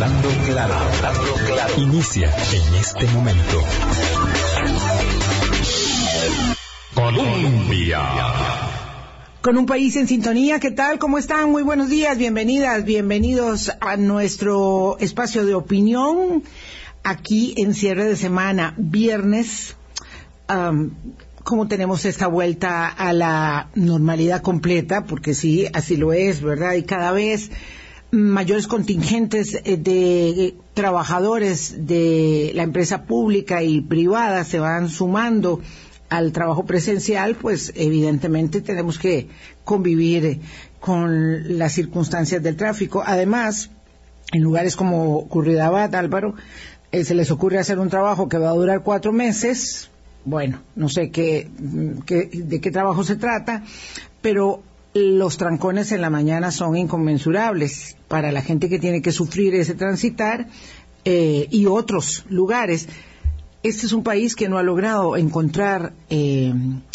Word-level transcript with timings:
Hablando 0.00 0.28
claro, 0.46 0.74
hablando 0.74 1.34
claro. 1.44 1.74
Inicia 1.76 2.32
en 2.52 2.74
este 2.76 3.04
momento. 3.08 3.64
Colombia. 6.94 8.00
Con 9.40 9.58
un 9.58 9.66
país 9.66 9.96
en 9.96 10.06
sintonía, 10.06 10.60
¿qué 10.60 10.70
tal? 10.70 11.00
¿Cómo 11.00 11.18
están? 11.18 11.50
Muy 11.50 11.64
buenos 11.64 11.90
días, 11.90 12.16
bienvenidas, 12.16 12.84
bienvenidos 12.84 13.72
a 13.80 13.96
nuestro 13.96 14.98
espacio 15.00 15.44
de 15.44 15.54
opinión 15.56 16.44
aquí 17.02 17.54
en 17.56 17.74
cierre 17.74 18.04
de 18.04 18.14
semana, 18.14 18.74
viernes. 18.76 19.74
Um, 20.48 20.92
como 21.42 21.66
tenemos 21.66 22.04
esta 22.04 22.28
vuelta 22.28 22.86
a 22.86 23.12
la 23.12 23.70
normalidad 23.74 24.42
completa, 24.42 25.06
porque 25.06 25.34
sí, 25.34 25.66
así 25.72 25.96
lo 25.96 26.12
es, 26.12 26.40
¿verdad? 26.40 26.74
Y 26.74 26.84
cada 26.84 27.10
vez 27.10 27.50
mayores 28.10 28.66
contingentes 28.66 29.54
eh, 29.54 29.76
de 29.76 30.54
trabajadores 30.74 31.86
de 31.86 32.52
la 32.54 32.62
empresa 32.62 33.04
pública 33.04 33.62
y 33.62 33.80
privada 33.80 34.44
se 34.44 34.58
van 34.58 34.88
sumando 34.88 35.60
al 36.08 36.32
trabajo 36.32 36.64
presencial, 36.64 37.34
pues 37.34 37.72
evidentemente 37.74 38.62
tenemos 38.62 38.98
que 38.98 39.28
convivir 39.64 40.40
con 40.80 41.58
las 41.58 41.72
circunstancias 41.72 42.42
del 42.42 42.56
tráfico. 42.56 43.02
Además, 43.04 43.70
en 44.32 44.42
lugares 44.42 44.74
como 44.74 45.28
Curridabat, 45.28 45.94
Álvaro, 45.94 46.34
eh, 46.92 47.04
se 47.04 47.14
les 47.14 47.30
ocurre 47.30 47.58
hacer 47.58 47.78
un 47.78 47.90
trabajo 47.90 48.28
que 48.28 48.38
va 48.38 48.48
a 48.50 48.54
durar 48.54 48.82
cuatro 48.82 49.12
meses. 49.12 49.90
Bueno, 50.24 50.60
no 50.76 50.88
sé 50.88 51.10
qué, 51.10 51.48
de 51.56 52.60
qué 52.60 52.70
trabajo 52.70 53.04
se 53.04 53.16
trata, 53.16 53.64
pero 54.22 54.62
los 54.98 55.36
trancones 55.36 55.92
en 55.92 56.00
la 56.00 56.10
mañana 56.10 56.50
son 56.50 56.76
inconmensurables 56.76 57.96
para 58.08 58.32
la 58.32 58.42
gente 58.42 58.68
que 58.68 58.78
tiene 58.78 59.02
que 59.02 59.12
sufrir 59.12 59.54
ese 59.54 59.74
transitar 59.74 60.48
eh, 61.04 61.46
y 61.50 61.66
otros 61.66 62.24
lugares. 62.28 62.88
Este 63.62 63.86
es 63.86 63.92
un 63.92 64.02
país 64.02 64.34
que 64.36 64.48
no 64.48 64.58
ha 64.58 64.62
logrado 64.62 65.16
encontrar 65.16 65.92
eh, 66.10 66.52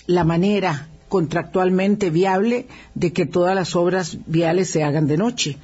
la 0.08 0.24
manera 0.24 0.90
contractualmente 1.10 2.10
viable 2.10 2.68
de 2.96 3.14
que 3.14 3.26
todas 3.26 3.56
las 3.56 3.76
obras 3.76 4.18
viales 4.26 4.70
se 4.70 4.84
hagan 4.84 5.08
de 5.08 5.18
noche. 5.18 5.58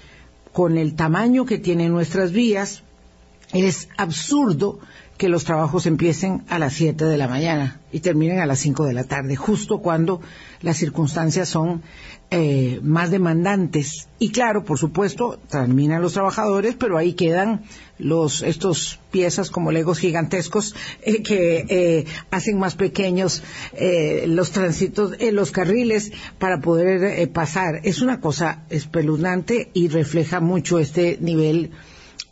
Con 0.52 0.78
el 0.78 0.96
tamaño 0.96 1.46
que 1.46 1.58
tienen 1.58 1.92
nuestras 1.92 2.32
vías, 2.32 2.84
es 3.54 3.90
absurdo 3.98 4.80
que 5.18 5.28
los 5.28 5.44
trabajos 5.44 5.86
empiecen 5.86 6.44
a 6.50 6.60
las 6.60 6.74
7 6.74 7.04
de 7.04 7.18
la 7.18 7.28
mañana 7.28 7.82
y 7.92 8.00
terminen 8.00 8.40
a 8.40 8.46
las 8.46 8.60
5 8.60 8.86
de 8.86 8.94
la 8.94 9.04
tarde, 9.04 9.36
justo 9.36 9.80
cuando 9.80 10.22
las 10.62 10.78
circunstancias 10.78 11.50
son 11.50 11.82
eh, 12.32 12.80
más 12.84 13.10
demandantes. 13.10 14.08
Y 14.20 14.30
claro, 14.30 14.64
por 14.64 14.78
supuesto, 14.78 15.40
terminan 15.50 16.04
los 16.04 16.14
trabajadores, 16.14 16.76
pero 16.76 16.96
ahí 16.96 17.14
quedan 17.14 17.64
los 17.98 18.44
estos 18.44 19.00
piezas 19.10 19.50
como 19.50 19.72
legos 19.72 19.98
gigantescos 19.98 20.76
eh, 21.02 21.24
que 21.24 21.66
eh, 21.68 22.06
hacen 22.30 22.60
más 22.60 22.76
pequeños 22.76 23.42
los 24.28 24.52
tránsitos, 24.52 25.18
los 25.20 25.52
carriles 25.52 26.12
para 26.38 26.62
poder 26.62 27.32
pasar. 27.32 27.82
Es 27.84 28.00
una 28.00 28.20
cosa 28.20 28.64
espeluznante 28.70 29.72
y 29.74 29.88
refleja 29.88 30.40
mucho 30.40 30.78
este 30.78 31.18
nivel 31.20 31.72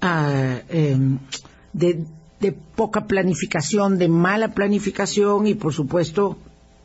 ah, 0.02 0.60
em, 0.70 1.18
de 1.74 2.52
poca 2.52 3.08
planificación, 3.08 3.98
de 3.98 4.10
mala 4.10 4.54
planificación 4.54 5.48
y, 5.48 5.56
por 5.56 5.74
supuesto, 5.74 6.38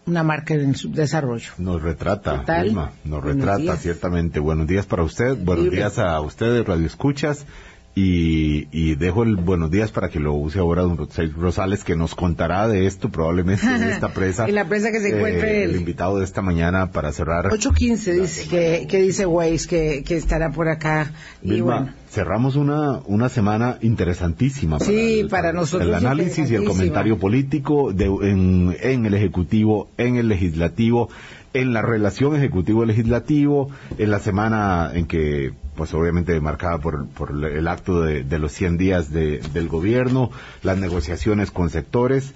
una 0.07 0.23
marca 0.23 0.55
en 0.55 0.75
subdesarrollo. 0.75 1.53
Nos 1.59 1.83
retrata, 1.83 2.45
Vilma, 2.63 2.93
nos 3.05 3.23
retrata 3.23 3.77
ciertamente. 3.77 4.41
Buenos 4.41 4.67
días 4.67 4.87
para 4.87 5.03
usted, 5.03 5.37
buenos 5.37 5.71
días 5.71 5.99
a 5.99 6.21
ustedes, 6.21 6.67
Radio 6.67 6.87
Escuchas. 6.87 7.47
Y, 7.95 8.95
dejo 8.95 9.23
el 9.23 9.37
buenos 9.37 9.71
días 9.71 9.91
para 9.93 10.09
que 10.09 10.19
lo 10.19 10.33
use 10.33 10.59
ahora 10.59 10.81
don 10.81 10.97
Rosales, 11.37 11.85
que 11.85 11.95
nos 11.95 12.15
contará 12.15 12.67
de 12.67 12.87
esto 12.87 13.11
probablemente 13.11 13.67
en 13.67 13.83
esta 13.83 14.09
presa. 14.15 14.47
en 14.47 14.55
la 14.55 14.67
presa 14.67 14.91
que 14.91 15.01
se 15.01 15.15
encuentre 15.15 15.61
eh, 15.61 15.65
el, 15.65 15.77
invitado 15.77 16.19
de 16.19 16.25
esta 16.25 16.41
mañana 16.41 16.91
para 16.91 17.13
cerrar. 17.13 17.51
8.15 17.51 18.21
dice 18.23 18.49
que, 18.49 18.87
que, 18.89 18.99
dice 18.99 19.27
Weiss 19.27 19.67
que, 19.67 20.05
que, 20.05 20.17
estará 20.17 20.51
por 20.53 20.69
acá. 20.69 21.13
y 21.43 21.61
bueno. 21.61 22.02
Cerramos 22.13 22.57
una, 22.57 23.01
una 23.07 23.31
semana 23.31 23.79
interesantísima. 23.81 24.79
Para 24.79 24.91
sí, 24.91 25.21
el, 25.21 25.29
para 25.29 25.53
nosotros. 25.53 25.89
El 25.89 25.95
análisis 25.95 26.51
y 26.51 26.55
el 26.55 26.65
comentario 26.65 27.19
político 27.19 27.93
de, 27.93 28.05
en, 28.05 28.77
en 28.81 29.07
el 29.07 29.15
Ejecutivo, 29.15 29.89
en 29.97 30.17
el 30.17 30.29
Legislativo 30.29 31.09
en 31.55 31.73
la 31.73 31.83
relación 31.83 32.35
ejecutivo-legislativo, 32.35 33.71
en 33.99 34.11
la 34.11 34.19
semana 34.21 34.91
en 34.95 35.07
que, 35.07 35.53
pues 35.75 35.93
obviamente 35.95 36.41
marcada 36.41 36.79
por, 36.79 37.07
por 37.09 37.31
el 37.31 37.69
acto 37.69 38.01
de, 38.01 38.39
los 38.39 38.53
100 38.53 38.79
días 38.79 39.13
de, 39.13 39.41
del 39.53 39.69
gobierno, 39.69 40.31
las 40.63 40.79
negociaciones 40.79 41.51
con 41.51 41.71
sectores. 41.71 42.35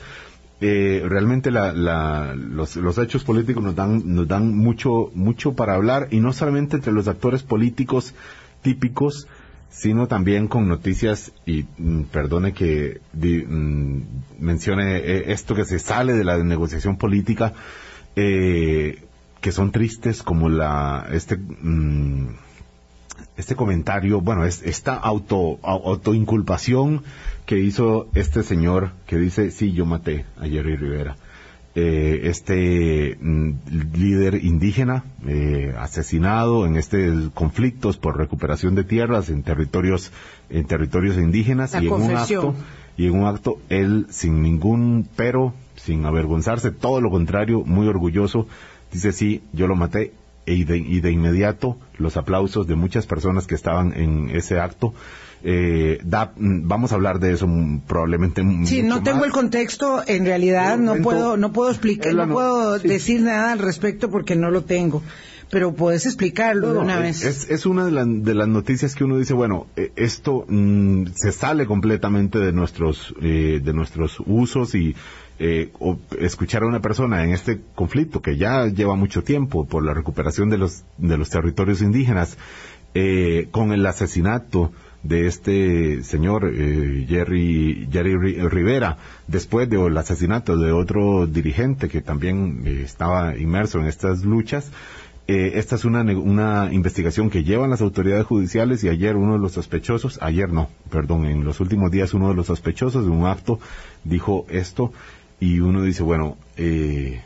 Eh, 0.61 1.03
realmente 1.07 1.51
la, 1.51 1.73
la, 1.73 2.35
los, 2.35 2.77
los, 2.77 2.97
hechos 2.99 3.25
políticos 3.25 3.63
nos 3.63 3.75
dan, 3.75 4.03
nos 4.15 4.27
dan 4.27 4.55
mucho, 4.57 5.11
mucho 5.15 5.55
para 5.55 5.75
hablar 5.75 6.09
y 6.11 6.21
no 6.21 6.33
solamente 6.33 6.77
entre 6.77 6.93
los 6.93 7.09
actores 7.09 7.43
políticos 7.43 8.15
típicos, 8.63 9.29
sino 9.77 10.09
también 10.09 10.49
con 10.49 10.69
noticias, 10.69 11.33
y 11.45 11.67
mm, 11.77 12.05
perdone 12.05 12.55
que 12.55 13.01
mm, 13.13 14.01
mencione 14.39 14.97
eh, 14.97 15.33
esto 15.33 15.55
que 15.55 15.67
se 15.67 15.79
sale 15.79 16.15
de 16.15 16.25
la 16.25 16.39
negociación 16.43 16.97
política, 16.97 17.53
eh, 18.17 19.05
que 19.43 19.53
son 19.53 19.73
tristes 19.73 20.23
como 20.23 20.49
la 20.49 21.07
este 21.13 21.37
mm, 21.37 22.29
este 23.37 23.55
comentario, 23.55 24.23
bueno, 24.23 24.47
es 24.47 24.63
esta 24.63 24.95
auto 24.95 25.59
autoinculpación 25.63 27.03
que 27.45 27.59
hizo 27.59 28.09
este 28.15 28.43
señor 28.43 28.93
que 29.07 29.19
dice, 29.19 29.51
sí, 29.51 29.73
yo 29.73 29.85
maté 29.85 30.25
a 30.39 30.47
Jerry 30.47 30.77
Rivera. 30.77 31.17
Eh, 31.79 32.29
este 32.31 33.19
mm, 33.21 33.51
líder 33.95 34.43
indígena 34.43 35.05
eh, 35.27 35.75
asesinado 35.79 36.65
en 36.65 36.77
este 36.77 37.13
conflictos 37.35 37.99
por 37.99 38.17
recuperación 38.17 38.75
de 38.75 38.83
tierras 38.85 39.29
en 39.29 39.43
territorios 39.43 40.11
en 40.49 40.67
territorios 40.67 41.19
indígenas 41.19 41.75
y 41.75 41.87
en 41.87 41.93
un 41.93 42.17
acto 42.17 42.55
y 42.97 43.09
en 43.09 43.21
un 43.21 43.27
acto 43.27 43.59
él 43.69 44.07
sin 44.09 44.41
ningún 44.41 45.07
pero 45.17 45.53
sin 45.75 46.07
avergonzarse 46.07 46.71
todo 46.71 47.03
lo 47.03 47.11
contrario 47.11 47.63
muy 47.67 47.87
orgulloso 47.89 48.47
Dice, 48.93 49.13
sí, 49.13 49.43
yo 49.53 49.67
lo 49.67 49.77
maté 49.77 50.13
y 50.47 50.65
de, 50.65 50.79
y 50.79 51.01
de 51.01 51.11
inmediato 51.11 51.77
los 51.99 52.17
aplausos 52.17 52.67
de 52.67 52.77
muchas 52.77 53.07
personas 53.07 53.47
que 53.47 53.55
estaban 53.55 53.93
en 53.95 54.31
ese 54.31 54.61
acto. 54.61 54.95
Eh, 55.49 56.01
da, 56.03 56.33
mm, 56.37 56.67
vamos 56.67 56.91
a 56.91 56.97
hablar 56.97 57.21
de 57.21 57.33
eso 57.33 57.49
probablemente. 57.87 58.45
Sí, 58.65 58.83
no 58.83 59.05
tengo 59.05 59.25
el 59.25 59.31
contexto, 59.31 60.03
en 60.05 60.27
realidad 60.27 60.77
no 60.77 60.97
puedo, 60.97 61.37
no 61.37 61.53
puedo 61.53 61.71
explicar, 61.71 62.13
no, 62.15 62.29
puedo 62.29 62.81
decir 62.81 63.23
nada 63.23 63.53
al 63.53 63.61
respecto 63.61 64.11
porque 64.11 64.35
no 64.35 64.51
lo 64.51 64.65
tengo. 64.65 65.05
Pero 65.49 65.73
puedes 65.73 66.05
explicarlo 66.07 66.73
de 66.73 66.81
una 66.81 66.99
vez. 66.99 67.25
Es, 67.25 67.49
es 67.49 67.65
una 67.65 67.87
de, 67.87 68.05
de, 68.05 68.35
las 68.35 68.49
noticias 68.49 68.97
que 68.97 69.05
uno 69.05 69.17
dice, 69.17 69.35
bueno, 69.35 69.69
eh, 69.77 69.93
esto 69.95 70.45
mm, 70.49 71.11
se 71.15 71.31
sale 71.31 71.67
completamente 71.67 72.41
de 72.41 72.53
nuestros, 72.53 73.15
eh, 73.23 73.61
de 73.63 73.73
nuestros 73.73 74.21
usos 74.27 74.75
y 74.75 74.97
eh, 75.39 75.71
escuchar 76.19 76.65
a 76.65 76.67
una 76.67 76.81
persona 76.81 77.23
en 77.23 77.31
este 77.31 77.61
conflicto 77.77 78.21
que 78.21 78.37
ya 78.37 78.67
lleva 78.67 78.97
mucho 78.97 79.23
tiempo 79.23 79.65
por 79.65 79.85
la 79.85 79.95
recuperación 79.95 80.51
de 80.51 80.59
los, 80.59 80.83
de 80.99 81.17
los 81.17 81.31
territorios 81.31 81.83
indígenas, 81.83 82.37
eh, 82.95 83.47
con 83.53 83.73
el 83.73 83.87
asesinato 83.87 84.73
de 85.09 85.27
este 85.27 86.03
señor 86.03 86.51
eh, 86.53 87.07
Jerry, 87.09 87.89
Jerry 87.91 88.17
Rivera, 88.49 88.99
después 89.27 89.69
del 89.69 89.97
asesinato 89.97 90.57
de 90.57 90.73
otro 90.73 91.27
dirigente 91.27 91.89
que 91.89 92.01
también 92.01 92.63
eh, 92.65 92.83
estaba 92.85 93.37
inmerso 93.37 93.79
en 93.79 93.87
estas 93.87 94.25
luchas, 94.25 94.71
eh, 95.29 95.59
esta 95.59 95.75
es 95.75 95.85
una, 95.85 96.03
una 96.03 96.73
investigación 96.73 97.31
que 97.31 97.43
llevan 97.43 97.71
las 97.71 97.81
autoridades 97.81 98.27
judiciales 98.27 98.85
y 98.85 98.89
ayer 98.89 99.17
uno 99.17 99.33
de 99.33 99.41
los 99.41 99.53
sospechosos, 99.53 100.21
ayer 100.23 100.53
no, 100.53 100.69
perdón, 100.89 101.27
en 101.27 101.45
los 101.45 101.59
últimos 101.59 101.91
días 101.91 102.15
uno 102.15 102.29
de 102.29 102.35
los 102.35 102.47
sospechosos 102.47 103.05
de 103.05 103.11
un 103.11 103.27
acto 103.27 103.59
dijo 104.05 104.47
esto 104.51 104.93
y 105.41 105.59
uno 105.59 105.83
dice, 105.83 106.05
bueno, 106.05 106.37
eh, 106.57 107.23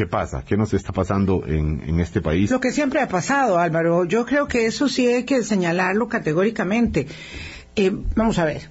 ¿qué 0.00 0.06
pasa? 0.06 0.42
¿Qué 0.46 0.56
nos 0.56 0.72
está 0.72 0.94
pasando 0.94 1.44
en, 1.46 1.82
en, 1.86 2.00
este 2.00 2.22
país? 2.22 2.50
Lo 2.50 2.58
que 2.58 2.72
siempre 2.72 3.02
ha 3.02 3.08
pasado, 3.08 3.58
Álvaro. 3.58 4.06
Yo 4.06 4.24
creo 4.24 4.48
que 4.48 4.64
eso 4.64 4.88
sí 4.88 5.06
hay 5.06 5.24
que 5.24 5.42
señalarlo 5.42 6.08
categóricamente. 6.08 7.06
Eh, 7.76 7.92
vamos 8.16 8.38
a 8.38 8.46
ver. 8.46 8.70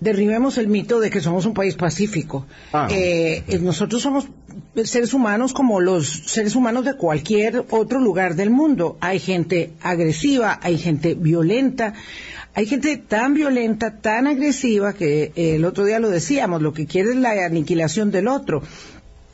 Derribemos 0.00 0.58
el 0.58 0.68
mito 0.68 1.00
de 1.00 1.08
que 1.08 1.22
somos 1.22 1.46
un 1.46 1.54
país 1.54 1.76
pacífico. 1.76 2.46
Ah. 2.74 2.88
Eh, 2.90 3.42
nosotros 3.62 4.02
somos 4.02 4.28
seres 4.84 5.14
humanos 5.14 5.54
como 5.54 5.80
los 5.80 6.06
seres 6.26 6.54
humanos 6.54 6.84
de 6.84 6.92
cualquier 6.92 7.64
otro 7.70 7.98
lugar 7.98 8.34
del 8.34 8.50
mundo. 8.50 8.98
Hay 9.00 9.18
gente 9.18 9.72
agresiva, 9.80 10.60
hay 10.62 10.76
gente 10.76 11.14
violenta, 11.14 11.94
hay 12.54 12.66
gente 12.66 12.98
tan 12.98 13.32
violenta, 13.32 13.96
tan 13.96 14.26
agresiva, 14.26 14.92
que 14.92 15.32
eh, 15.36 15.54
el 15.54 15.64
otro 15.64 15.86
día 15.86 16.00
lo 16.00 16.10
decíamos, 16.10 16.60
lo 16.60 16.74
que 16.74 16.84
quiere 16.84 17.12
es 17.12 17.16
la 17.16 17.46
aniquilación 17.46 18.10
del 18.10 18.28
otro. 18.28 18.62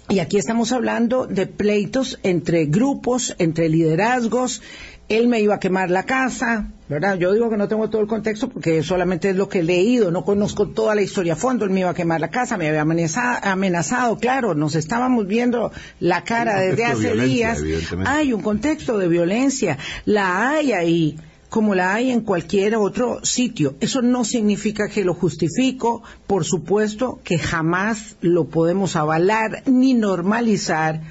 Y 0.08 0.20
aquí 0.20 0.36
estamos 0.36 0.72
hablando 0.72 1.26
de 1.26 1.46
pleitos 1.46 2.20
entre 2.22 2.66
grupos, 2.66 3.34
entre 3.38 3.68
liderazgos, 3.68 4.62
él 5.08 5.28
me 5.28 5.40
iba 5.40 5.56
a 5.56 5.60
quemar 5.60 5.90
la 5.90 6.04
casa, 6.04 6.68
¿verdad? 6.88 7.16
Yo 7.16 7.32
digo 7.32 7.48
que 7.48 7.56
no 7.56 7.68
tengo 7.68 7.90
todo 7.90 8.02
el 8.02 8.08
contexto 8.08 8.48
porque 8.48 8.82
solamente 8.82 9.30
es 9.30 9.36
lo 9.36 9.48
que 9.48 9.60
he 9.60 9.62
leído, 9.62 10.10
no 10.10 10.24
conozco 10.24 10.68
toda 10.68 10.94
la 10.94 11.02
historia 11.02 11.34
a 11.34 11.36
fondo, 11.36 11.64
él 11.64 11.70
me 11.70 11.80
iba 11.80 11.90
a 11.90 11.94
quemar 11.94 12.20
la 12.20 12.28
casa, 12.28 12.56
me 12.56 12.68
había 12.68 12.82
amenazado, 12.82 13.38
amenazado 13.42 14.18
claro, 14.18 14.54
nos 14.54 14.74
estábamos 14.74 15.26
viendo 15.26 15.70
la 16.00 16.24
cara 16.24 16.60
desde 16.60 16.84
hace 16.84 17.16
días. 17.16 17.62
Hay 18.04 18.32
un 18.32 18.42
contexto 18.42 18.98
de 18.98 19.08
violencia, 19.08 19.78
la 20.04 20.50
hay 20.50 20.72
ahí 20.72 21.16
como 21.48 21.74
la 21.74 21.94
hay 21.94 22.10
en 22.10 22.20
cualquier 22.20 22.76
otro 22.76 23.24
sitio. 23.24 23.76
Eso 23.80 24.02
no 24.02 24.24
significa 24.24 24.88
que 24.88 25.04
lo 25.04 25.14
justifico, 25.14 26.02
por 26.26 26.44
supuesto 26.44 27.20
que 27.24 27.38
jamás 27.38 28.16
lo 28.20 28.46
podemos 28.46 28.96
avalar 28.96 29.62
ni 29.66 29.94
normalizar, 29.94 31.02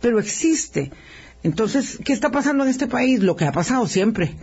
pero 0.00 0.18
existe. 0.18 0.90
Entonces, 1.42 1.98
¿qué 2.04 2.12
está 2.12 2.30
pasando 2.30 2.64
en 2.64 2.70
este 2.70 2.86
país? 2.86 3.22
Lo 3.22 3.36
que 3.36 3.44
ha 3.44 3.52
pasado 3.52 3.86
siempre 3.86 4.36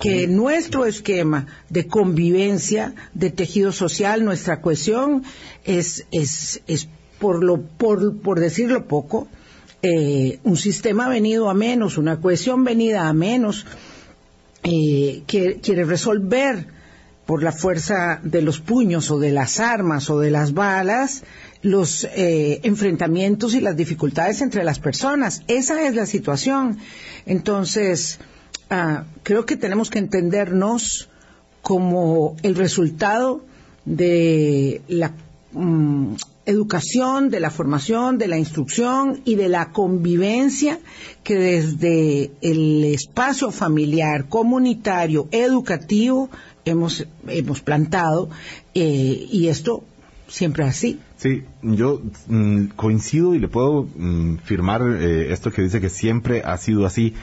que 0.00 0.26
nuestro 0.26 0.84
esquema 0.84 1.46
de 1.68 1.86
convivencia, 1.86 2.94
de 3.14 3.30
tejido 3.30 3.70
social, 3.70 4.24
nuestra 4.24 4.60
cohesión, 4.60 5.22
es, 5.64 6.06
es, 6.10 6.60
es 6.66 6.88
por, 7.20 7.44
lo, 7.44 7.62
por, 7.62 8.20
por 8.20 8.40
decirlo 8.40 8.88
poco, 8.88 9.28
eh, 9.82 10.40
un 10.42 10.56
sistema 10.56 11.08
venido 11.08 11.48
a 11.48 11.54
menos, 11.54 11.98
una 11.98 12.20
cohesión 12.20 12.64
venida 12.64 13.08
a 13.08 13.12
menos, 13.12 13.64
eh, 14.64 15.22
que 15.26 15.60
quiere 15.60 15.84
resolver 15.84 16.66
por 17.26 17.42
la 17.42 17.52
fuerza 17.52 18.20
de 18.22 18.42
los 18.42 18.60
puños 18.60 19.10
o 19.10 19.18
de 19.18 19.30
las 19.30 19.60
armas 19.60 20.10
o 20.10 20.18
de 20.18 20.30
las 20.30 20.54
balas 20.54 21.22
los 21.62 22.04
eh, 22.04 22.60
enfrentamientos 22.64 23.54
y 23.54 23.60
las 23.60 23.76
dificultades 23.76 24.42
entre 24.42 24.64
las 24.64 24.80
personas. 24.80 25.42
Esa 25.46 25.86
es 25.86 25.94
la 25.94 26.06
situación. 26.06 26.78
Entonces, 27.24 28.18
ah, 28.68 29.04
creo 29.22 29.46
que 29.46 29.56
tenemos 29.56 29.88
que 29.88 30.00
entendernos 30.00 31.08
como 31.62 32.36
el 32.42 32.56
resultado 32.56 33.44
de 33.84 34.82
la 34.88 35.12
mm, 35.52 36.14
educación, 36.46 37.30
de 37.30 37.40
la 37.40 37.50
formación, 37.50 38.18
de 38.18 38.28
la 38.28 38.38
instrucción 38.38 39.20
y 39.24 39.36
de 39.36 39.48
la 39.48 39.70
convivencia 39.70 40.78
que 41.22 41.36
desde 41.36 42.30
el 42.40 42.84
espacio 42.84 43.50
familiar, 43.50 44.28
comunitario, 44.28 45.28
educativo 45.30 46.30
hemos, 46.64 47.06
hemos 47.28 47.60
plantado 47.60 48.28
eh, 48.74 49.26
y 49.30 49.48
esto 49.48 49.84
siempre 50.26 50.64
así. 50.64 50.98
Sí, 51.16 51.44
yo 51.62 52.00
mm, 52.26 52.66
coincido 52.74 53.34
y 53.34 53.38
le 53.38 53.48
puedo 53.48 53.84
mm, 53.84 54.38
firmar 54.38 54.82
eh, 54.82 55.32
esto 55.32 55.52
que 55.52 55.62
dice 55.62 55.80
que 55.80 55.88
siempre 55.88 56.42
ha 56.44 56.56
sido 56.56 56.86
así, 56.86 57.14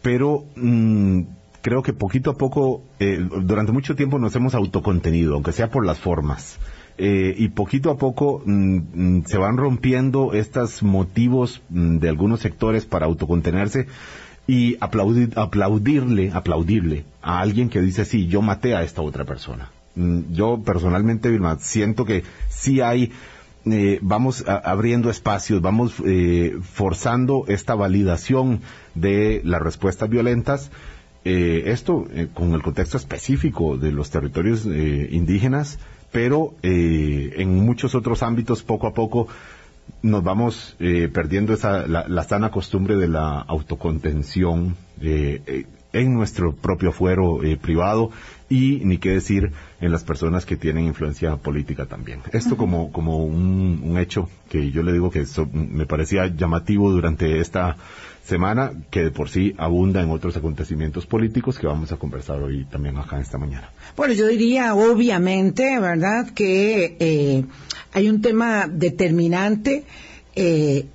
pero 0.00 0.44
mm, 0.56 1.22
creo 1.60 1.82
que 1.82 1.92
poquito 1.92 2.30
a 2.30 2.34
poco, 2.34 2.82
eh, 3.00 3.18
durante 3.42 3.72
mucho 3.72 3.96
tiempo 3.96 4.18
nos 4.18 4.34
hemos 4.36 4.54
autocontenido, 4.54 5.34
aunque 5.34 5.52
sea 5.52 5.70
por 5.70 5.84
las 5.84 5.98
formas. 5.98 6.58
Eh, 6.96 7.34
y 7.36 7.48
poquito 7.48 7.90
a 7.90 7.96
poco 7.96 8.42
se 8.44 9.38
van 9.38 9.56
rompiendo 9.56 10.32
estos 10.32 10.82
motivos 10.82 11.62
de 11.68 12.08
algunos 12.08 12.40
sectores 12.40 12.84
para 12.84 13.06
autocontenerse 13.06 13.88
y 14.46 14.76
aplaudir, 14.80 15.32
aplaudirle, 15.36 16.30
aplaudirle 16.32 17.04
a 17.20 17.40
alguien 17.40 17.68
que 17.68 17.80
dice, 17.80 18.04
sí, 18.04 18.28
yo 18.28 18.42
maté 18.42 18.74
a 18.76 18.82
esta 18.82 19.02
otra 19.02 19.24
persona. 19.24 19.70
Yo 19.96 20.60
personalmente, 20.64 21.30
Vilma, 21.30 21.58
siento 21.58 22.04
que 22.04 22.24
sí 22.48 22.80
hay 22.80 23.12
eh, 23.66 23.98
vamos 24.02 24.44
abriendo 24.46 25.08
espacios, 25.08 25.62
vamos 25.62 25.94
eh, 26.04 26.58
forzando 26.62 27.46
esta 27.48 27.74
validación 27.74 28.60
de 28.94 29.40
las 29.44 29.62
respuestas 29.62 30.10
violentas. 30.10 30.70
Eh, 31.24 31.62
esto 31.66 32.06
con 32.34 32.52
el 32.52 32.62
contexto 32.62 32.98
específico 32.98 33.78
de 33.78 33.90
los 33.90 34.10
territorios 34.10 34.66
indígenas, 34.66 35.78
pero 36.14 36.54
en 36.62 37.56
muchos 37.56 37.96
otros 37.96 38.22
ámbitos 38.22 38.62
poco 38.62 38.86
a 38.86 38.94
poco 38.94 39.26
nos 40.00 40.22
vamos 40.22 40.76
perdiendo 40.78 41.52
esa, 41.52 41.88
la, 41.88 42.06
la, 42.06 42.22
sana 42.22 42.52
costumbre 42.52 42.94
de 42.94 43.08
la 43.08 43.40
autocontención 43.40 44.76
en 45.00 46.14
nuestro 46.14 46.54
propio 46.54 46.92
fuero 46.92 47.40
privado 47.60 48.12
y 48.48 48.80
ni 48.84 48.98
qué 48.98 49.10
decir 49.10 49.50
en 49.80 49.90
las 49.90 50.04
personas 50.04 50.46
que 50.46 50.56
tienen 50.56 50.84
influencia 50.84 51.34
política 51.36 51.86
también. 51.86 52.20
Esto 52.32 52.56
como, 52.56 52.92
como 52.92 53.24
un, 53.24 53.98
hecho 53.98 54.28
que 54.48 54.70
yo 54.70 54.84
le 54.84 54.92
digo 54.92 55.10
que 55.10 55.24
me 55.52 55.86
parecía 55.86 56.28
llamativo 56.28 56.92
durante 56.92 57.40
esta 57.40 57.76
semana, 58.26 58.72
que 58.90 59.04
de 59.04 59.10
por 59.10 59.28
sí 59.28 59.54
abunda 59.58 60.02
en 60.02 60.10
otros 60.10 60.36
acontecimientos 60.36 61.06
políticos 61.06 61.58
que 61.58 61.66
vamos 61.66 61.92
a 61.92 61.96
conversar 61.96 62.42
hoy 62.42 62.64
también 62.64 62.96
acá 62.96 63.20
esta 63.20 63.38
mañana. 63.38 63.70
Bueno, 63.96 64.14
yo 64.14 64.26
diría 64.26 64.74
obviamente, 64.74 65.78
¿verdad?, 65.78 66.30
que 66.30 66.96
eh, 66.98 67.44
hay 67.92 68.08
un 68.08 68.22
tema 68.22 68.66
determinante 68.66 69.84
eh, 70.34 70.86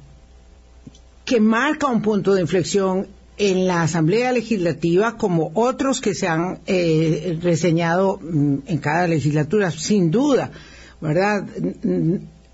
que 1.24 1.40
marca 1.40 1.88
un 1.88 2.02
punto 2.02 2.34
de 2.34 2.42
inflexión 2.42 3.08
en 3.38 3.68
la 3.68 3.84
Asamblea 3.84 4.32
Legislativa 4.34 5.16
como 5.16 5.52
otros 5.54 6.02
que 6.02 6.14
se 6.14 6.28
han 6.28 6.60
eh, 6.66 7.40
reseñado 7.42 8.20
mm, 8.22 8.58
en 8.66 8.78
cada 8.80 9.08
legislatura, 9.08 9.72
sin 9.72 10.12
duda, 10.12 10.52
¿verdad? 11.00 11.48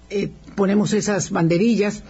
Eh, 0.10 0.30
ponemos 0.56 0.94
esas 0.94 1.31
banderillas 1.31 2.04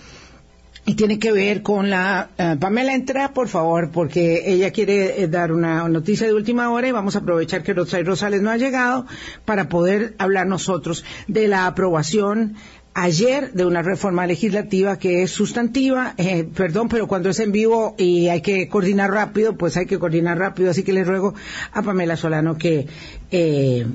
y 0.86 0.94
tiene 0.94 1.18
que 1.20 1.32
ver 1.32 1.62
con 1.64 1.90
la... 1.90 2.30
Eh, 2.38 2.58
Pamela, 2.60 2.94
entra, 2.94 3.34
por 3.34 3.48
favor, 3.48 3.90
porque 3.92 4.44
ella 4.46 4.72
quiere 4.72 5.28
dar 5.28 5.52
una 5.52 5.88
noticia 5.90 6.28
de 6.28 6.34
última 6.34 6.70
hora 6.70 6.88
y 6.88 6.92
vamos 6.92 7.16
a 7.16 7.20
aprovechar 7.20 7.64
que 7.64 7.74
Rosales 7.74 8.06
Rosales 8.06 8.42
no 8.42 8.52
ha 8.52 8.58
llegado 8.58 9.08
para 9.46 9.68
poder 9.68 10.16
hablar 10.20 10.46
nosotros 10.46 11.04
de 11.28 11.48
la 11.48 11.66
aprobación 11.66 12.56
ayer 12.94 13.52
de 13.52 13.66
una 13.66 13.82
reforma 13.82 14.26
legislativa 14.26 14.98
que 14.98 15.24
es 15.24 15.32
sustantiva, 15.32 16.14
eh, 16.18 16.46
perdón, 16.46 16.88
pero 16.88 17.08
cuando 17.08 17.30
es 17.30 17.40
en 17.40 17.52
vivo 17.52 17.94
y 17.98 18.30
hay 18.30 18.42
que 18.42 18.70
coordinar 18.70 19.12
rápido, 19.12 19.58
pues 19.58 19.76
hay 19.78 19.86
que 19.86 20.00
coordinar 20.00 20.38
rápido, 20.38 20.72
así 20.72 20.84
que 20.84 20.94
le 20.94 21.04
ruego 21.04 21.36
a 21.74 21.82
Pamela 21.82 22.16
Solano 22.16 22.58
que 22.58 22.88
eh, 23.32 23.86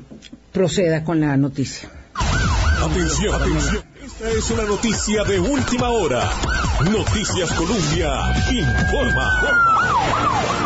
proceda 0.53 1.03
con 1.03 1.21
la 1.21 1.37
noticia. 1.37 1.89
Atención, 2.83 3.35
atención. 3.35 3.85
Esta 4.05 4.31
es 4.31 4.51
una 4.51 4.65
noticia 4.65 5.25
de 5.25 5.41
última 5.41 5.89
hora. 5.89 6.29
Noticias 6.85 7.53
Colombia 7.53 8.11
informa. 8.51 9.43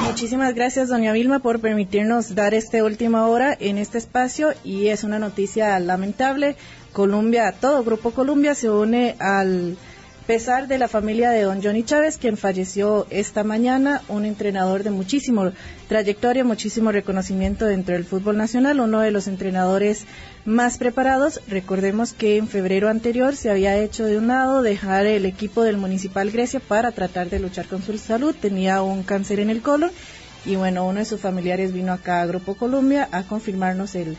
Muchísimas 0.04 0.54
gracias, 0.54 0.88
doña 0.88 1.12
Vilma, 1.12 1.40
por 1.40 1.58
permitirnos 1.58 2.36
dar 2.36 2.54
este 2.54 2.84
última 2.84 3.26
hora 3.26 3.56
en 3.58 3.78
este 3.78 3.98
espacio 3.98 4.54
y 4.62 4.88
es 4.88 5.02
una 5.02 5.18
noticia 5.18 5.76
lamentable 5.80 6.54
Colombia, 6.92 7.52
todo 7.60 7.82
Grupo 7.82 8.12
Colombia 8.12 8.54
se 8.54 8.70
une 8.70 9.16
al 9.18 9.76
pesar 10.26 10.68
de 10.68 10.78
la 10.78 10.88
familia 10.88 11.30
de 11.30 11.42
don 11.42 11.62
Johnny 11.62 11.82
Chávez, 11.82 12.16
quien 12.16 12.38
falleció 12.38 13.06
esta 13.10 13.44
mañana, 13.44 14.02
un 14.08 14.24
entrenador 14.24 14.82
de 14.82 14.90
muchísimo 14.90 15.52
trayectoria, 15.88 16.44
muchísimo 16.44 16.92
reconocimiento 16.92 17.66
dentro 17.66 17.94
del 17.94 18.06
fútbol 18.06 18.38
nacional, 18.38 18.80
uno 18.80 19.00
de 19.00 19.10
los 19.10 19.28
entrenadores 19.28 20.06
más 20.46 20.78
preparados. 20.78 21.40
Recordemos 21.46 22.14
que 22.14 22.38
en 22.38 22.48
febrero 22.48 22.88
anterior 22.88 23.36
se 23.36 23.50
había 23.50 23.76
hecho 23.76 24.06
de 24.06 24.16
un 24.16 24.28
lado 24.28 24.62
dejar 24.62 25.04
el 25.04 25.26
equipo 25.26 25.62
del 25.62 25.76
Municipal 25.76 26.30
Grecia 26.30 26.60
para 26.60 26.92
tratar 26.92 27.28
de 27.28 27.40
luchar 27.40 27.66
con 27.66 27.82
su 27.82 27.96
salud, 27.98 28.34
tenía 28.34 28.80
un 28.82 29.02
cáncer 29.02 29.40
en 29.40 29.50
el 29.50 29.60
colon 29.60 29.90
y 30.46 30.56
bueno, 30.56 30.86
uno 30.86 30.98
de 30.98 31.04
sus 31.06 31.20
familiares 31.20 31.72
vino 31.72 31.92
acá 31.92 32.20
a 32.20 32.26
Grupo 32.26 32.54
Colombia 32.54 33.08
a 33.12 33.22
confirmarnos 33.22 33.94
el 33.94 34.16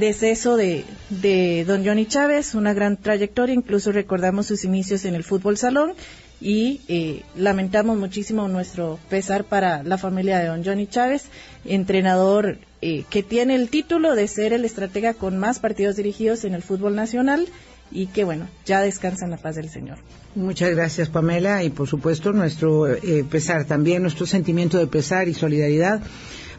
deceso 0.00 0.56
de, 0.56 0.84
de 1.10 1.64
don 1.66 1.84
Johnny 1.84 2.06
Chávez, 2.06 2.54
una 2.54 2.74
gran 2.74 2.96
trayectoria, 2.96 3.54
incluso 3.54 3.92
recordamos 3.92 4.46
sus 4.46 4.64
inicios 4.64 5.04
en 5.04 5.14
el 5.14 5.24
fútbol 5.24 5.56
salón 5.56 5.94
y 6.40 6.80
eh, 6.88 7.22
lamentamos 7.36 7.96
muchísimo 7.96 8.46
nuestro 8.48 8.98
pesar 9.08 9.44
para 9.44 9.82
la 9.82 9.98
familia 9.98 10.38
de 10.38 10.46
don 10.46 10.64
Johnny 10.64 10.86
Chávez, 10.86 11.24
entrenador 11.64 12.58
eh, 12.82 13.04
que 13.08 13.22
tiene 13.22 13.54
el 13.54 13.68
título 13.68 14.14
de 14.14 14.28
ser 14.28 14.52
el 14.52 14.64
estratega 14.64 15.14
con 15.14 15.38
más 15.38 15.58
partidos 15.58 15.96
dirigidos 15.96 16.44
en 16.44 16.54
el 16.54 16.62
fútbol 16.62 16.94
nacional 16.94 17.46
y 17.90 18.08
que 18.08 18.24
bueno, 18.24 18.48
ya 18.66 18.80
descansa 18.82 19.24
en 19.24 19.30
la 19.30 19.36
paz 19.38 19.56
del 19.56 19.70
Señor. 19.70 19.98
Muchas 20.34 20.70
gracias 20.72 21.08
Pamela 21.08 21.62
y 21.64 21.70
por 21.70 21.88
supuesto 21.88 22.32
nuestro 22.32 22.86
eh, 22.86 23.24
pesar 23.28 23.64
también, 23.64 24.02
nuestro 24.02 24.26
sentimiento 24.26 24.76
de 24.76 24.86
pesar 24.86 25.28
y 25.28 25.34
solidaridad 25.34 26.02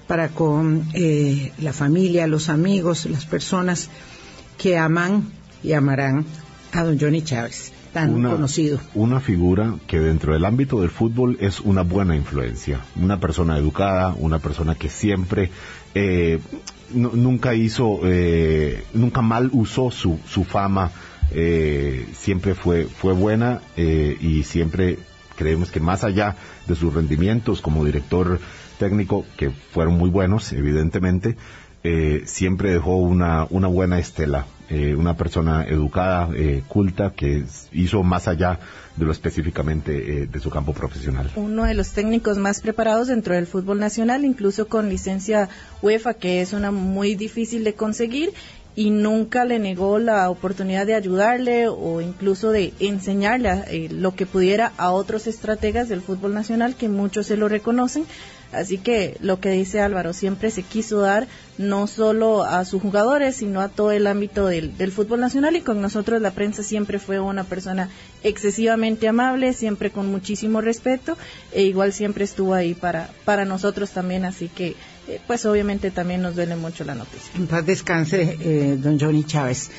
para 0.08 0.30
con 0.30 0.88
eh, 0.94 1.52
la 1.60 1.74
familia, 1.74 2.28
los 2.28 2.50
amigos, 2.50 3.06
las 3.06 3.26
personas 3.26 3.90
que 4.58 4.78
aman 4.78 5.30
y 5.64 5.74
amarán 5.74 6.26
a 6.72 6.84
don 6.84 6.98
Johnny 7.00 7.22
Chávez, 7.22 7.74
tan 7.94 8.24
conocido. 8.24 8.80
Una 8.96 9.20
figura 9.20 9.76
que 9.86 10.00
dentro 10.00 10.34
del 10.34 10.46
ámbito 10.46 10.82
del 10.82 10.90
fútbol 10.90 11.38
es 11.42 11.60
una 11.60 11.84
buena 11.84 12.16
influencia, 12.16 12.80
una 12.96 13.20
persona 13.20 13.58
educada, 13.58 14.16
una 14.18 14.40
persona 14.40 14.76
que 14.76 14.90
siempre 14.90 15.52
eh, 15.94 16.40
nunca 16.94 17.54
hizo, 17.54 18.00
eh, 18.04 18.84
nunca 18.94 19.22
mal 19.22 19.50
usó 19.52 19.92
su, 19.92 20.20
su 20.28 20.44
fama, 20.46 20.92
siempre 22.14 22.56
fue, 22.56 22.86
fue 22.86 23.12
buena 23.12 23.62
y 23.76 24.44
siempre 24.44 24.98
creemos 25.36 25.72
que 25.72 25.82
más 25.82 26.06
allá 26.06 26.36
de 26.68 26.76
sus 26.76 26.94
rendimientos 26.94 27.62
como 27.62 27.84
director 27.84 28.40
técnico, 28.77 29.25
que 29.38 29.50
fueron 29.50 29.98
muy 29.98 30.10
buenos, 30.10 30.53
evidentemente, 30.53 31.36
eh, 31.84 32.24
siempre 32.25 32.74
dejó 32.74 32.98
una, 32.98 33.48
una 33.50 33.67
buena 33.67 34.00
estela, 34.00 34.46
eh, 34.69 34.96
una 34.96 35.15
persona 35.15 35.63
educada, 35.63 36.27
eh, 36.36 36.63
culta, 36.67 37.13
que 37.15 37.46
hizo 37.72 38.03
más 38.03 38.27
allá 38.27 38.60
de 38.98 39.05
lo 39.05 39.12
específicamente 39.12 40.27
de 40.27 40.39
su 40.39 40.50
campo 40.50 40.74
profesional. 40.74 41.31
Uno 41.36 41.63
de 41.63 41.75
los 41.75 41.91
técnicos 41.91 42.38
más 42.38 42.62
preparados 42.62 43.07
dentro 43.07 43.36
del 43.36 43.48
fútbol 43.48 43.79
nacional, 43.79 44.25
incluso 44.25 44.67
con 44.67 44.89
licencia 44.89 45.50
UEFA, 45.81 46.15
que 46.15 46.41
es 46.41 46.51
una 46.51 46.72
muy 46.72 47.15
difícil 47.15 47.63
de 47.63 47.75
conseguir, 47.75 48.31
y 48.75 48.89
nunca 48.89 49.46
le 49.46 49.57
negó 49.57 49.98
la 49.98 50.29
oportunidad 50.29 50.86
de 50.86 50.96
ayudarle 50.96 51.67
o 51.67 52.01
incluso 52.01 52.51
de 52.51 52.74
enseñarle 52.79 53.89
lo 53.91 54.13
que 54.13 54.25
pudiera 54.25 54.72
a 54.77 54.91
otros 54.91 55.25
estrategas 55.25 55.89
del 55.89 56.01
fútbol 56.01 56.34
nacional 56.34 56.75
que 56.75 56.89
muchos 56.89 57.27
se 57.27 57.38
lo 57.38 57.48
reconocen 57.48 58.05
Así 58.51 58.77
que 58.77 59.18
lo 59.20 59.39
que 59.39 59.50
dice 59.50 59.82
Álvaro, 59.82 60.13
siempre 60.13 60.51
se 60.51 60.63
quiso 60.63 61.00
dar 61.00 61.27
no 61.58 61.88
solo 61.88 62.44
a 62.44 62.63
sus 62.66 62.82
jugadores, 62.82 63.38
sino 63.38 63.62
a 63.62 63.70
todo 63.70 63.92
el 63.92 64.08
ámbito 64.08 64.48
del, 64.48 64.92
fútbol 64.92 65.20
nacional 65.20 65.56
y 65.56 65.62
con 65.62 65.82
nosotros 65.82 66.22
la 66.22 66.32
prensa 66.32 66.63
siempre 66.63 67.00
fue 67.00 67.20
una 67.20 67.44
persona 67.44 67.89
excesivamente 68.24 69.08
amable, 69.08 69.54
siempre 69.54 69.92
con 69.92 70.10
muchísimo 70.10 70.62
respeto 70.62 71.18
e 71.51 71.63
igual 71.63 71.94
siempre 71.94 72.24
estuvo 72.24 72.54
ahí 72.54 72.74
para, 72.74 73.10
para 73.25 73.46
nosotros 73.46 73.92
también, 73.92 74.24
así 74.24 74.50
que 74.50 74.75
eh, 75.08 75.20
pues 75.25 75.46
obviamente 75.46 75.92
también 75.92 76.22
nos 76.22 76.36
duele 76.36 76.56
mucho 76.56 76.84
la 76.84 76.96
noticia. 76.96 77.32
En 77.36 77.48
paz 77.48 77.66
descanse, 77.66 78.38
eh, 78.39 78.77
don 78.77 79.00
Johnny 79.00 79.24
Chávez. 79.24 79.72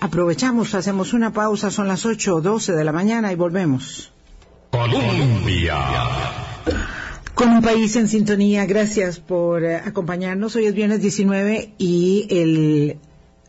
Aprovechamos, 0.00 0.74
hacemos 0.74 1.12
una 1.12 1.32
pausa, 1.32 1.70
son 1.70 1.88
las 1.88 2.04
8 2.04 2.36
o 2.36 2.40
12 2.40 2.72
de 2.72 2.84
la 2.84 2.92
mañana 2.92 3.32
y 3.32 3.36
volvemos. 3.36 4.12
Colombia 4.70 5.76
con 7.34 7.50
un 7.50 7.62
país 7.62 7.96
en 7.96 8.08
sintonía. 8.08 8.64
Gracias 8.66 9.18
por 9.18 9.64
eh, 9.64 9.76
acompañarnos. 9.76 10.54
Hoy 10.56 10.66
es 10.66 10.74
viernes 10.74 11.00
19 11.00 11.74
y 11.78 12.26
el 12.30 12.98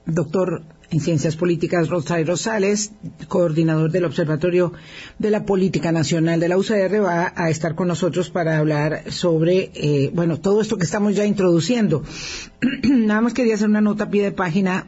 doctor 0.05 0.63
en 0.89 0.99
Ciencias 0.99 1.35
Políticas 1.35 1.89
Rosay 1.89 2.23
Rosales, 2.23 2.91
coordinador 3.27 3.91
del 3.91 4.05
Observatorio 4.05 4.73
de 5.19 5.29
la 5.31 5.45
Política 5.45 5.91
Nacional 5.91 6.39
de 6.39 6.47
la 6.47 6.57
UCR, 6.57 7.03
va 7.03 7.33
a 7.35 7.49
estar 7.49 7.75
con 7.75 7.87
nosotros 7.87 8.29
para 8.29 8.57
hablar 8.57 9.11
sobre, 9.11 9.71
eh, 9.73 10.11
bueno, 10.13 10.39
todo 10.39 10.61
esto 10.61 10.77
que 10.77 10.85
estamos 10.85 11.15
ya 11.15 11.25
introduciendo. 11.25 12.03
Nada 12.83 13.21
más 13.21 13.33
quería 13.33 13.55
hacer 13.55 13.69
una 13.69 13.81
nota 13.81 14.05
a 14.05 14.09
pie 14.09 14.23
de 14.23 14.31
página 14.31 14.87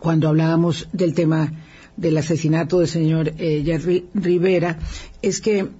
cuando 0.00 0.28
hablábamos 0.28 0.88
del 0.92 1.14
tema 1.14 1.52
del 1.96 2.18
asesinato 2.18 2.78
del 2.78 2.88
señor 2.88 3.32
eh, 3.38 3.62
Jerry 3.64 4.06
Rivera, 4.12 4.78
es 5.22 5.40
que 5.40 5.70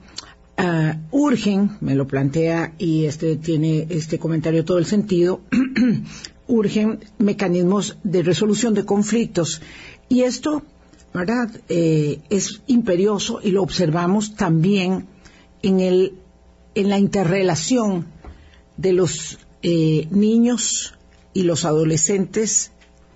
uh, 0.58 0.94
urgen, 1.10 1.76
me 1.80 1.94
lo 1.94 2.06
plantea 2.06 2.74
y 2.78 3.04
este 3.04 3.36
tiene 3.36 3.86
este 3.90 4.18
comentario 4.18 4.64
todo 4.64 4.78
el 4.78 4.86
sentido, 4.86 5.40
urgen 6.46 7.00
mecanismos 7.18 7.98
de 8.04 8.22
resolución 8.22 8.74
de 8.74 8.84
conflictos 8.84 9.60
y 10.08 10.22
esto, 10.22 10.62
¿verdad? 11.12 11.50
Eh, 11.68 12.20
es 12.30 12.62
imperioso 12.66 13.40
y 13.42 13.50
lo 13.50 13.62
observamos 13.62 14.36
también 14.36 15.06
en 15.62 15.80
el 15.80 16.14
en 16.74 16.90
la 16.90 16.98
interrelación 16.98 18.06
de 18.76 18.92
los 18.92 19.38
eh, 19.62 20.06
niños 20.10 20.94
y 21.32 21.42
los 21.42 21.64
adolescentes 21.64 22.70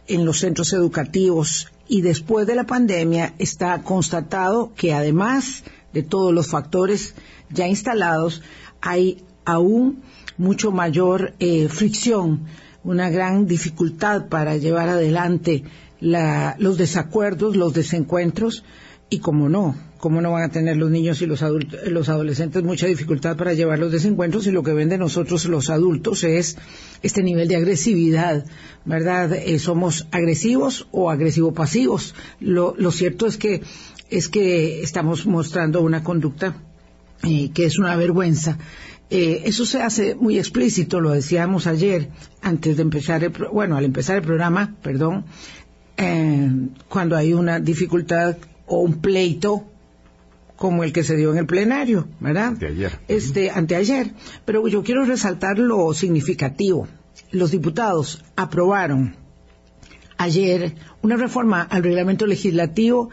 en 0.09 0.25
los 0.25 0.41
centros 0.41 0.73
educativos 0.73 1.69
y 1.87 2.01
después 2.01 2.47
de 2.47 2.55
la 2.55 2.65
pandemia 2.65 3.35
está 3.39 3.83
constatado 3.83 4.73
que 4.75 4.95
además 4.95 5.63
de 5.93 6.03
todos 6.03 6.33
los 6.33 6.49
factores 6.49 7.15
ya 7.51 7.69
instalados, 7.69 8.43
hay 8.81 9.23
aún 9.45 10.03
mucho 10.39 10.73
mayor 10.73 11.35
eh, 11.39 11.69
fricción, 11.69 12.47
una 12.83 13.11
gran 13.11 13.47
dificultad 13.47 14.29
para 14.29 14.57
llevar 14.57 14.89
adelante 14.89 15.65
los 16.01 16.79
desacuerdos, 16.79 17.57
los 17.57 17.75
desencuentros, 17.75 18.65
y 19.11 19.19
como 19.19 19.49
no, 19.49 19.77
cómo 19.99 20.21
no 20.21 20.33
van 20.33 20.45
a 20.45 20.49
tener 20.51 20.77
los 20.77 20.91
niños 20.91 21.21
y 21.21 21.27
los, 21.27 21.43
los 21.89 22.09
adolescentes 22.09 22.63
mucha 22.63 22.87
dificultad 22.87 23.37
para 23.37 23.55
llevar 23.55 23.81
los 23.81 23.91
desencuentros 23.91 24.47
y 24.47 24.53
lo 24.53 24.63
que 24.63 24.73
ven 24.73 24.89
de 24.89 24.99
nosotros 24.99 25.45
los 25.47 25.69
adultos 25.69 26.23
es 26.23 26.57
este 27.03 27.23
nivel 27.23 27.49
de 27.49 27.57
agresividad, 27.57 28.47
¿verdad? 28.85 29.33
Eh, 29.33 29.59
somos 29.59 30.07
agresivos 30.13 30.87
o 30.93 31.11
agresivo-pasivos. 31.11 32.15
Lo, 32.39 32.75
lo 32.79 32.93
cierto 32.93 33.27
es 33.27 33.37
que 33.37 33.63
es 34.11 34.29
que 34.29 34.83
estamos 34.83 35.27
mostrando 35.27 35.81
una 35.83 36.03
conducta 36.03 36.57
eh, 37.23 37.51
que 37.53 37.65
es 37.65 37.79
una 37.79 37.97
vergüenza. 37.97 38.59
Eh, 39.09 39.43
eso 39.47 39.67
se 39.67 39.83
hace 39.83 40.15
muy 40.15 40.39
explícito, 40.39 41.01
lo 41.01 41.11
decíamos 41.11 41.67
ayer, 41.67 42.11
antes 42.43 42.77
de 42.77 42.83
empezar, 42.83 43.25
el 43.25 43.31
bueno, 43.31 43.77
al 43.77 43.85
empezar 43.85 44.17
el 44.17 44.23
programa, 44.23 44.77
perdón, 44.83 45.25
eh, 45.97 46.51
cuando 46.89 47.17
hay 47.17 47.33
una 47.33 47.59
dificultad 47.59 48.37
o 48.67 48.81
un 48.81 49.01
pleito 49.01 49.65
como 50.57 50.85
el 50.85 50.93
que 50.93 51.05
se 51.05 51.17
dio 51.17 51.33
en 51.33 51.39
el 51.39 51.47
plenario, 51.47 52.07
¿verdad? 52.21 52.53
De 52.53 52.69
ayer. 52.69 52.93
Este, 53.09 53.51
anteayer. 53.51 54.13
Pero 54.45 54.69
yo 54.69 54.83
quiero 54.83 55.05
resaltar 55.05 55.59
lo 55.59 55.93
significativo. 55.95 56.87
Los 57.33 57.51
diputados 57.51 58.23
aprobaron 58.37 59.17
ayer 60.19 60.75
una 61.01 61.17
reforma 61.17 61.63
al 61.63 61.83
reglamento 61.83 62.27
legislativo 62.27 63.09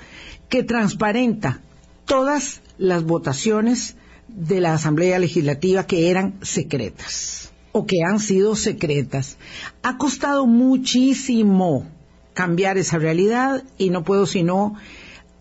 que 0.50 0.64
transparenta 0.64 1.62
todas 2.06 2.62
las 2.78 3.04
votaciones 3.04 3.96
de 4.28 4.60
la 4.60 4.74
Asamblea 4.74 5.20
Legislativa 5.20 5.86
que 5.86 6.10
eran 6.10 6.36
secretas 6.42 7.52
o 7.72 7.86
que 7.86 7.98
han 8.04 8.20
sido 8.20 8.56
secretas. 8.56 9.38
Ha 9.84 9.98
costado 9.98 10.48
muchísimo 10.48 11.88
cambiar 12.34 12.78
esa 12.78 12.98
realidad 12.98 13.64
y 13.78 13.90
no 13.90 14.04
puedo 14.04 14.26
sino 14.26 14.76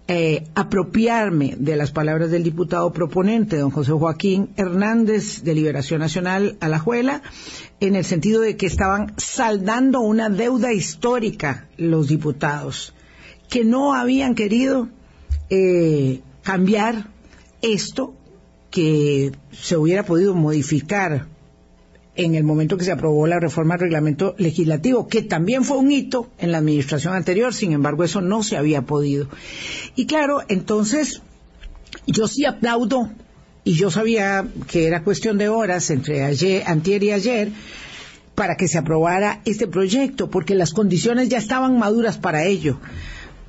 eh, 0.08 0.44
apropiarme 0.54 1.56
de 1.58 1.76
las 1.76 1.90
palabras 1.90 2.30
del 2.30 2.44
diputado 2.44 2.92
proponente, 2.92 3.56
don 3.56 3.70
José 3.70 3.92
Joaquín 3.92 4.50
Hernández 4.56 5.42
de 5.42 5.54
Liberación 5.54 6.00
Nacional 6.00 6.56
Alajuela, 6.60 7.22
en 7.80 7.96
el 7.96 8.04
sentido 8.04 8.40
de 8.40 8.56
que 8.56 8.66
estaban 8.66 9.14
saldando 9.16 10.00
una 10.00 10.28
deuda 10.28 10.72
histórica 10.72 11.66
los 11.76 12.06
diputados, 12.06 12.94
que 13.48 13.64
no 13.64 13.94
habían 13.94 14.34
querido 14.36 14.88
eh, 15.50 16.20
cambiar 16.42 17.08
esto 17.62 18.14
que 18.70 19.32
se 19.52 19.76
hubiera 19.76 20.04
podido 20.04 20.34
modificar 20.34 21.26
en 22.14 22.34
el 22.34 22.44
momento 22.44 22.76
que 22.76 22.84
se 22.84 22.92
aprobó 22.92 23.26
la 23.26 23.38
reforma 23.38 23.74
del 23.74 23.82
reglamento 23.82 24.34
legislativo, 24.38 25.06
que 25.06 25.22
también 25.22 25.64
fue 25.64 25.76
un 25.76 25.92
hito 25.92 26.30
en 26.38 26.50
la 26.50 26.58
administración 26.58 27.14
anterior, 27.14 27.52
sin 27.52 27.72
embargo 27.72 28.04
eso 28.04 28.20
no 28.20 28.42
se 28.42 28.56
había 28.56 28.82
podido. 28.82 29.28
Y 29.94 30.06
claro, 30.06 30.42
entonces 30.48 31.22
yo 32.06 32.26
sí 32.26 32.46
aplaudo, 32.46 33.10
y 33.66 33.72
yo 33.72 33.90
sabía 33.90 34.46
que 34.68 34.86
era 34.86 35.02
cuestión 35.02 35.38
de 35.38 35.48
horas 35.48 35.90
entre 35.90 36.22
ayer, 36.22 36.62
antier 36.66 37.02
y 37.02 37.10
ayer, 37.10 37.50
para 38.36 38.56
que 38.56 38.68
se 38.68 38.78
aprobara 38.78 39.40
este 39.44 39.66
proyecto, 39.66 40.30
porque 40.30 40.54
las 40.54 40.72
condiciones 40.72 41.28
ya 41.28 41.38
estaban 41.38 41.76
maduras 41.76 42.16
para 42.16 42.44
ello. 42.44 42.78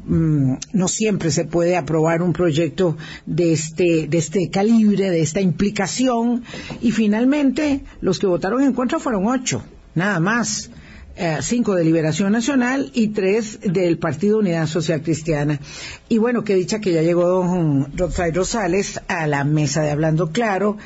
Mm, 0.07 0.53
no 0.71 0.87
siempre 0.87 1.31
se 1.31 1.43
puede 1.43 1.75
aprobar 1.75 2.21
un 2.21 2.31
proyecto 2.31 2.95
de 3.25 3.51
este, 3.51 4.07
de 4.07 4.17
este 4.17 4.49
calibre, 4.49 5.09
de 5.09 5.21
esta 5.21 5.41
implicación, 5.41 6.43
y 6.81 6.91
finalmente 6.91 7.81
los 7.99 8.17
que 8.17 8.25
votaron 8.25 8.61
en 8.61 8.71
contra 8.71 8.99
fueron 8.99 9.27
ocho, 9.27 9.63
nada 9.95 10.19
más. 10.21 10.69
Eh, 11.17 11.39
cinco 11.41 11.73
de 11.73 11.83
Liberación 11.83 12.31
Nacional 12.31 12.91
y 12.93 13.07
tres 13.07 13.59
del 13.61 13.97
Partido 13.97 14.37
Unidad 14.37 14.67
Social 14.67 15.01
Cristiana. 15.01 15.59
Y 16.07 16.19
bueno, 16.19 16.43
que 16.43 16.53
dicha 16.53 16.79
que 16.79 16.93
ya 16.93 17.01
llegó 17.01 17.27
don 17.27 17.97
Rodfay 17.97 18.31
Rosales 18.31 19.01
a 19.07 19.25
la 19.25 19.43
mesa 19.43 19.81
de 19.81 19.89
Hablando 19.89 20.31
Claro, 20.31 20.77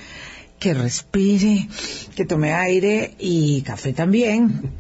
que 0.57 0.73
respire, 0.73 1.67
que 2.15 2.23
tome 2.23 2.53
aire 2.53 3.13
y 3.19 3.61
café 3.63 3.91
también 3.91 4.71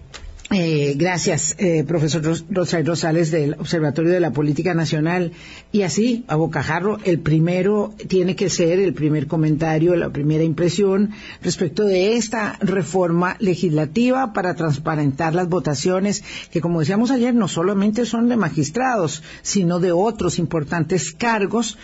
eh, 0.53 0.95
gracias, 0.97 1.55
eh, 1.59 1.85
profesor 1.87 2.21
Rosario 2.49 2.85
Rosales 2.85 3.31
del 3.31 3.53
Observatorio 3.53 4.11
de 4.11 4.19
la 4.19 4.31
Política 4.31 4.73
Nacional. 4.73 5.31
Y 5.71 5.83
así, 5.83 6.25
a 6.27 6.35
bocajarro, 6.35 6.97
el 7.05 7.19
primero 7.19 7.93
tiene 8.09 8.35
que 8.35 8.49
ser 8.49 8.79
el 8.79 8.93
primer 8.93 9.27
comentario, 9.27 9.95
la 9.95 10.09
primera 10.09 10.43
impresión 10.43 11.11
respecto 11.41 11.85
de 11.85 12.15
esta 12.15 12.57
reforma 12.59 13.37
legislativa 13.39 14.33
para 14.33 14.55
transparentar 14.55 15.33
las 15.35 15.47
votaciones, 15.47 16.23
que 16.51 16.59
como 16.59 16.81
decíamos 16.81 17.11
ayer, 17.11 17.33
no 17.33 17.47
solamente 17.47 18.05
son 18.05 18.27
de 18.27 18.35
magistrados, 18.35 19.23
sino 19.41 19.79
de 19.79 19.93
otros 19.93 20.37
importantes 20.37 21.13
cargos 21.13 21.77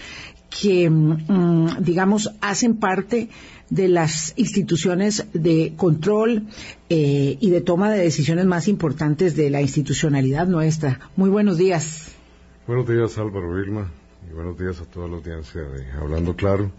que, 0.49 0.89
mm, 0.89 1.83
digamos, 1.83 2.31
hacen 2.41 2.75
parte 2.77 3.29
de 3.69 3.87
las 3.87 4.33
instituciones 4.37 5.25
de 5.33 5.73
control 5.75 6.43
eh, 6.89 7.37
y 7.39 7.49
de 7.49 7.61
toma 7.61 7.91
de 7.91 7.99
decisiones 7.99 8.45
más 8.45 8.67
importantes 8.67 9.35
de 9.35 9.49
la 9.49 9.61
institucionalidad 9.61 10.47
nuestra. 10.47 10.99
Muy 11.15 11.29
buenos 11.29 11.57
días. 11.57 12.11
Buenos 12.65 12.87
días 12.87 13.17
Álvaro 13.17 13.53
Vilma 13.53 13.91
y 14.29 14.33
buenos 14.33 14.57
días 14.57 14.79
a 14.81 14.85
toda 14.85 15.07
la 15.07 15.15
audiencia 15.17 15.61
de 15.61 15.91
Hablando 15.91 16.35
Claro. 16.35 16.71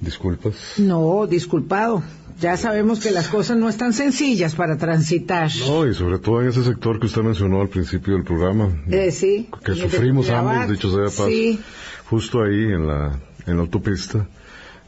Disculpas. 0.00 0.56
No, 0.78 1.28
disculpado. 1.28 2.02
Ya 2.40 2.56
sabemos 2.56 2.98
que 2.98 3.12
las 3.12 3.28
cosas 3.28 3.56
no 3.56 3.68
están 3.68 3.92
sencillas 3.92 4.56
para 4.56 4.76
transitar. 4.76 5.48
No, 5.68 5.86
y 5.86 5.94
sobre 5.94 6.18
todo 6.18 6.42
en 6.42 6.48
ese 6.48 6.64
sector 6.64 6.98
que 6.98 7.06
usted 7.06 7.22
mencionó 7.22 7.60
al 7.60 7.68
principio 7.68 8.14
del 8.14 8.24
programa. 8.24 8.82
Eh, 8.88 9.12
sí. 9.12 9.48
Que 9.64 9.76
sufrimos 9.76 10.28
ambos, 10.30 10.68
dicho 10.68 10.90
sea 10.90 11.02
de 11.02 11.04
paso. 11.04 11.28
Sí. 11.28 11.60
Justo 12.10 12.42
ahí 12.42 12.64
en 12.64 12.88
la, 12.88 13.20
en 13.46 13.56
la 13.56 13.62
autopista 13.62 14.26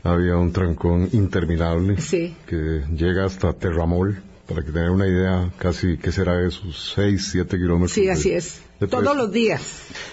había 0.05 0.37
un 0.37 0.53
trancón 0.53 1.09
interminable 1.13 2.01
sí. 2.01 2.37
que 2.47 2.83
llega 2.95 3.25
hasta 3.25 3.53
Terramol 3.55 4.23
para 4.47 4.63
que 4.63 4.73
tengan 4.73 4.91
una 4.91 5.07
idea, 5.07 5.51
casi, 5.59 5.97
¿qué 5.97 6.13
será 6.13 6.47
eso? 6.47 6.71
6, 6.71 7.29
7 7.33 7.57
kilómetros. 7.57 7.93
Sí, 7.93 8.09
así 8.11 8.33
es. 8.33 8.61
Todos 8.91 9.17
los 9.17 9.33
días. 9.33 9.63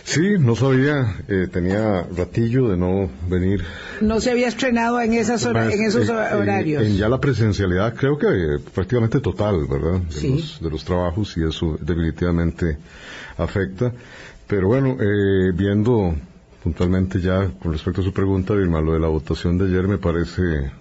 Sí, 0.05 0.35
no 0.39 0.55
sabía, 0.55 1.17
eh, 1.27 1.47
tenía 1.51 2.03
ratillo 2.03 2.69
de 2.69 2.77
no 2.77 3.09
venir. 3.27 3.65
No 3.99 4.21
se 4.21 4.31
había 4.31 4.47
estrenado 4.47 5.01
en, 5.01 5.13
esas 5.13 5.45
en 5.45 5.83
esos 5.83 6.07
horarios. 6.07 6.85
En, 6.85 6.95
ya 6.95 7.09
la 7.09 7.19
presencialidad 7.19 7.93
creo 7.95 8.17
que 8.17 8.59
prácticamente 8.73 9.19
total, 9.19 9.67
¿verdad? 9.67 9.99
De, 9.99 10.11
sí. 10.13 10.29
los, 10.29 10.61
de 10.61 10.69
los 10.69 10.85
trabajos 10.85 11.35
y 11.35 11.43
eso 11.43 11.77
definitivamente 11.81 12.77
afecta. 13.37 13.91
Pero 14.47 14.67
bueno, 14.67 14.95
eh, 15.01 15.51
viendo 15.53 16.15
puntualmente 16.63 17.19
ya 17.19 17.49
con 17.61 17.73
respecto 17.73 18.01
a 18.01 18.03
su 18.03 18.13
pregunta, 18.13 18.53
Vilma, 18.53 18.81
lo 18.81 18.93
de 18.93 18.99
la 18.99 19.07
votación 19.07 19.57
de 19.57 19.65
ayer 19.65 19.87
me 19.87 19.97
parece 19.97 20.71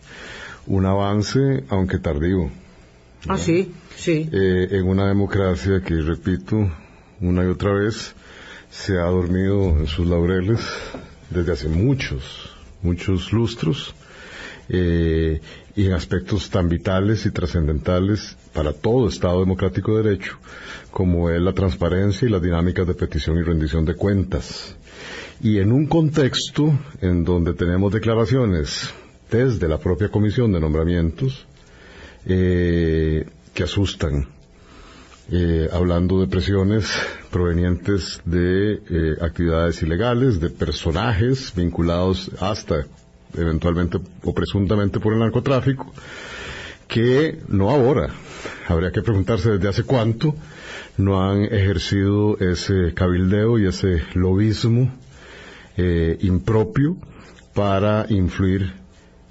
un 0.67 0.87
avance, 0.87 1.65
aunque 1.69 1.99
tardío. 1.99 2.51
Ah, 3.29 3.39
sí, 3.39 3.73
sí. 3.97 4.29
Eh, 4.33 4.69
en 4.73 4.87
una 4.87 5.09
democracia 5.09 5.81
que, 5.81 5.95
repito, 5.97 6.71
una 7.21 7.45
y 7.45 7.49
otra 7.49 7.73
vez, 7.73 8.15
se 8.71 8.99
ha 8.99 9.05
dormido 9.05 9.79
en 9.79 9.87
sus 9.87 10.07
laureles 10.07 10.61
desde 11.29 11.53
hace 11.53 11.69
muchos, 11.69 12.51
muchos 12.83 13.33
lustros, 13.33 13.95
eh, 14.69 15.41
y 15.75 15.87
en 15.87 15.93
aspectos 15.93 16.51
tan 16.51 16.69
vitales 16.69 17.27
y 17.27 17.31
trascendentales 17.31 18.37
para 18.53 18.73
todo 18.73 19.09
Estado 19.09 19.41
democrático 19.41 19.97
de 19.97 20.03
derecho, 20.05 20.39
como 20.91 21.31
es 21.31 21.41
la 21.41 21.53
transparencia 21.53 22.27
y 22.27 22.31
las 22.31 22.43
dinámicas 22.43 22.87
de 22.87 22.95
petición 22.95 23.39
y 23.39 23.43
rendición 23.43 23.85
de 23.85 23.95
cuentas. 23.95 24.77
Y 25.43 25.59
en 25.59 25.73
un 25.73 25.87
contexto 25.87 26.79
en 27.01 27.25
donde 27.25 27.55
tenemos 27.55 27.91
declaraciones 27.93 28.93
desde 29.31 29.69
la 29.69 29.79
propia 29.79 30.11
Comisión 30.11 30.53
de 30.53 30.61
Nombramientos, 30.61 31.47
eh, 32.27 33.27
que 33.55 33.63
asustan, 33.63 34.29
eh, 35.31 35.67
hablando 35.73 36.21
de 36.21 36.27
presiones 36.27 36.85
provenientes 37.31 38.21
de 38.27 38.75
eh, 38.75 39.17
actividades 39.23 39.83
ilegales, 39.83 40.41
de 40.41 40.51
personajes 40.51 41.55
vinculados 41.57 42.31
hasta 42.39 42.85
eventualmente 43.35 43.99
o 44.25 44.35
presuntamente 44.35 45.01
por 45.01 45.15
el 45.15 45.21
narcotráfico, 45.21 45.91
que 46.87 47.39
no 47.49 47.71
ahora, 47.71 48.11
habría 48.69 48.91
que 48.91 49.01
preguntarse 49.01 49.53
desde 49.53 49.69
hace 49.69 49.85
cuánto, 49.85 50.35
no 50.99 51.23
han 51.23 51.45
ejercido 51.45 52.37
ese 52.39 52.93
cabildeo 52.93 53.59
y 53.59 53.67
ese 53.67 54.03
lobismo 54.15 54.93
impropio 55.77 56.97
para 57.55 58.07
influir 58.11 58.73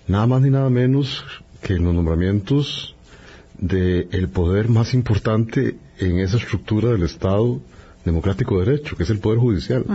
nada 0.07 0.25
más 0.27 0.41
ni 0.41 0.49
nada 0.49 0.69
menos 0.69 1.23
que 1.61 1.73
en 1.73 1.83
los 1.83 1.93
nombramientos 1.93 2.95
del 3.57 4.29
poder 4.29 4.69
más 4.69 4.93
importante 4.93 5.77
en 5.99 6.19
esa 6.19 6.37
estructura 6.37 6.89
del 6.89 7.03
Estado 7.03 7.59
democrático 8.05 8.59
de 8.59 8.65
derecho, 8.65 8.95
que 8.95 9.03
es 9.03 9.09
el 9.09 9.19
Poder 9.19 9.39
Judicial, 9.39 9.85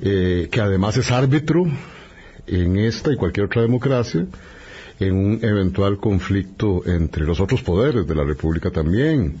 eh, 0.00 0.48
que 0.50 0.60
además 0.60 0.96
es 0.96 1.10
árbitro 1.10 1.66
en 2.46 2.78
esta 2.78 3.12
y 3.12 3.16
cualquier 3.16 3.46
otra 3.46 3.62
democracia, 3.62 4.26
en 5.00 5.14
un 5.14 5.38
eventual 5.42 5.98
conflicto 5.98 6.82
entre 6.86 7.24
los 7.24 7.40
otros 7.40 7.62
poderes 7.62 8.06
de 8.06 8.14
la 8.14 8.24
República 8.24 8.70
también. 8.70 9.36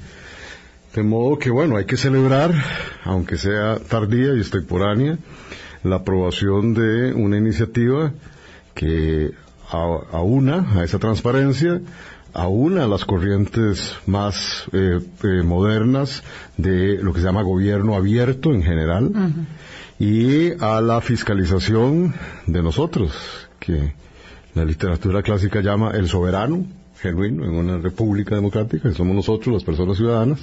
De 0.94 1.02
modo 1.02 1.38
que, 1.38 1.50
bueno, 1.50 1.76
hay 1.76 1.86
que 1.86 1.96
celebrar, 1.96 2.52
aunque 3.02 3.36
sea 3.36 3.80
tardía 3.80 4.32
y 4.34 4.38
extemporánea, 4.38 5.18
la 5.82 5.96
aprobación 5.96 6.72
de 6.72 7.12
una 7.12 7.36
iniciativa 7.36 8.12
que 8.74 9.32
a, 9.70 10.20
una, 10.20 10.78
a 10.78 10.84
esa 10.84 11.00
transparencia, 11.00 11.80
a 12.32 12.46
una 12.46 12.82
de 12.82 12.88
las 12.88 13.04
corrientes 13.04 13.96
más 14.06 14.66
eh, 14.72 15.00
eh, 15.24 15.42
modernas 15.42 16.22
de 16.56 16.98
lo 17.02 17.12
que 17.12 17.20
se 17.20 17.26
llama 17.26 17.42
gobierno 17.42 17.96
abierto 17.96 18.52
en 18.52 18.62
general 18.62 19.10
y 19.98 20.52
a 20.62 20.80
la 20.80 21.00
fiscalización 21.00 22.14
de 22.46 22.62
nosotros, 22.62 23.12
que 23.58 23.94
la 24.54 24.64
literatura 24.64 25.22
clásica 25.24 25.60
llama 25.60 25.90
el 25.90 26.08
soberano 26.08 26.64
genuino 27.04 27.44
en 27.44 27.54
una 27.54 27.78
república 27.78 28.34
democrática, 28.34 28.88
que 28.88 28.94
somos 28.94 29.14
nosotros, 29.14 29.54
las 29.54 29.64
personas 29.64 29.96
ciudadanas, 29.96 30.40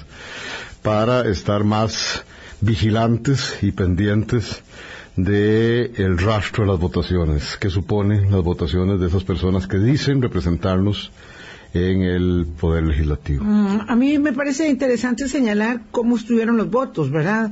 para 0.81 1.27
estar 1.27 1.63
más 1.63 2.23
vigilantes 2.61 3.57
y 3.61 3.71
pendientes 3.71 4.63
de 5.15 5.91
rastro 6.17 6.63
de 6.63 6.71
las 6.71 6.79
votaciones, 6.79 7.57
que 7.57 7.69
suponen 7.69 8.31
las 8.31 8.43
votaciones 8.43 8.99
de 8.99 9.07
esas 9.07 9.23
personas 9.23 9.67
que 9.67 9.77
dicen 9.77 10.21
representarnos 10.21 11.11
en 11.73 12.01
el 12.03 12.47
Poder 12.59 12.83
Legislativo. 12.83 13.43
Mm, 13.43 13.81
a 13.87 13.95
mí 13.95 14.17
me 14.19 14.33
parece 14.33 14.67
interesante 14.69 15.27
señalar 15.27 15.81
cómo 15.91 16.17
estuvieron 16.17 16.57
los 16.57 16.69
votos, 16.69 17.09
¿verdad? 17.11 17.51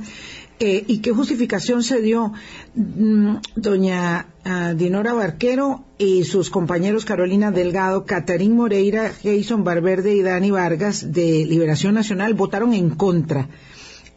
Eh, 0.62 0.84
y 0.88 0.98
qué 0.98 1.12
justificación 1.12 1.82
se 1.82 2.02
dio 2.02 2.34
mm, 2.74 3.36
doña 3.56 4.26
ah, 4.44 4.74
Dinora 4.76 5.14
Barquero 5.14 5.86
y 5.96 6.24
sus 6.24 6.50
compañeros 6.50 7.06
Carolina 7.06 7.50
Delgado, 7.50 8.04
Catarín 8.04 8.56
Moreira, 8.56 9.10
Jason 9.22 9.64
Barberde 9.64 10.14
y 10.14 10.20
Dani 10.20 10.50
Vargas 10.50 11.14
de 11.14 11.46
Liberación 11.46 11.94
Nacional 11.94 12.34
votaron 12.34 12.74
en 12.74 12.90
contra 12.90 13.48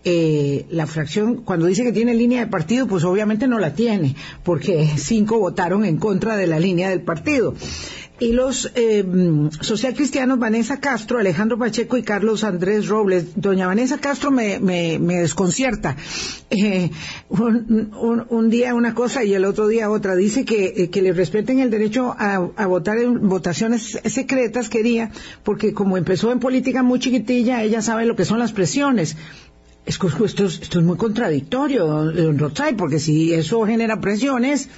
eh, 0.06 0.65
la 0.69 0.86
fracción, 0.86 1.43
cuando 1.43 1.65
dice 1.65 1.86
que 1.86 1.93
tiene 1.93 2.13
línea 2.13 2.41
de 2.41 2.47
partido, 2.47 2.88
pues 2.88 3.06
obviamente 3.06 3.47
no 3.47 3.58
la 3.58 3.73
tiene, 3.73 4.17
porque 4.43 4.86
cinco 4.97 5.39
votaron 5.39 5.86
en 5.86 5.95
contra 5.95 6.36
de 6.36 6.45
la 6.45 6.60
línea 6.60 6.89
del 6.89 7.03
partido. 7.03 7.56
Y 8.24 8.32
los 8.32 8.72
eh, 8.76 9.04
socialcristianos 9.60 10.40
Vanessa 10.40 10.80
Castro, 10.80 11.20
Alejandro 11.20 11.58
Pacheco 11.60 11.98
y 11.98 12.04
Carlos 12.04 12.46
Andrés 12.46 12.88
Robles. 12.88 13.34
Doña 13.36 13.68
Vanessa 13.68 13.98
Castro 13.98 14.32
me, 14.32 14.62
me, 14.62 14.98
desconcierta. 15.20 15.98
Eh, 16.56 16.92
un, 17.30 18.50
día 18.52 18.76
una 18.76 18.94
cosa 18.94 19.24
y 19.24 19.34
el 19.34 19.44
otro 19.44 19.68
día 19.68 19.90
otra. 19.90 20.16
Dice 20.16 20.46
que, 20.46 20.90
eh, 20.94 21.02
le 21.02 21.12
respeten 21.12 21.60
el 21.60 21.72
derecho 21.72 22.16
a, 22.18 22.68
votar 22.68 23.00
en 23.00 23.28
votaciones 23.28 24.00
secretas, 24.06 24.70
quería, 24.70 25.10
porque 25.44 25.74
como 25.74 25.98
empezó 25.98 26.32
en 26.32 26.40
política 26.40 26.84
muy 26.84 27.00
chiquitilla, 27.00 27.64
ella 27.64 27.82
sabe 27.82 28.06
lo 28.06 28.16
que 28.16 28.24
son 28.24 28.38
las 28.38 28.54
presiones. 28.54 29.18
Esto, 29.88 30.08
esto, 30.24 30.46
esto 30.46 30.80
es 30.80 30.86
muy 30.86 30.96
contradictorio, 30.96 31.88
don 31.88 32.38
Rotzai, 32.38 32.76
porque 32.78 33.00
si 33.00 33.34
eso 33.34 33.66
genera 33.66 34.00
presiones, 34.00 34.70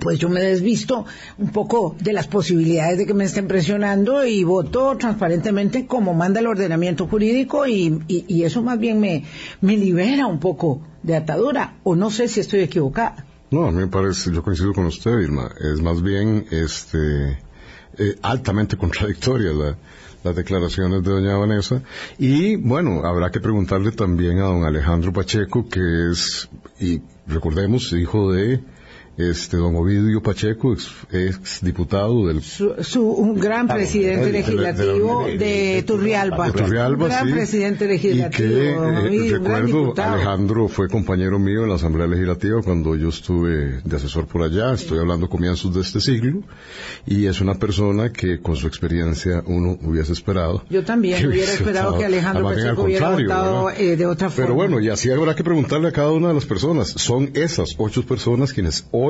pues 0.00 0.18
yo 0.18 0.28
me 0.28 0.40
desvisto 0.40 1.04
un 1.38 1.50
poco 1.50 1.96
de 2.00 2.12
las 2.12 2.26
posibilidades 2.26 2.98
de 2.98 3.06
que 3.06 3.14
me 3.14 3.24
estén 3.24 3.46
presionando 3.46 4.24
y 4.24 4.42
voto 4.44 4.96
transparentemente 4.96 5.86
como 5.86 6.14
manda 6.14 6.40
el 6.40 6.46
ordenamiento 6.46 7.06
jurídico 7.06 7.66
y, 7.66 8.02
y, 8.08 8.42
eso 8.42 8.62
más 8.62 8.78
bien 8.78 9.00
me, 9.00 9.24
me 9.60 9.76
libera 9.76 10.26
un 10.26 10.40
poco 10.40 10.80
de 11.02 11.16
atadura, 11.16 11.76
o 11.82 11.94
no 11.94 12.10
sé 12.10 12.28
si 12.28 12.40
estoy 12.40 12.60
equivocada. 12.60 13.26
No, 13.50 13.66
a 13.66 13.70
mí 13.70 13.78
me 13.78 13.88
parece, 13.88 14.32
yo 14.32 14.42
coincido 14.42 14.72
con 14.72 14.86
usted, 14.86 15.18
Irma, 15.18 15.50
es 15.60 15.80
más 15.82 16.00
bien 16.02 16.46
este 16.50 17.38
eh, 17.98 18.16
altamente 18.22 18.76
contradictoria 18.78 19.52
la, 19.52 19.76
las 20.24 20.36
declaraciones 20.36 21.02
de 21.02 21.10
doña 21.10 21.36
Vanessa. 21.36 21.82
Y 22.18 22.56
bueno, 22.56 23.04
habrá 23.04 23.30
que 23.30 23.40
preguntarle 23.40 23.92
también 23.92 24.38
a 24.38 24.44
don 24.44 24.64
Alejandro 24.64 25.12
Pacheco, 25.12 25.68
que 25.68 26.10
es, 26.10 26.48
y 26.80 27.02
recordemos, 27.26 27.92
hijo 27.92 28.32
de 28.32 28.60
este 29.16 29.58
don 29.58 29.76
Ovidio 29.76 30.22
Pacheco, 30.22 30.72
ex, 30.72 31.60
diputado 31.60 32.28
del... 32.28 32.42
Su, 32.42 33.04
un 33.04 33.38
gran 33.38 33.68
presidente 33.68 34.32
legislativo 34.32 35.26
de, 35.26 35.84
Turrialba. 35.86 36.46
De 36.46 36.52
Turrialba, 36.52 37.04
un 37.04 37.10
gran 37.10 37.30
presidente 37.30 37.86
legislativo. 37.86 38.48
Y 38.48 39.18
que, 39.18 39.28
eh, 39.28 39.38
recuerdo, 39.38 39.94
Alejandro 40.02 40.68
fue 40.68 40.88
compañero 40.88 41.38
mío 41.38 41.64
en 41.64 41.68
la 41.68 41.74
Asamblea 41.74 42.06
Legislativa 42.06 42.62
cuando 42.62 42.96
yo 42.96 43.10
estuve 43.10 43.82
de 43.84 43.96
asesor 43.96 44.26
por 44.26 44.42
allá, 44.42 44.72
estoy 44.72 44.98
hablando 44.98 45.28
comienzos 45.28 45.74
de 45.74 45.82
este 45.82 46.00
siglo, 46.00 46.42
y 47.06 47.26
es 47.26 47.40
una 47.42 47.54
persona 47.54 48.12
que 48.12 48.40
con 48.40 48.56
su 48.56 48.66
experiencia 48.66 49.42
uno 49.46 49.78
hubiese 49.82 50.12
esperado. 50.12 50.64
Yo 50.70 50.84
también 50.84 51.26
hubiera 51.26 51.52
esperado 51.52 51.98
que 51.98 52.06
Alejandro 52.06 52.44
Pacheco 52.44 52.84
hubiera 52.84 53.10
votado 53.10 53.70
eh, 53.70 53.96
de 53.96 54.06
otra 54.06 54.30
forma. 54.30 54.46
Pero 54.46 54.54
bueno, 54.54 54.80
y 54.80 54.88
así 54.88 55.10
habrá 55.10 55.34
que 55.34 55.44
preguntarle 55.44 55.88
a 55.88 55.92
cada 55.92 56.12
una 56.12 56.28
de 56.28 56.34
las 56.34 56.46
personas. 56.46 56.88
Son 56.88 57.30
esas 57.34 57.74
ocho 57.76 58.04
personas 58.06 58.52
quienes 58.52 58.86
hoy 58.90 59.01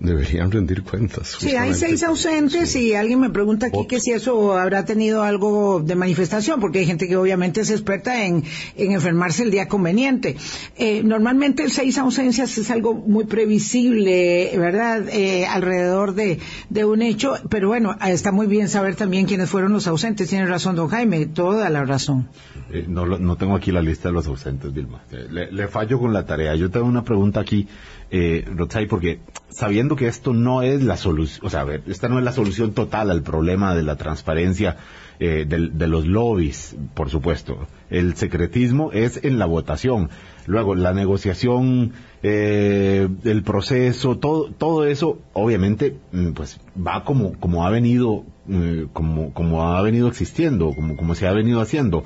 deberían 0.00 0.50
rendir 0.50 0.82
cuentas. 0.82 1.36
Sí, 1.38 1.56
hay 1.56 1.74
seis 1.74 2.02
ausentes 2.02 2.74
y 2.76 2.94
alguien 2.94 3.20
me 3.20 3.30
pregunta 3.30 3.66
aquí 3.66 3.86
que 3.88 4.00
si 4.00 4.12
eso 4.12 4.56
habrá 4.56 4.84
tenido 4.84 5.22
algo 5.22 5.80
de 5.80 5.94
manifestación, 5.94 6.60
porque 6.60 6.80
hay 6.80 6.86
gente 6.86 7.08
que 7.08 7.16
obviamente 7.16 7.60
es 7.60 7.70
experta 7.70 8.24
en, 8.24 8.44
enfermarse 8.76 9.42
el 9.42 9.50
día 9.50 9.68
conveniente. 9.68 10.36
Eh, 10.76 11.02
normalmente 11.02 11.62
el 11.62 11.70
seis 11.70 11.98
ausencias 11.98 12.56
es 12.58 12.70
algo 12.70 12.94
muy 12.94 13.24
previsible, 13.24 14.52
¿verdad? 14.56 15.08
Eh, 15.08 15.46
alrededor 15.46 16.14
de, 16.14 16.38
un 16.84 17.02
hecho, 17.02 17.34
pero 17.48 17.68
bueno, 17.68 17.96
está 18.04 18.32
muy 18.32 18.46
bien 18.46 18.68
saber 18.68 18.96
también 18.96 19.26
quiénes 19.26 19.48
fueron 19.48 19.72
los 19.72 19.86
ausentes. 19.86 20.28
Tiene 20.28 20.46
razón, 20.46 20.76
don 20.76 20.88
Jaime, 20.88 21.26
toda 21.26 21.70
la 21.70 21.84
razón. 21.84 22.28
Eh, 22.72 22.84
no, 22.88 23.06
no 23.06 23.36
tengo 23.36 23.54
aquí 23.56 23.72
la 23.72 23.82
lista 23.82 24.08
de 24.08 24.14
los 24.14 24.26
ausentes, 24.26 24.72
Vilma. 24.72 25.02
Le, 25.30 25.50
le 25.50 25.68
fallo 25.68 25.98
con 25.98 26.12
la 26.12 26.26
tarea. 26.26 26.54
Yo 26.54 26.70
tengo 26.70 26.86
una 26.86 27.04
pregunta 27.04 27.40
aquí 27.40 27.68
eh, 28.14 28.44
porque 28.90 29.20
sabiendo 29.48 29.96
que 29.96 30.06
esto 30.06 30.34
no 30.34 30.62
es 30.62 30.82
la 30.82 30.98
solución, 30.98 31.46
o 31.46 31.50
sea, 31.50 31.66
esta 31.86 32.08
no 32.08 32.18
es 32.18 32.24
la 32.24 32.32
solución 32.32 32.72
total 32.72 33.10
al 33.10 33.22
problema 33.22 33.74
de 33.74 33.82
la 33.82 33.96
transparencia 33.96 34.76
eh, 35.18 35.46
de, 35.48 35.86
los 35.86 36.06
lobbies, 36.06 36.76
por 36.94 37.08
supuesto. 37.08 37.66
El 37.88 38.14
secretismo 38.16 38.92
es 38.92 39.24
en 39.24 39.38
la 39.38 39.46
votación. 39.46 40.10
Luego, 40.46 40.74
la 40.74 40.92
negociación, 40.92 41.92
eh, 42.22 43.08
el 43.24 43.42
proceso, 43.42 44.18
todo, 44.18 44.50
todo 44.50 44.84
eso, 44.84 45.20
obviamente, 45.32 45.96
mm, 46.12 46.32
pues 46.32 46.60
va 46.76 47.04
como, 47.04 47.38
como 47.40 47.66
ha 47.66 47.70
venido, 47.70 48.24
eh, 48.48 48.88
como, 48.92 49.32
como 49.32 49.62
ha 49.62 49.80
venido 49.80 50.08
existiendo, 50.08 50.74
como, 50.74 50.96
como 50.96 51.14
se 51.14 51.26
ha 51.26 51.32
venido 51.32 51.60
haciendo. 51.60 52.04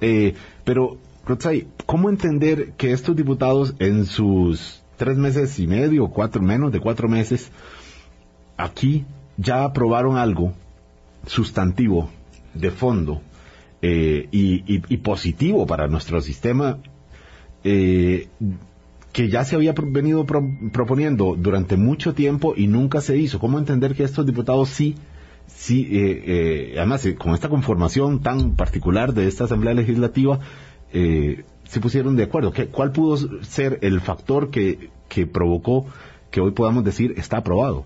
Eh, 0.00 0.34
pero, 0.64 0.96
Rotzai, 1.26 1.66
¿cómo 1.84 2.08
entender 2.08 2.72
que 2.78 2.92
estos 2.92 3.16
diputados 3.16 3.74
en 3.80 4.06
sus 4.06 4.81
tres 5.02 5.18
meses 5.18 5.58
y 5.58 5.66
medio, 5.66 6.06
cuatro, 6.10 6.40
menos 6.40 6.70
de 6.70 6.78
cuatro 6.78 7.08
meses, 7.08 7.50
aquí 8.56 9.04
ya 9.36 9.64
aprobaron 9.64 10.16
algo 10.16 10.52
sustantivo, 11.26 12.08
de 12.54 12.70
fondo, 12.70 13.20
eh, 13.80 14.28
y, 14.30 14.96
positivo 14.98 15.66
para 15.66 15.88
nuestro 15.88 16.20
sistema, 16.20 16.78
eh, 17.64 18.28
que 19.12 19.28
ya 19.28 19.44
se 19.44 19.56
había 19.56 19.74
venido 19.76 20.24
proponiendo 20.24 21.34
durante 21.36 21.76
mucho 21.76 22.14
tiempo 22.14 22.54
y 22.56 22.68
nunca 22.68 23.00
se 23.00 23.16
hizo. 23.16 23.40
¿Cómo 23.40 23.58
entender 23.58 23.96
que 23.96 24.04
estos 24.04 24.24
diputados 24.24 24.68
sí, 24.68 24.94
sí, 25.48 25.88
eh, 25.90 26.74
además 26.76 27.08
con 27.18 27.34
esta 27.34 27.48
conformación 27.48 28.20
tan 28.20 28.54
particular 28.54 29.14
de 29.14 29.26
esta 29.26 29.44
Asamblea 29.46 29.74
Legislativa, 29.74 30.38
se 31.68 31.80
pusieron 31.80 32.16
de 32.16 32.24
acuerdo. 32.24 32.52
¿Qué, 32.52 32.66
¿Cuál 32.66 32.92
pudo 32.92 33.16
ser 33.42 33.78
el 33.82 34.00
factor 34.00 34.50
que, 34.50 34.90
que 35.08 35.26
provocó 35.26 35.86
que 36.30 36.40
hoy 36.40 36.52
podamos 36.52 36.84
decir 36.84 37.14
está 37.16 37.38
aprobado? 37.38 37.84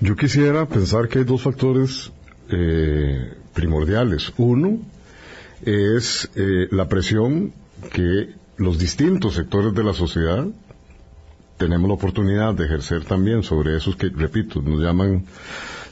Yo 0.00 0.16
quisiera 0.16 0.66
pensar 0.66 1.08
que 1.08 1.18
hay 1.20 1.24
dos 1.24 1.42
factores 1.42 2.12
eh, 2.50 3.34
primordiales. 3.54 4.32
Uno 4.36 4.78
es 5.62 6.30
eh, 6.34 6.68
la 6.70 6.88
presión 6.88 7.52
que 7.92 8.34
los 8.56 8.78
distintos 8.78 9.34
sectores 9.34 9.74
de 9.74 9.84
la 9.84 9.92
sociedad 9.92 10.46
tenemos 11.56 11.88
la 11.88 11.94
oportunidad 11.94 12.54
de 12.54 12.64
ejercer 12.64 13.04
también 13.04 13.42
sobre 13.42 13.76
esos 13.76 13.94
que, 13.96 14.08
repito, 14.08 14.60
nos 14.60 14.80
llaman 14.80 15.24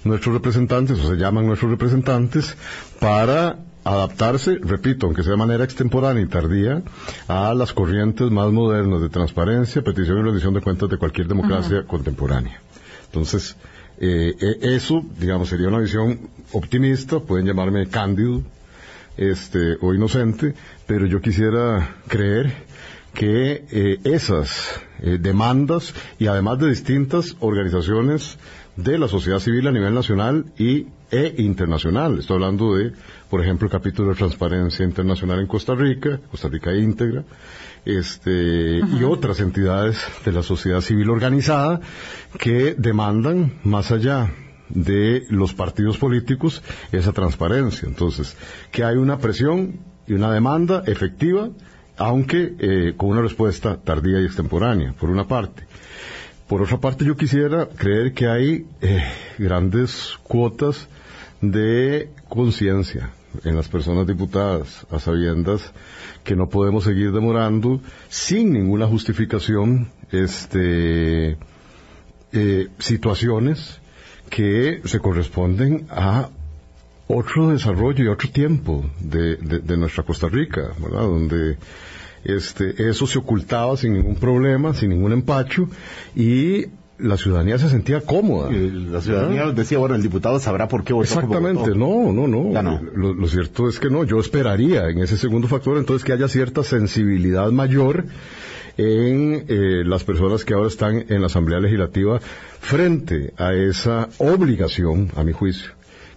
nuestros 0.04 0.34
representantes 0.34 0.98
o 0.98 1.08
se 1.08 1.16
llaman 1.16 1.46
nuestros 1.46 1.70
representantes 1.70 2.56
para 2.98 3.58
adaptarse, 3.84 4.58
repito, 4.60 5.06
aunque 5.06 5.22
sea 5.22 5.32
de 5.32 5.38
manera 5.38 5.64
extemporánea 5.64 6.22
y 6.22 6.26
tardía, 6.26 6.82
a 7.28 7.54
las 7.54 7.72
corrientes 7.72 8.30
más 8.30 8.50
modernas 8.50 9.00
de 9.00 9.08
transparencia, 9.08 9.82
petición 9.82 10.18
y 10.18 10.22
rendición 10.22 10.54
de 10.54 10.60
cuentas 10.60 10.90
de 10.90 10.98
cualquier 10.98 11.28
democracia 11.28 11.84
contemporánea. 11.86 12.60
Entonces, 13.06 13.56
eh, 13.98 14.34
e, 14.40 14.74
eso, 14.74 15.04
digamos, 15.18 15.48
sería 15.48 15.68
una 15.68 15.78
visión 15.78 16.30
optimista, 16.52 17.20
pueden 17.20 17.46
llamarme 17.46 17.88
cándido, 17.88 18.42
este, 19.16 19.76
o 19.80 19.92
inocente, 19.92 20.54
pero 20.86 21.06
yo 21.06 21.20
quisiera 21.20 21.96
creer 22.08 22.52
que 23.12 23.64
eh, 23.70 23.98
esas 24.04 24.80
eh, 25.00 25.18
demandas 25.20 25.94
y 26.18 26.26
además 26.26 26.58
de 26.58 26.68
distintas 26.68 27.36
organizaciones 27.40 28.38
de 28.76 28.98
la 28.98 29.08
sociedad 29.08 29.40
civil 29.40 29.66
a 29.66 29.72
nivel 29.72 29.94
nacional 29.94 30.46
y 30.58 30.86
e 31.10 31.34
internacional. 31.38 32.18
Estoy 32.18 32.36
hablando 32.36 32.76
de, 32.76 32.92
por 33.28 33.40
ejemplo, 33.40 33.66
el 33.66 33.72
capítulo 33.72 34.10
de 34.10 34.14
transparencia 34.16 34.84
internacional 34.84 35.40
en 35.40 35.46
Costa 35.46 35.74
Rica, 35.74 36.20
Costa 36.30 36.48
Rica 36.48 36.74
íntegra, 36.74 37.24
este, 37.84 38.78
y 38.78 39.04
otras 39.04 39.40
entidades 39.40 39.98
de 40.24 40.32
la 40.32 40.42
sociedad 40.42 40.80
civil 40.80 41.10
organizada 41.10 41.80
que 42.38 42.74
demandan, 42.76 43.54
más 43.64 43.90
allá 43.90 44.32
de 44.68 45.24
los 45.30 45.54
partidos 45.54 45.98
políticos, 45.98 46.62
esa 46.92 47.12
transparencia. 47.12 47.88
Entonces, 47.88 48.36
que 48.70 48.84
hay 48.84 48.96
una 48.96 49.18
presión 49.18 49.80
y 50.06 50.12
una 50.12 50.32
demanda 50.32 50.82
efectiva, 50.86 51.50
aunque 51.96 52.54
eh, 52.58 52.94
con 52.96 53.10
una 53.10 53.22
respuesta 53.22 53.78
tardía 53.82 54.20
y 54.20 54.26
extemporánea, 54.26 54.92
por 54.92 55.10
una 55.10 55.26
parte. 55.26 55.64
Por 56.46 56.62
otra 56.62 56.78
parte, 56.78 57.04
yo 57.04 57.16
quisiera 57.16 57.68
creer 57.68 58.12
que 58.12 58.26
hay 58.26 58.66
eh, 58.80 59.04
grandes 59.38 60.18
cuotas 60.24 60.88
de 61.40 62.10
conciencia 62.28 63.10
en 63.44 63.56
las 63.56 63.68
personas 63.68 64.06
diputadas, 64.06 64.86
a 64.90 64.98
sabiendas 64.98 65.72
que 66.24 66.36
no 66.36 66.48
podemos 66.48 66.84
seguir 66.84 67.12
demorando 67.12 67.80
sin 68.08 68.52
ninguna 68.52 68.86
justificación 68.86 69.90
este, 70.10 71.38
eh, 72.32 72.68
situaciones 72.78 73.80
que 74.28 74.80
se 74.84 75.00
corresponden 75.00 75.86
a 75.90 76.30
otro 77.08 77.50
desarrollo 77.50 78.04
y 78.04 78.08
otro 78.08 78.30
tiempo 78.30 78.88
de, 79.00 79.36
de, 79.36 79.76
nuestra 79.76 80.04
Costa 80.04 80.28
Rica, 80.28 80.72
¿verdad? 80.78 81.02
Donde 81.02 81.58
este, 82.22 82.88
eso 82.88 83.06
se 83.06 83.18
ocultaba 83.18 83.76
sin 83.76 83.94
ningún 83.94 84.14
problema, 84.14 84.74
sin 84.74 84.90
ningún 84.90 85.12
empacho, 85.12 85.68
y 86.14 86.66
la 87.02 87.16
ciudadanía 87.16 87.58
se 87.58 87.68
sentía 87.68 88.00
cómoda. 88.00 88.50
la 88.50 89.00
ciudadanía 89.00 89.50
decía, 89.52 89.78
bueno, 89.78 89.94
el 89.94 90.02
diputado 90.02 90.38
sabrá 90.38 90.68
por 90.68 90.84
qué 90.84 90.92
votó. 90.92 91.04
Exactamente, 91.04 91.70
no, 91.74 92.12
no, 92.12 92.26
no. 92.26 92.80
Lo, 92.94 93.26
cierto 93.26 93.68
es 93.68 93.78
que 93.78 93.90
no, 93.90 94.04
yo 94.04 94.20
esperaría 94.20 94.88
en 94.88 94.98
ese 94.98 95.16
segundo 95.16 95.48
factor 95.48 95.78
entonces 95.78 96.04
que 96.04 96.12
haya 96.12 96.28
cierta 96.28 96.62
sensibilidad 96.62 97.50
mayor 97.50 98.04
en 98.76 99.44
eh, 99.48 99.82
las 99.84 100.04
personas 100.04 100.44
que 100.44 100.54
ahora 100.54 100.68
están 100.68 101.04
en 101.08 101.20
la 101.20 101.26
Asamblea 101.26 101.60
Legislativa 101.60 102.20
frente 102.60 103.32
a 103.36 103.52
esa 103.52 104.08
obligación, 104.18 105.10
a 105.16 105.24
mi 105.24 105.32
juicio, 105.32 105.72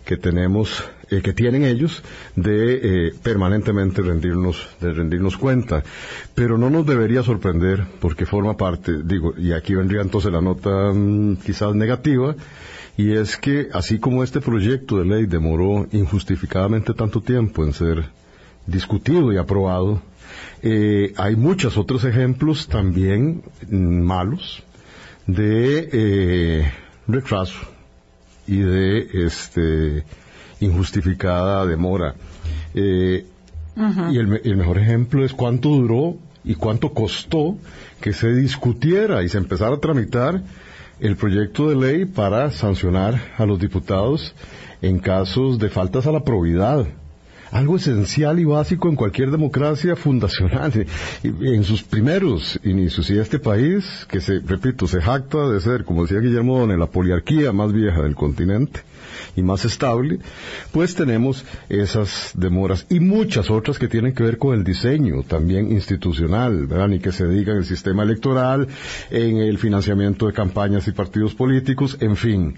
que 0.05 0.17
tenemos, 0.17 0.83
eh, 1.09 1.21
que 1.21 1.33
tienen 1.33 1.65
ellos 1.65 2.01
de 2.35 3.07
eh, 3.07 3.13
permanentemente 3.21 4.01
rendirnos, 4.01 4.69
de 4.79 4.93
rendirnos 4.93 5.37
cuenta. 5.37 5.83
Pero 6.33 6.57
no 6.57 6.69
nos 6.69 6.85
debería 6.85 7.23
sorprender 7.23 7.85
porque 7.99 8.25
forma 8.25 8.55
parte, 8.55 9.03
digo, 9.03 9.33
y 9.37 9.51
aquí 9.51 9.75
vendría 9.75 10.01
entonces 10.01 10.31
la 10.31 10.41
nota 10.41 10.93
mm, 10.93 11.37
quizás 11.37 11.75
negativa, 11.75 12.35
y 12.95 13.11
es 13.13 13.37
que 13.37 13.69
así 13.73 13.99
como 13.99 14.23
este 14.23 14.39
proyecto 14.39 14.99
de 14.99 15.05
ley 15.05 15.25
demoró 15.25 15.87
injustificadamente 15.91 16.93
tanto 16.93 17.21
tiempo 17.21 17.65
en 17.65 17.73
ser 17.73 18.05
discutido 18.65 19.33
y 19.33 19.37
aprobado, 19.37 20.01
eh, 20.61 21.13
hay 21.17 21.35
muchos 21.35 21.77
otros 21.77 22.05
ejemplos 22.05 22.67
también 22.67 23.43
mm, 23.69 24.01
malos 24.01 24.63
de 25.27 26.71
retraso 27.07 27.59
y 28.47 28.57
de 28.57 29.25
este 29.25 30.05
injustificada 30.63 31.65
demora. 31.65 32.15
Eh, 32.73 33.25
y 34.11 34.17
el, 34.17 34.41
el, 34.43 34.57
mejor 34.57 34.77
ejemplo 34.77 35.25
es 35.25 35.33
cuánto 35.33 35.69
duró 35.69 36.17
y 36.43 36.55
cuánto 36.55 36.93
costó 36.93 37.57
que 38.01 38.13
se 38.13 38.33
discutiera 38.33 39.23
y 39.23 39.29
se 39.29 39.37
empezara 39.37 39.75
a 39.75 39.79
tramitar 39.79 40.41
el 40.99 41.15
proyecto 41.15 41.69
de 41.69 41.75
ley 41.75 42.05
para 42.05 42.51
sancionar 42.51 43.19
a 43.37 43.45
los 43.45 43.59
diputados 43.59 44.35
en 44.81 44.99
casos 44.99 45.57
de 45.57 45.69
faltas 45.69 46.05
a 46.05 46.11
la 46.11 46.23
probidad 46.23 46.85
algo 47.53 47.75
esencial 47.75 48.39
y 48.39 48.45
básico 48.45 48.89
en 48.89 48.95
cualquier 48.95 49.29
democracia 49.31 49.95
fundacional. 49.95 50.73
En 51.23 51.63
sus 51.63 51.83
primeros 51.83 52.59
inicios, 52.63 53.09
y 53.09 53.19
este 53.19 53.39
país, 53.39 54.07
que 54.09 54.21
se, 54.21 54.39
repito, 54.39 54.87
se 54.87 55.01
jacta 55.01 55.47
de 55.47 55.61
ser, 55.61 55.85
como 55.85 56.01
decía 56.01 56.19
Guillermo 56.19 56.59
Donne, 56.59 56.77
la 56.77 56.87
poliarquía 56.87 57.53
más 57.53 57.71
vieja 57.71 58.01
del 58.01 58.15
continente 58.15 58.81
y 59.35 59.41
más 59.41 59.65
estable, 59.65 60.19
pues 60.71 60.95
tenemos 60.95 61.45
esas 61.69 62.31
demoras 62.35 62.85
y 62.89 62.99
muchas 62.99 63.49
otras 63.49 63.79
que 63.79 63.87
tienen 63.87 64.13
que 64.13 64.23
ver 64.23 64.37
con 64.37 64.53
el 64.55 64.63
diseño 64.63 65.23
también 65.23 65.71
institucional, 65.71 66.67
¿verdad? 66.67 66.87
Ni 66.87 66.99
que 66.99 67.11
se 67.11 67.27
diga 67.27 67.51
en 67.53 67.59
el 67.59 67.65
sistema 67.65 68.03
electoral, 68.03 68.67
en 69.09 69.37
el 69.37 69.57
financiamiento 69.57 70.27
de 70.27 70.33
campañas 70.33 70.87
y 70.87 70.91
partidos 70.91 71.33
políticos, 71.33 71.97
en 71.99 72.15
fin. 72.15 72.55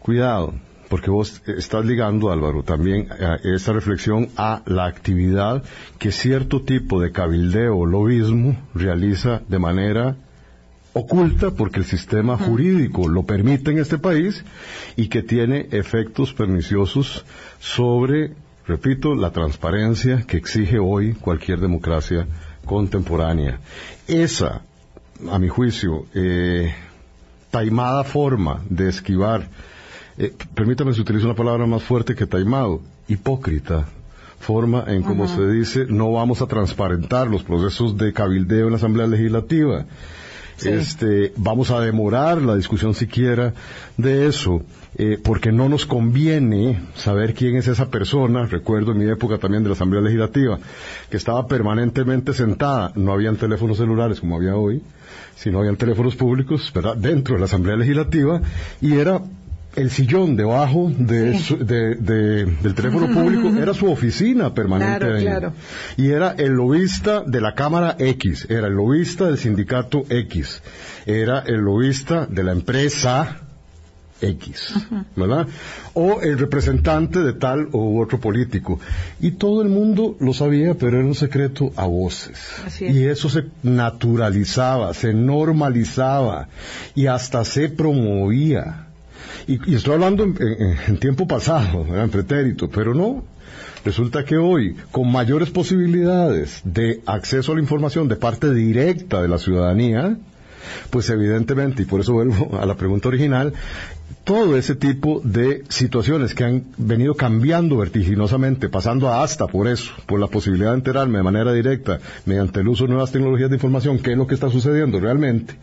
Cuidado, 0.00 0.54
porque 0.88 1.10
vos 1.10 1.42
estás 1.46 1.84
ligando, 1.84 2.30
Álvaro, 2.30 2.62
también 2.62 3.08
a 3.10 3.36
esa 3.42 3.72
reflexión 3.72 4.28
a 4.36 4.62
la 4.66 4.86
actividad 4.86 5.62
que 5.98 6.12
cierto 6.12 6.62
tipo 6.62 7.00
de 7.00 7.12
cabildeo 7.12 7.86
lobismo 7.86 8.56
realiza 8.74 9.42
de 9.48 9.58
manera 9.58 10.16
oculta 10.98 11.50
porque 11.50 11.80
el 11.80 11.84
sistema 11.84 12.38
jurídico 12.38 13.06
lo 13.06 13.24
permite 13.24 13.70
en 13.70 13.78
este 13.78 13.98
país 13.98 14.42
y 14.96 15.08
que 15.08 15.22
tiene 15.22 15.68
efectos 15.72 16.32
perniciosos 16.32 17.26
sobre, 17.60 18.32
repito, 18.66 19.14
la 19.14 19.30
transparencia 19.30 20.24
que 20.26 20.38
exige 20.38 20.78
hoy 20.78 21.12
cualquier 21.12 21.60
democracia 21.60 22.26
contemporánea. 22.64 23.60
Esa, 24.08 24.62
a 25.30 25.38
mi 25.38 25.48
juicio, 25.48 26.06
eh, 26.14 26.74
taimada 27.50 28.02
forma 28.02 28.62
de 28.70 28.88
esquivar, 28.88 29.50
eh, 30.16 30.32
permítame 30.54 30.94
si 30.94 31.02
utilizo 31.02 31.26
una 31.26 31.36
palabra 31.36 31.66
más 31.66 31.82
fuerte 31.82 32.14
que 32.14 32.26
taimado, 32.26 32.80
hipócrita 33.06 33.84
forma 34.38 34.84
en 34.86 35.02
como 35.02 35.28
se 35.28 35.46
dice, 35.46 35.86
no 35.88 36.12
vamos 36.12 36.40
a 36.40 36.46
transparentar 36.46 37.26
los 37.26 37.42
procesos 37.42 37.98
de 37.98 38.12
cabildeo 38.12 38.66
en 38.66 38.70
la 38.70 38.76
Asamblea 38.76 39.06
Legislativa. 39.06 39.84
Este, 40.64 41.32
vamos 41.36 41.70
a 41.70 41.80
demorar 41.80 42.40
la 42.40 42.56
discusión 42.56 42.94
siquiera 42.94 43.52
de 43.96 44.26
eso, 44.26 44.62
eh, 44.96 45.18
porque 45.22 45.52
no 45.52 45.68
nos 45.68 45.84
conviene 45.84 46.80
saber 46.94 47.34
quién 47.34 47.56
es 47.56 47.68
esa 47.68 47.90
persona. 47.90 48.46
Recuerdo 48.46 48.92
en 48.92 48.98
mi 48.98 49.10
época 49.10 49.38
también 49.38 49.62
de 49.62 49.68
la 49.68 49.74
Asamblea 49.74 50.02
Legislativa, 50.02 50.58
que 51.10 51.16
estaba 51.16 51.46
permanentemente 51.46 52.32
sentada, 52.32 52.92
no 52.94 53.12
habían 53.12 53.36
teléfonos 53.36 53.76
celulares 53.76 54.20
como 54.20 54.36
había 54.36 54.56
hoy, 54.56 54.82
sino 55.36 55.58
habían 55.58 55.76
teléfonos 55.76 56.16
públicos, 56.16 56.72
¿verdad?, 56.74 56.96
dentro 56.96 57.34
de 57.34 57.40
la 57.40 57.46
Asamblea 57.46 57.76
Legislativa, 57.76 58.40
y 58.80 58.94
era 58.94 59.20
el 59.76 59.90
sillón 59.90 60.36
debajo 60.36 60.90
de, 60.96 61.38
del 62.60 62.74
teléfono 62.74 63.12
público 63.12 63.48
era 63.60 63.74
su 63.74 63.90
oficina 63.90 64.52
permanente. 64.52 65.22
Claro, 65.22 65.52
Y 65.96 66.08
era 66.08 66.32
el 66.32 66.52
lobista 66.52 67.22
de 67.22 67.40
la 67.40 67.54
Cámara 67.54 67.96
X, 67.98 68.46
era 68.48 68.66
el 68.66 68.74
lobista 68.74 69.26
del 69.26 69.38
sindicato 69.38 70.04
X, 70.08 70.62
era 71.04 71.40
el 71.40 71.56
lobista 71.56 72.26
de 72.26 72.42
la 72.42 72.52
empresa 72.52 73.40
X, 74.20 74.72
¿verdad? 75.14 75.46
O 75.92 76.20
el 76.22 76.38
representante 76.38 77.20
de 77.20 77.34
tal 77.34 77.68
u 77.72 78.00
otro 78.00 78.18
político. 78.18 78.80
Y 79.20 79.32
todo 79.32 79.62
el 79.62 79.68
mundo 79.68 80.16
lo 80.20 80.32
sabía, 80.32 80.74
pero 80.74 80.98
era 80.98 81.06
un 81.06 81.14
secreto 81.14 81.70
a 81.76 81.86
voces. 81.86 82.38
Y 82.80 83.04
eso 83.04 83.28
se 83.28 83.44
naturalizaba, 83.62 84.94
se 84.94 85.12
normalizaba 85.12 86.48
y 86.94 87.06
hasta 87.06 87.44
se 87.44 87.68
promovía. 87.68 88.85
Y, 89.46 89.74
estoy 89.74 89.94
hablando 89.94 90.24
en, 90.24 90.98
tiempo 90.98 91.26
pasado, 91.26 91.86
en 91.96 92.10
pretérito, 92.10 92.68
pero 92.68 92.94
no. 92.94 93.24
Resulta 93.84 94.24
que 94.24 94.36
hoy, 94.36 94.74
con 94.90 95.10
mayores 95.12 95.50
posibilidades 95.50 96.60
de 96.64 97.02
acceso 97.06 97.52
a 97.52 97.54
la 97.54 97.60
información 97.60 98.08
de 98.08 98.16
parte 98.16 98.52
directa 98.52 99.22
de 99.22 99.28
la 99.28 99.38
ciudadanía, 99.38 100.16
pues 100.90 101.10
evidentemente, 101.10 101.82
y 101.82 101.86
por 101.86 102.00
eso 102.00 102.12
vuelvo 102.12 102.58
a 102.60 102.66
la 102.66 102.76
pregunta 102.76 103.08
original, 103.08 103.52
todo 104.24 104.56
ese 104.56 104.74
tipo 104.74 105.20
de 105.22 105.62
situaciones 105.68 106.34
que 106.34 106.42
han 106.42 106.64
venido 106.76 107.14
cambiando 107.14 107.76
vertiginosamente, 107.76 108.68
pasando 108.68 109.12
hasta 109.12 109.46
por 109.46 109.68
eso, 109.68 109.92
por 110.06 110.18
la 110.18 110.26
posibilidad 110.26 110.70
de 110.70 110.78
enterarme 110.78 111.18
de 111.18 111.24
manera 111.24 111.52
directa, 111.52 112.00
mediante 112.24 112.58
el 112.58 112.66
uso 112.66 112.84
de 112.84 112.90
nuevas 112.90 113.12
tecnologías 113.12 113.50
de 113.50 113.56
información, 113.56 114.00
qué 114.00 114.12
es 114.12 114.18
lo 114.18 114.26
que 114.26 114.34
está 114.34 114.50
sucediendo 114.50 114.98
realmente, 114.98 115.54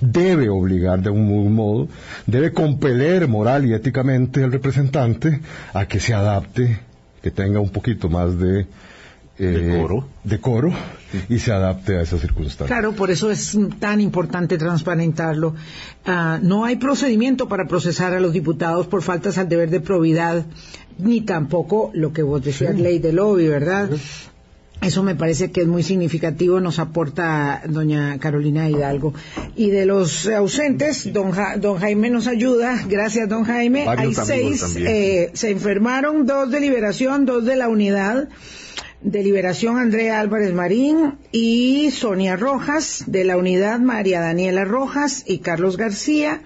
debe 0.00 0.48
obligar 0.48 1.02
de 1.02 1.10
un 1.10 1.52
modo, 1.52 1.88
debe 2.26 2.52
compeler 2.52 3.26
moral 3.26 3.66
y 3.66 3.74
éticamente 3.74 4.44
al 4.44 4.52
representante 4.52 5.40
a 5.72 5.86
que 5.86 5.98
se 5.98 6.14
adapte, 6.14 6.78
que 7.20 7.32
tenga 7.32 7.58
un 7.58 7.70
poquito 7.70 8.08
más 8.08 8.38
de 8.38 8.66
eh, 9.38 10.06
decoro. 10.22 10.72
y 11.28 11.38
se 11.38 11.52
adapte 11.52 11.96
a 11.96 12.02
esas 12.02 12.20
circunstancias. 12.20 12.68
Claro, 12.68 12.92
por 12.92 13.10
eso 13.10 13.30
es 13.30 13.58
tan 13.80 14.00
importante 14.00 14.58
transparentarlo. 14.58 15.54
Ah, 16.06 16.38
no 16.40 16.64
hay 16.64 16.76
procedimiento 16.76 17.48
para 17.48 17.66
procesar 17.66 18.14
a 18.14 18.20
los 18.20 18.32
diputados 18.32 18.86
por 18.86 19.02
faltas 19.02 19.38
al 19.38 19.48
deber 19.48 19.70
de 19.70 19.80
probidad, 19.80 20.44
ni 20.98 21.20
tampoco 21.20 21.90
lo 21.94 22.12
que 22.12 22.22
vos 22.22 22.44
decías, 22.44 22.78
ley 22.78 22.98
de 22.98 23.12
lobby, 23.12 23.48
¿verdad? 23.48 23.90
Eso 24.80 25.02
me 25.02 25.14
parece 25.14 25.50
que 25.50 25.62
es 25.62 25.66
muy 25.66 25.82
significativo, 25.82 26.60
nos 26.60 26.78
aporta 26.78 27.62
doña 27.66 28.18
Carolina 28.18 28.68
Hidalgo. 28.68 29.14
Y 29.56 29.70
de 29.70 29.86
los 29.86 30.28
ausentes, 30.28 31.10
don, 31.12 31.32
don 31.58 31.78
Jaime 31.78 32.10
nos 32.10 32.26
ayuda. 32.26 32.84
Gracias, 32.86 33.28
don 33.28 33.44
Jaime. 33.44 33.86
Hay 33.88 34.14
seis, 34.14 34.76
eh, 34.76 35.30
se 35.32 35.50
enfermaron, 35.50 36.26
dos 36.26 36.50
de 36.50 36.60
liberación, 36.60 37.24
dos 37.24 37.46
de 37.46 37.56
la 37.56 37.68
unidad 37.68 38.28
de 39.04 39.22
Liberación 39.22 39.78
Andrea 39.78 40.18
Álvarez 40.18 40.52
Marín 40.54 41.18
y 41.30 41.90
Sonia 41.90 42.36
Rojas, 42.36 43.04
de 43.06 43.24
la 43.24 43.36
unidad 43.36 43.78
María 43.78 44.20
Daniela 44.20 44.64
Rojas 44.64 45.24
y 45.26 45.38
Carlos 45.38 45.76
García, 45.76 46.40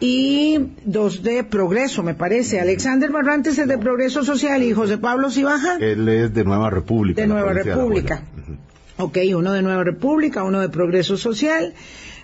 y 0.00 0.58
dos 0.84 1.22
de 1.22 1.44
Progreso, 1.44 2.02
me 2.02 2.14
parece. 2.14 2.60
Alexander 2.60 3.10
Barrantes 3.10 3.56
es 3.58 3.68
de 3.68 3.78
Progreso 3.78 4.24
Social 4.24 4.62
y 4.64 4.72
José 4.72 4.98
Pablo 4.98 5.30
Cibaja. 5.30 5.76
Él 5.80 6.08
es 6.08 6.34
de 6.34 6.44
Nueva 6.44 6.70
República. 6.70 7.22
De 7.22 7.28
Nueva 7.28 7.52
República. 7.52 8.22
ok, 8.98 9.18
uno 9.36 9.52
de 9.52 9.62
Nueva 9.62 9.84
República, 9.84 10.42
uno 10.42 10.60
de 10.60 10.68
Progreso 10.68 11.16
Social 11.16 11.72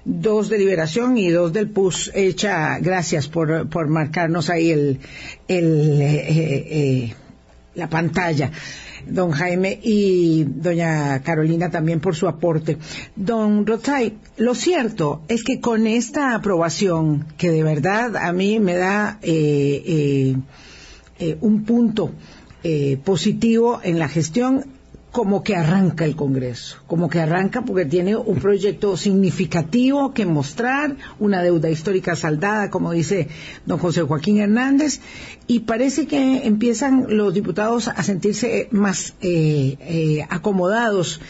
dos 0.05 0.49
de 0.49 0.59
Liberación 0.59 1.17
y 1.17 1.31
dos 1.31 1.53
del 1.53 1.71
PUS. 1.71 2.11
Hecha, 2.13 2.81
gracias 2.81 3.29
por, 3.29 3.69
por 3.69 3.87
marcarnos 3.87 4.51
ahí 4.51 4.73
el, 4.73 4.99
el 5.47 6.01
eh, 6.03 6.27
eh, 6.29 6.67
eh 6.71 7.15
la 7.75 7.89
pantalla 7.89 8.51
don 9.07 9.31
Jaime 9.31 9.79
y 9.83 10.45
doña 10.45 11.23
Carolina 11.23 11.71
también 11.71 12.01
por 12.01 12.15
su 12.15 12.29
aporte. 12.29 12.79
Don 13.17 13.67
Rotzai, 13.67 14.15
lo 14.37 14.55
cierto 14.55 15.23
es 15.29 15.45
que 15.45 15.61
con 15.61 15.87
esta 15.87 16.35
aprobación, 16.35 17.27
que 17.37 17.51
de 17.51 17.63
verdad 17.63 18.17
a 18.17 18.33
mí 18.33 18.59
me 18.61 18.75
da 18.75 19.19
eh, 19.23 19.83
eh, 19.87 20.37
eh, 21.19 21.37
un 21.41 21.65
punto 21.65 22.13
positivo 23.05 23.81
en 23.83 23.99
la 23.99 24.07
gestión, 24.07 24.67
como 25.13 25.43
que 25.43 25.55
arranca 25.55 26.07
el 26.07 26.17
Congreso, 26.17 26.79
como 26.87 27.11
que 27.11 27.21
arranca 27.21 27.63
porque 27.63 27.85
tiene 27.85 28.17
un 28.17 28.39
proyecto 28.39 28.97
significativo 28.97 30.15
que 30.15 30.25
mostrar, 30.25 30.97
una 31.21 31.43
deuda 31.43 31.69
histórica 31.69 32.17
saldada, 32.17 32.71
como 32.71 32.93
dice 32.93 33.29
don 33.67 33.79
José 33.79 34.01
Joaquín 34.03 34.39
Hernández, 34.39 35.01
y 35.47 35.61
parece 35.61 36.07
que 36.07 36.47
empiezan 36.47 37.07
los 37.11 37.35
diputados 37.35 37.89
a 37.89 38.03
sentirse 38.03 38.69
más 38.71 39.15
eh, 39.21 39.77
eh, 39.81 40.27
acomodados, 40.31 41.21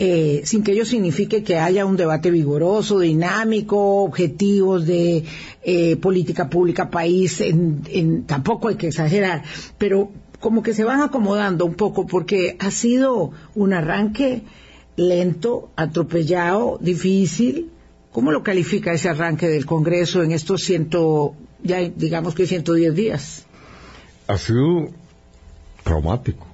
eh, 0.00 0.42
sin 0.44 0.64
que 0.64 0.72
ello 0.72 0.84
signifique 0.84 1.44
que 1.44 1.58
haya 1.58 1.86
un 1.86 1.96
debate 1.96 2.32
vigoroso, 2.32 2.98
dinámico, 2.98 4.02
objetivos 4.02 4.84
de 4.84 5.24
política 6.00 6.48
pública 6.48 6.90
país, 6.90 7.40
en, 7.40 8.24
tampoco 8.26 8.68
hay 8.68 8.76
que 8.76 8.88
exagerar, 8.88 9.44
pero 9.76 10.10
como 10.40 10.62
que 10.62 10.74
se 10.74 10.84
van 10.84 11.00
acomodando 11.00 11.64
un 11.64 11.74
poco 11.74 12.06
porque 12.06 12.56
ha 12.60 12.70
sido 12.70 13.32
un 13.54 13.72
arranque 13.72 14.42
lento, 14.96 15.70
atropellado, 15.76 16.78
difícil. 16.80 17.70
¿Cómo 18.12 18.32
lo 18.32 18.42
califica 18.42 18.92
ese 18.92 19.08
arranque 19.08 19.48
del 19.48 19.66
Congreso 19.66 20.22
en 20.22 20.32
estos 20.32 20.62
ciento, 20.62 21.34
ya 21.62 21.78
digamos 21.80 22.34
que 22.34 22.46
110 22.46 22.94
días? 22.94 23.46
Ha 24.26 24.38
sido 24.38 24.90
traumático. 25.84 26.46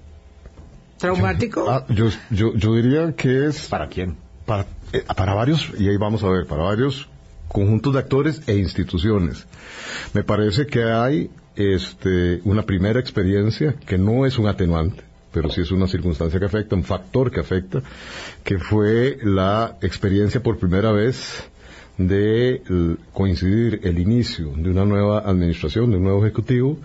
¿Traumático? 0.98 1.68
Ah, 1.68 1.86
yo, 1.88 2.08
yo, 2.30 2.54
yo, 2.54 2.74
diría 2.74 3.14
que 3.14 3.46
es... 3.46 3.68
¿Para 3.68 3.88
quién? 3.88 4.16
Para, 4.46 4.66
eh, 4.92 5.04
para 5.16 5.34
varios, 5.34 5.70
y 5.78 5.88
ahí 5.88 5.96
vamos 5.96 6.22
a 6.22 6.28
ver, 6.28 6.46
para 6.46 6.62
varios 6.62 7.08
conjuntos 7.48 7.92
de 7.94 7.98
actores 7.98 8.42
e 8.46 8.56
instituciones. 8.56 9.46
Me 10.12 10.22
parece 10.22 10.66
que 10.66 10.84
hay 10.84 11.30
este, 11.56 12.40
una 12.44 12.62
primera 12.62 13.00
experiencia 13.00 13.74
que 13.86 13.98
no 13.98 14.26
es 14.26 14.38
un 14.38 14.46
atenuante, 14.46 15.02
pero 15.32 15.50
sí 15.50 15.62
es 15.62 15.70
una 15.70 15.86
circunstancia 15.86 16.38
que 16.38 16.46
afecta, 16.46 16.76
un 16.76 16.84
factor 16.84 17.30
que 17.30 17.40
afecta, 17.40 17.82
que 18.42 18.58
fue 18.58 19.18
la 19.22 19.78
experiencia 19.82 20.42
por 20.42 20.58
primera 20.58 20.92
vez 20.92 21.48
de 21.98 22.62
coincidir 23.12 23.80
el 23.84 23.98
inicio 23.98 24.52
de 24.56 24.70
una 24.70 24.84
nueva 24.84 25.20
administración, 25.20 25.90
de 25.90 25.96
un 25.96 26.04
nuevo 26.04 26.24
ejecutivo, 26.24 26.78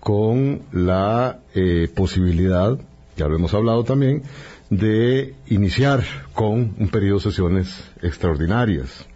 con 0.00 0.62
la 0.72 1.40
eh, 1.54 1.88
posibilidad, 1.94 2.78
ya 3.16 3.26
lo 3.26 3.36
hemos 3.36 3.54
hablado 3.54 3.84
también, 3.84 4.22
de 4.70 5.34
iniciar 5.46 6.04
con 6.34 6.74
un 6.78 6.88
periodo 6.88 7.16
de 7.16 7.24
sesiones 7.24 7.84
extraordinarias. 8.02 9.06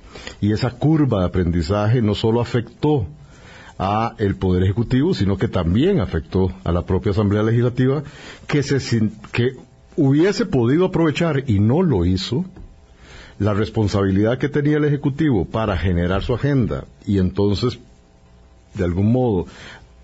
Y 0.41 0.53
esa 0.53 0.71
curva 0.71 1.21
de 1.21 1.27
aprendizaje 1.27 2.03
no 2.03 2.15
solo 2.15 2.41
afectó 2.41 3.07
a 3.79 4.15
el 4.19 4.37
Poder 4.37 4.65
Ejecutivo, 4.65 5.15
sino 5.15 5.37
que 5.39 5.49
también 5.49 6.01
afectó 6.01 6.53
a 6.65 6.73
la 6.73 6.85
propia 6.85 7.13
Asamblea 7.13 7.43
Legislativa, 7.45 8.03
que, 8.47 8.63
se, 8.63 9.11
que 9.33 9.53
hubiese 9.97 10.47
podido 10.47 10.87
aprovechar 10.87 11.45
y 11.47 11.61
no 11.61 11.83
lo 11.83 12.05
hizo, 12.05 12.45
la 13.39 13.55
responsabilidad 13.55 14.39
que 14.39 14.49
tenía 14.49 14.79
el 14.79 14.85
Ejecutivo 14.85 15.45
para 15.45 15.77
generar 15.77 16.23
su 16.23 16.35
agenda 16.35 16.87
y 17.07 17.19
entonces, 17.19 17.79
de 18.75 18.85
algún 18.85 19.13
modo, 19.13 19.47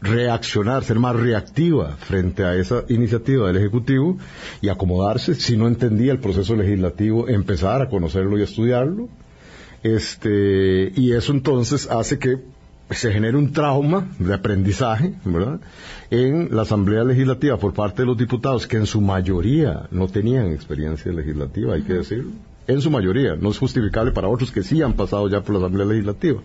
reaccionar, 0.00 0.84
ser 0.84 1.00
más 1.00 1.16
reactiva 1.16 1.96
frente 1.98 2.44
a 2.44 2.54
esa 2.54 2.84
iniciativa 2.88 3.48
del 3.48 3.56
Ejecutivo 3.56 4.18
y 4.60 4.68
acomodarse, 4.68 5.34
si 5.34 5.56
no 5.56 5.66
entendía 5.66 6.12
el 6.12 6.20
proceso 6.20 6.54
legislativo, 6.54 7.28
empezar 7.28 7.82
a 7.82 7.88
conocerlo 7.88 8.38
y 8.38 8.42
estudiarlo, 8.42 9.08
Este, 9.82 10.92
y 10.96 11.12
eso 11.12 11.32
entonces 11.32 11.90
hace 11.90 12.18
que 12.18 12.38
se 12.90 13.12
genere 13.12 13.36
un 13.36 13.52
trauma 13.52 14.08
de 14.18 14.34
aprendizaje, 14.34 15.14
¿verdad? 15.24 15.60
En 16.10 16.54
la 16.54 16.62
Asamblea 16.62 17.04
Legislativa 17.04 17.56
por 17.56 17.72
parte 17.72 18.02
de 18.02 18.06
los 18.06 18.16
diputados 18.16 18.66
que 18.66 18.76
en 18.76 18.86
su 18.86 19.00
mayoría 19.00 19.88
no 19.90 20.08
tenían 20.08 20.52
experiencia 20.52 21.12
legislativa, 21.12 21.74
hay 21.74 21.82
que 21.82 21.94
decirlo. 21.94 22.30
En 22.66 22.80
su 22.80 22.90
mayoría, 22.90 23.36
no 23.36 23.50
es 23.50 23.58
justificable 23.58 24.12
para 24.12 24.28
otros 24.28 24.50
que 24.50 24.62
sí 24.62 24.80
han 24.82 24.94
pasado 24.94 25.28
ya 25.28 25.42
por 25.42 25.54
la 25.54 25.60
Asamblea 25.60 25.86
Legislativa. 25.86 26.40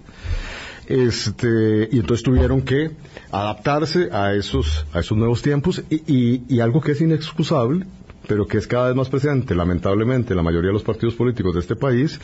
Este, 0.87 1.87
y 1.91 1.99
entonces 1.99 2.23
tuvieron 2.23 2.61
que 2.61 2.91
adaptarse 3.31 4.09
a 4.11 4.33
esos, 4.33 4.85
a 4.91 5.01
esos 5.01 5.17
nuevos 5.17 5.41
tiempos 5.41 5.83
y, 5.89 6.41
y 6.47 6.59
algo 6.61 6.81
que 6.81 6.93
es 6.93 7.01
inexcusable 7.01 7.85
pero 8.29 8.45
que 8.45 8.59
es 8.59 8.67
cada 8.67 8.89
vez 8.89 8.95
más 8.95 9.09
presente, 9.09 9.55
lamentablemente, 9.55 10.33
en 10.33 10.37
la 10.37 10.43
mayoría 10.43 10.67
de 10.67 10.73
los 10.73 10.83
partidos 10.83 11.15
políticos 11.15 11.55
de 11.55 11.61
este 11.61 11.75
país, 11.75 12.21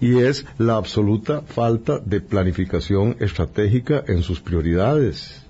y 0.00 0.18
es 0.18 0.46
la 0.58 0.76
absoluta 0.76 1.42
falta 1.42 1.98
de 1.98 2.20
planificación 2.20 3.16
estratégica 3.18 4.04
en 4.06 4.22
sus 4.22 4.38
prioridades 4.38 5.44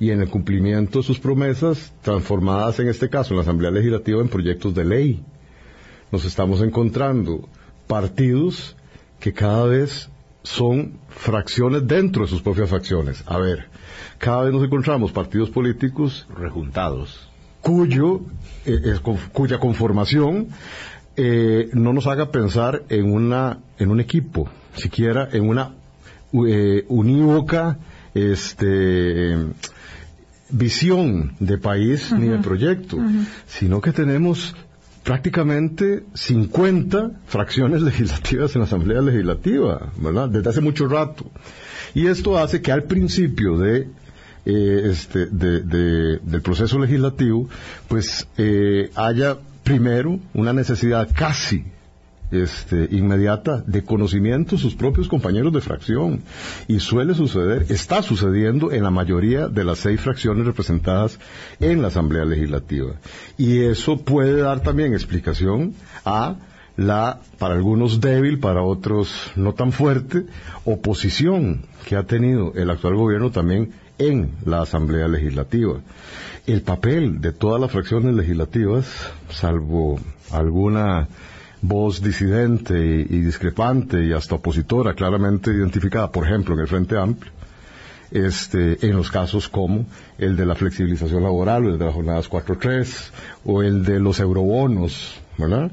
y 0.00 0.10
en 0.10 0.20
el 0.20 0.30
cumplimiento 0.30 0.98
de 0.98 1.04
sus 1.04 1.20
promesas, 1.20 1.92
transformadas 2.02 2.80
en 2.80 2.88
este 2.88 3.08
caso 3.08 3.34
en 3.34 3.36
la 3.36 3.42
Asamblea 3.42 3.70
Legislativa 3.70 4.20
en 4.20 4.28
proyectos 4.28 4.74
de 4.74 4.84
ley. 4.84 5.22
Nos 6.10 6.24
estamos 6.24 6.60
encontrando 6.60 7.48
partidos 7.86 8.74
que 9.20 9.32
cada 9.32 9.66
vez 9.66 10.10
son 10.42 10.98
fracciones 11.08 11.86
dentro 11.86 12.22
de 12.24 12.28
sus 12.28 12.42
propias 12.42 12.68
fracciones. 12.68 13.22
A 13.26 13.38
ver, 13.38 13.68
cada 14.18 14.42
vez 14.42 14.52
nos 14.52 14.64
encontramos 14.64 15.12
partidos 15.12 15.50
políticos 15.50 16.26
rejuntados 16.36 17.30
cuyo, 17.66 18.20
eh, 18.66 19.00
cuya 19.32 19.58
conformación 19.58 20.48
eh, 21.16 21.70
no 21.72 21.92
nos 21.92 22.06
haga 22.06 22.30
pensar 22.30 22.84
en, 22.88 23.12
una, 23.12 23.60
en 23.78 23.90
un 23.90 24.00
equipo, 24.00 24.50
siquiera 24.74 25.28
en 25.32 25.48
una 25.48 25.74
eh, 26.46 26.84
unívoca 26.88 27.78
este, 28.12 29.36
visión 30.50 31.34
de 31.40 31.58
país 31.58 32.12
ni 32.12 32.28
de 32.28 32.38
proyecto, 32.38 32.98
sino 33.46 33.80
que 33.80 33.92
tenemos 33.92 34.54
prácticamente 35.04 36.04
50 36.12 37.12
fracciones 37.26 37.80
legislativas 37.90 38.54
en 38.54 38.60
la 38.60 38.66
Asamblea 38.66 39.00
Legislativa, 39.00 39.92
¿verdad? 39.98 40.28
Desde 40.28 40.50
hace 40.50 40.60
mucho 40.60 40.88
rato. 40.88 41.30
Y 41.94 42.08
esto 42.08 42.36
hace 42.36 42.60
que 42.60 42.72
al 42.72 42.82
principio 42.82 43.56
de 43.56 43.88
eh, 44.46 44.82
este, 44.90 45.26
del 45.26 46.42
proceso 46.42 46.78
legislativo, 46.78 47.48
pues 47.88 48.28
eh, 48.38 48.90
haya 48.94 49.36
primero 49.64 50.20
una 50.34 50.52
necesidad 50.52 51.08
casi 51.12 51.64
este, 52.30 52.88
inmediata 52.92 53.62
de 53.66 53.84
conocimiento 53.84 54.56
de 54.56 54.62
sus 54.62 54.74
propios 54.74 55.08
compañeros 55.08 55.52
de 55.52 55.60
fracción. 55.60 56.22
Y 56.68 56.80
suele 56.80 57.14
suceder, 57.14 57.66
está 57.68 58.02
sucediendo 58.02 58.72
en 58.72 58.82
la 58.84 58.90
mayoría 58.90 59.48
de 59.48 59.64
las 59.64 59.78
seis 59.78 60.00
fracciones 60.00 60.46
representadas 60.46 61.18
en 61.60 61.82
la 61.82 61.88
Asamblea 61.88 62.24
Legislativa. 62.24 62.94
Y 63.36 63.60
eso 63.60 63.98
puede 63.98 64.40
dar 64.40 64.60
también 64.62 64.92
explicación 64.94 65.74
a 66.04 66.36
la, 66.76 67.20
para 67.38 67.54
algunos 67.54 68.00
débil, 68.00 68.38
para 68.38 68.62
otros 68.62 69.32
no 69.34 69.54
tan 69.54 69.72
fuerte, 69.72 70.26
oposición 70.64 71.64
que 71.86 71.96
ha 71.96 72.04
tenido 72.04 72.52
el 72.54 72.70
actual 72.70 72.96
gobierno 72.96 73.30
también 73.30 73.72
en 73.98 74.32
la 74.44 74.62
Asamblea 74.62 75.08
Legislativa. 75.08 75.80
El 76.46 76.62
papel 76.62 77.20
de 77.20 77.32
todas 77.32 77.60
las 77.60 77.70
fracciones 77.70 78.14
legislativas, 78.14 78.86
salvo 79.30 79.98
alguna 80.30 81.08
voz 81.62 82.02
disidente 82.02 82.78
y, 82.78 83.20
discrepante 83.20 84.04
y 84.04 84.12
hasta 84.12 84.36
opositora 84.36 84.94
claramente 84.94 85.50
identificada, 85.50 86.10
por 86.12 86.26
ejemplo, 86.26 86.54
en 86.54 86.60
el 86.60 86.68
Frente 86.68 86.96
Amplio, 86.98 87.32
este, 88.10 88.86
en 88.86 88.96
los 88.96 89.10
casos 89.10 89.48
como 89.48 89.86
el 90.18 90.36
de 90.36 90.46
la 90.46 90.54
flexibilización 90.54 91.22
laboral, 91.22 91.66
o 91.66 91.70
el 91.70 91.78
de 91.78 91.84
las 91.84 91.94
jornadas 91.94 92.30
4-3, 92.30 93.10
o 93.44 93.62
el 93.62 93.84
de 93.84 93.98
los 93.98 94.20
eurobonos, 94.20 95.20
¿verdad? 95.38 95.70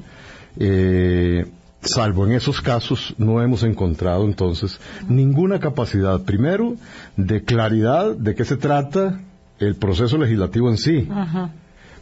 Eh, 0.58 1.46
salvo 1.84 2.26
en 2.26 2.32
esos 2.32 2.60
casos, 2.60 3.14
no 3.18 3.42
hemos 3.42 3.62
encontrado 3.62 4.24
entonces 4.24 4.80
ninguna 5.08 5.60
capacidad, 5.60 6.22
primero, 6.22 6.76
de 7.16 7.44
claridad 7.44 8.14
de 8.16 8.34
qué 8.34 8.44
se 8.44 8.56
trata 8.56 9.20
el 9.58 9.76
proceso 9.76 10.18
legislativo 10.18 10.70
en 10.70 10.76
sí. 10.76 11.08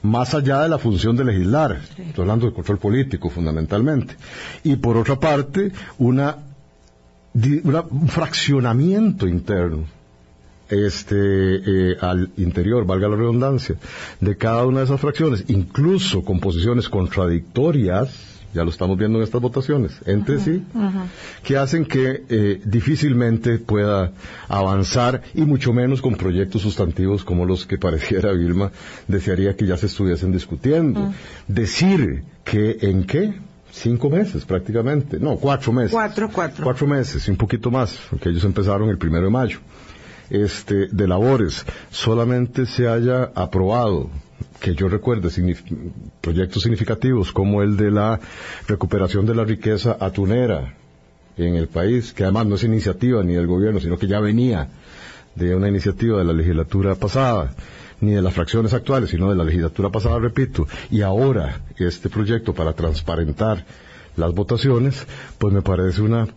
Más 0.03 0.35
allá 0.35 0.63
de 0.63 0.69
la 0.69 0.79
función 0.79 1.17
de 1.17 1.25
legislar, 1.25 1.81
estoy 1.97 2.23
hablando 2.23 2.47
de 2.47 2.53
control 2.53 2.79
político 2.79 3.31
fundamentalmente. 3.31 4.17
Y 4.65 4.77
por 4.77 4.97
otra 4.97 5.19
parte, 5.21 5.71
una, 5.99 6.39
un 7.35 8.09
fraccionamiento 8.09 9.29
interno 9.29 9.85
este 10.69 11.17
eh, 11.17 11.97
al 12.01 12.31
interior, 12.39 12.87
valga 12.87 13.07
la 13.07 13.17
redundancia, 13.17 13.77
de 14.21 14.37
cada 14.39 14.65
una 14.65 14.79
de 14.79 14.87
esas 14.87 15.01
fracciones, 15.01 15.45
incluso 15.49 16.25
con 16.25 16.41
posiciones 16.41 16.89
contradictorias 16.89 18.32
ya 18.53 18.65
lo 18.65 18.71
estamos 18.71 18.99
viendo 18.99 19.19
en 19.19 19.25
estas 19.25 19.41
votaciones, 19.41 19.93
entre 20.05 20.39
sí, 20.39 20.63
que 21.43 21.57
hacen 21.57 21.85
que 21.85 22.25
eh, 22.29 22.61
difícilmente 22.65 23.59
pueda 23.59 24.13
avanzar 24.49 25.23
y 25.35 25.43
mucho 25.43 25.73
menos 25.73 26.03
con 26.03 26.17
proyectos 26.17 26.63
sustantivos 26.63 27.25
como 27.25 27.47
los 27.47 27.67
que 27.67 27.79
pareciera 27.79 28.33
Vilma 28.33 28.71
desearía 29.09 29.57
que 29.57 29.67
ya 29.67 29.77
se 29.77 29.87
estuviesen 29.87 30.33
discutiendo. 30.33 31.13
Decir 31.49 32.25
que 32.45 32.79
en 32.83 33.05
qué 33.05 33.35
cinco 33.71 34.11
meses 34.11 34.45
prácticamente, 34.45 35.19
no, 35.19 35.37
cuatro 35.37 35.73
meses. 35.73 35.93
Cuatro, 35.93 36.29
cuatro. 36.31 36.65
Cuatro 36.65 36.87
meses 36.87 37.27
y 37.27 37.31
un 37.31 37.37
poquito 37.37 37.71
más, 37.71 37.99
porque 38.11 38.29
ellos 38.29 38.45
empezaron 38.45 38.89
el 38.89 38.99
primero 38.99 39.25
de 39.25 39.31
mayo. 39.31 39.59
Este, 40.31 40.89
de 40.89 41.09
labores, 41.09 41.65
solamente 41.91 42.65
se 42.65 42.89
haya 42.89 43.31
aprobado 43.35 44.11
que 44.61 44.75
yo 44.75 44.89
recuerde 44.89 45.29
proyectos 46.21 46.63
significativos 46.63 47.33
como 47.33 47.63
el 47.63 47.77
de 47.77 47.91
la 47.91 48.21
recuperación 48.67 49.27
de 49.27 49.35
la 49.35 49.45
riqueza 49.45 49.97
atunera 50.01 50.75
en 51.37 51.57
el 51.57 51.69
país, 51.69 52.13
que 52.13 52.25
además 52.25 52.47
no 52.47 52.55
es 52.57 52.65
iniciativa 52.65 53.23
ni 53.23 53.35
del 53.35 53.47
gobierno, 53.47 53.81
sino 53.81 53.99
que 53.99 54.07
ya 54.07 54.21
venía 54.21 54.69
de 55.35 55.55
una 55.55 55.69
iniciativa 55.69 56.19
de 56.19 56.25
la 56.25 56.33
legislatura 56.33 56.95
pasada, 56.95 57.55
ni 58.01 58.13
de 58.13 58.23
las 58.23 58.35
fracciones 58.35 58.75
actuales, 58.75 59.11
sino 59.11 59.31
de 59.31 59.37
la 59.37 59.45
legislatura 59.45 59.89
pasada, 59.91 60.19
repito, 60.19 60.67
y 60.91 61.03
ahora 61.03 61.61
este 61.79 62.09
proyecto 62.09 62.53
para 62.53 62.73
transparentar 62.73 63.65
las 64.17 64.35
votaciones, 64.35 65.07
pues 65.39 65.55
me 65.55 65.63
parece 65.63 66.03
una 66.03 66.29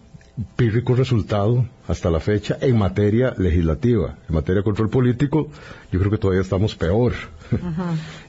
pírrico 0.56 0.96
resultado 0.96 1.66
hasta 1.88 2.10
la 2.10 2.20
fecha 2.20 2.58
en 2.62 2.78
materia 2.78 3.34
legislativa. 3.38 4.18
En 4.28 4.36
materia 4.36 4.60
de 4.60 4.64
control 4.64 4.90
político, 4.90 5.50
yo 5.92 6.00
creo 6.00 6.12
que 6.12 6.18
todavía 6.18 6.42
estamos 6.42 6.76
peor 6.76 7.14
eh, 7.52 7.58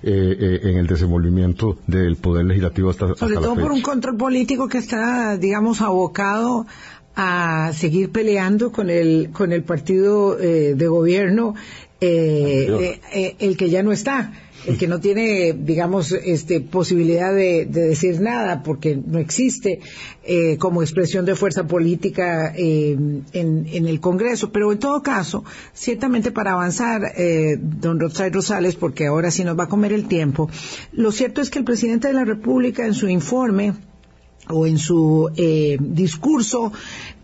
eh, 0.03 0.61
en 0.63 0.77
el 0.77 0.87
desenvolvimiento 0.87 1.79
del 1.87 2.17
poder 2.17 2.47
legislativo 2.47 2.91
hasta, 2.91 3.15
Sobre 3.15 3.35
todo 3.35 3.55
por 3.55 3.73
un 3.73 3.83
control 3.83 4.17
político 4.17 4.69
que 4.69 4.79
está, 4.79 5.37
digamos, 5.37 5.81
abocado 5.81 6.67
a 7.15 7.73
seguir 7.75 8.11
peleando 8.11 8.73
con 8.73 8.91
el 8.91 9.31
con 9.33 9.53
el 9.53 9.63
partido 9.63 10.39
eh, 10.39 10.75
de 10.75 10.87
gobierno 10.87 11.55
el 11.99 13.57
que 13.57 13.71
ya 13.71 13.83
no 13.83 13.91
está 13.91 14.33
el 14.67 14.77
que 14.77 14.89
no 14.89 15.01
tiene, 15.01 15.53
digamos, 15.53 16.13
este, 16.13 16.61
posibilidad 16.61 17.33
de, 17.35 17.67
decir 17.67 18.21
nada 18.21 18.63
porque 18.63 18.97
no 18.97 19.19
existe 19.19 19.81
eh, 20.25 20.57
como 20.59 20.83
expresión 20.83 21.25
de 21.25 21.35
fuerza 21.37 21.67
política 21.67 22.53
eh, 22.57 22.97
en, 23.33 23.87
el 23.87 24.01
Congreso. 24.01 24.51
Pero 24.51 24.73
en 24.73 24.79
todo 24.79 25.03
caso, 25.03 25.45
ciertamente 25.73 26.33
para 26.33 26.53
avanzar, 26.53 27.13
eh, 27.17 27.57
don 27.61 28.01
Roxay 28.01 28.31
Rosales, 28.31 28.75
porque 28.75 29.07
ahora 29.07 29.31
sí 29.31 29.45
nos 29.45 29.59
va 29.59 29.65
a 29.65 29.69
comer 29.69 29.93
el 29.93 30.09
tiempo, 30.09 30.51
lo 30.93 31.13
cierto 31.13 31.41
es 31.41 31.51
que 31.51 31.61
el 31.61 31.65
presidente 31.65 32.09
de 32.09 32.15
la 32.15 32.25
República 32.25 32.85
en 32.85 32.95
su 32.95 33.09
informe 33.09 33.75
o 34.49 34.67
en 34.67 34.79
su 34.79 35.29
discurso 35.81 36.73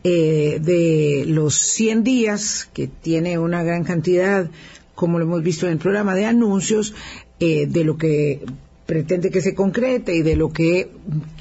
de 0.03 1.25
los 1.29 1.55
100 1.55 2.03
días, 2.03 2.69
que 2.73 2.89
tiene 2.89 3.39
una 3.39 3.63
gran 3.63 3.85
cantidad 3.85 4.51
como 4.95 5.19
lo 5.19 5.25
hemos 5.25 5.43
visto 5.43 5.67
en 5.67 5.73
el 5.73 5.79
programa 5.79 6.15
de 6.15 6.27
anuncios, 6.27 6.95
eh, 7.41 7.67
de 7.67 7.85
lo 7.85 7.97
que 7.97 8.45
pretende 8.87 9.31
que 9.31 9.41
se 9.41 9.55
concrete 9.55 10.15
y 10.15 10.23
de 10.23 10.37
lo 10.37 10.53
que 10.53 10.91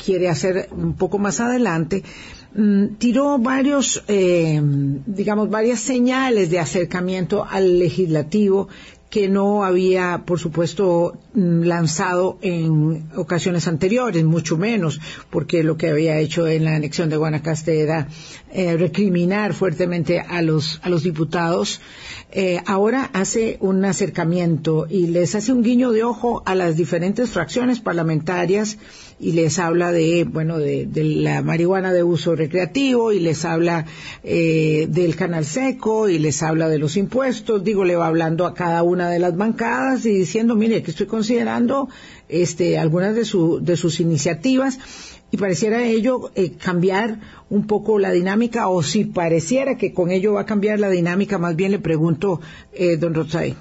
quiere 0.03 0.29
hacer 0.29 0.69
un 0.71 0.93
poco 0.93 1.17
más 1.19 1.39
adelante, 1.39 2.03
mm, 2.55 2.95
tiró 2.97 3.37
varios, 3.39 4.03
eh, 4.07 4.61
digamos, 5.05 5.49
varias 5.49 5.79
señales 5.79 6.49
de 6.49 6.59
acercamiento 6.59 7.45
al 7.49 7.79
legislativo 7.79 8.67
que 9.09 9.27
no 9.27 9.65
había, 9.65 10.23
por 10.25 10.39
supuesto, 10.39 11.17
lanzado 11.33 12.37
en 12.41 13.09
ocasiones 13.15 13.67
anteriores, 13.67 14.23
mucho 14.25 14.57
menos, 14.57 14.99
porque 15.29 15.63
lo 15.63 15.77
que 15.77 15.89
había 15.89 16.17
hecho 16.17 16.47
en 16.47 16.65
la 16.65 16.75
anexión 16.75 17.09
de 17.09 17.17
Guanacaste 17.17 17.81
era 17.81 18.07
eh, 18.53 18.75
recriminar 18.75 19.53
fuertemente 19.53 20.19
a 20.19 20.41
los, 20.41 20.79
a 20.83 20.89
los 20.89 21.03
diputados. 21.03 21.79
Eh, 22.33 22.61
ahora 22.65 23.09
hace 23.13 23.57
un 23.61 23.83
acercamiento 23.85 24.87
y 24.89 25.07
les 25.07 25.35
hace 25.35 25.51
un 25.51 25.63
guiño 25.63 25.91
de 25.91 26.03
ojo 26.03 26.43
a 26.45 26.55
las 26.55 26.75
diferentes 26.75 27.29
fracciones 27.29 27.79
parlamentarias 27.79 28.77
y 29.21 29.33
les 29.33 29.59
habla 29.59 29.91
de, 29.91 30.23
bueno, 30.23 30.57
de, 30.57 30.89
la 30.93 31.41
marihuana 31.43 31.93
de 31.93 32.03
uso 32.03 32.35
recreativo 32.35 33.11
y 33.11 33.19
les 33.19 33.45
habla 33.45 33.85
eh, 34.23 34.87
del 34.89 35.15
canal 35.15 35.45
seco 35.45 36.09
y 36.09 36.17
les 36.17 36.41
habla 36.41 36.67
de 36.69 36.79
los 36.79 36.97
impuestos, 36.97 37.63
digo, 37.63 37.85
le 37.85 37.95
va 37.95 38.07
hablando 38.07 38.47
a 38.47 38.53
cada 38.55 38.81
una 38.81 39.09
de 39.09 39.19
las 39.19 39.37
bancadas 39.37 40.05
y 40.05 40.11
diciendo, 40.11 40.55
mire, 40.55 40.81
que 40.81 40.91
estoy 40.91 41.05
considerando 41.21 41.87
este, 42.29 42.79
algunas 42.79 43.13
de, 43.13 43.25
su, 43.25 43.63
de 43.63 43.77
sus 43.77 43.99
iniciativas 43.99 44.79
y 45.29 45.37
pareciera 45.37 45.83
ello 45.83 46.31
eh, 46.33 46.53
cambiar 46.53 47.19
un 47.47 47.67
poco 47.67 47.99
la 47.99 48.09
dinámica 48.09 48.67
o 48.69 48.81
si 48.81 49.05
pareciera 49.05 49.77
que 49.77 49.93
con 49.93 50.09
ello 50.09 50.33
va 50.33 50.41
a 50.41 50.45
cambiar 50.47 50.79
la 50.79 50.89
dinámica, 50.89 51.37
más 51.37 51.55
bien 51.55 51.71
le 51.71 51.77
pregunto, 51.79 52.41
eh, 52.73 52.97
don 52.97 53.13
Rosay. 53.13 53.55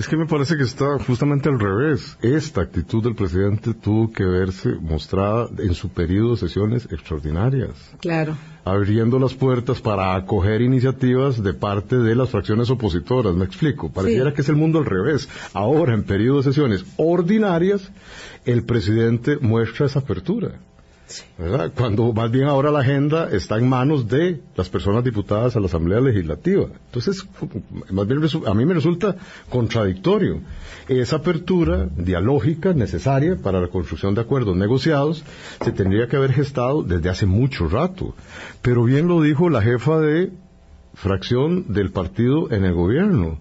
Es 0.00 0.08
que 0.08 0.16
me 0.16 0.24
parece 0.24 0.56
que 0.56 0.62
está 0.62 0.98
justamente 0.98 1.50
al 1.50 1.60
revés. 1.60 2.16
Esta 2.22 2.62
actitud 2.62 3.04
del 3.04 3.14
presidente 3.14 3.74
tuvo 3.74 4.10
que 4.10 4.24
verse 4.24 4.70
mostrada 4.80 5.50
en 5.58 5.74
su 5.74 5.90
periodo 5.90 6.30
de 6.30 6.36
sesiones 6.38 6.86
extraordinarias. 6.90 7.72
Claro. 8.00 8.34
Abriendo 8.64 9.18
las 9.18 9.34
puertas 9.34 9.78
para 9.82 10.14
acoger 10.14 10.62
iniciativas 10.62 11.42
de 11.42 11.52
parte 11.52 11.98
de 11.98 12.14
las 12.14 12.30
fracciones 12.30 12.70
opositoras. 12.70 13.34
Me 13.34 13.44
explico. 13.44 13.92
Pareciera 13.92 14.32
que 14.32 14.40
es 14.40 14.48
el 14.48 14.56
mundo 14.56 14.78
al 14.78 14.86
revés. 14.86 15.28
Ahora, 15.52 15.92
en 15.92 16.04
periodo 16.04 16.38
de 16.38 16.44
sesiones 16.44 16.82
ordinarias, 16.96 17.92
el 18.46 18.62
presidente 18.64 19.36
muestra 19.36 19.84
esa 19.84 19.98
apertura. 19.98 20.60
Cuando 21.74 22.12
más 22.12 22.30
bien 22.30 22.44
ahora 22.44 22.70
la 22.70 22.80
agenda 22.80 23.28
está 23.30 23.58
en 23.58 23.68
manos 23.68 24.08
de 24.08 24.40
las 24.56 24.68
personas 24.68 25.02
diputadas 25.02 25.56
a 25.56 25.60
la 25.60 25.66
Asamblea 25.66 26.00
Legislativa. 26.00 26.66
Entonces, 26.86 27.26
más 27.90 28.06
bien 28.06 28.20
a 28.46 28.54
mí 28.54 28.64
me 28.64 28.74
resulta 28.74 29.16
contradictorio. 29.48 30.40
Esa 30.88 31.16
apertura 31.16 31.88
dialógica 31.96 32.72
necesaria 32.72 33.36
para 33.36 33.60
la 33.60 33.68
construcción 33.68 34.14
de 34.14 34.20
acuerdos 34.20 34.56
negociados 34.56 35.24
se 35.64 35.72
tendría 35.72 36.08
que 36.08 36.16
haber 36.16 36.32
gestado 36.32 36.82
desde 36.82 37.08
hace 37.08 37.26
mucho 37.26 37.68
rato. 37.68 38.14
Pero 38.62 38.84
bien 38.84 39.08
lo 39.08 39.22
dijo 39.22 39.48
la 39.48 39.62
jefa 39.62 39.98
de 39.98 40.30
fracción 40.94 41.72
del 41.72 41.90
partido 41.90 42.50
en 42.52 42.64
el 42.64 42.74
gobierno. 42.74 43.38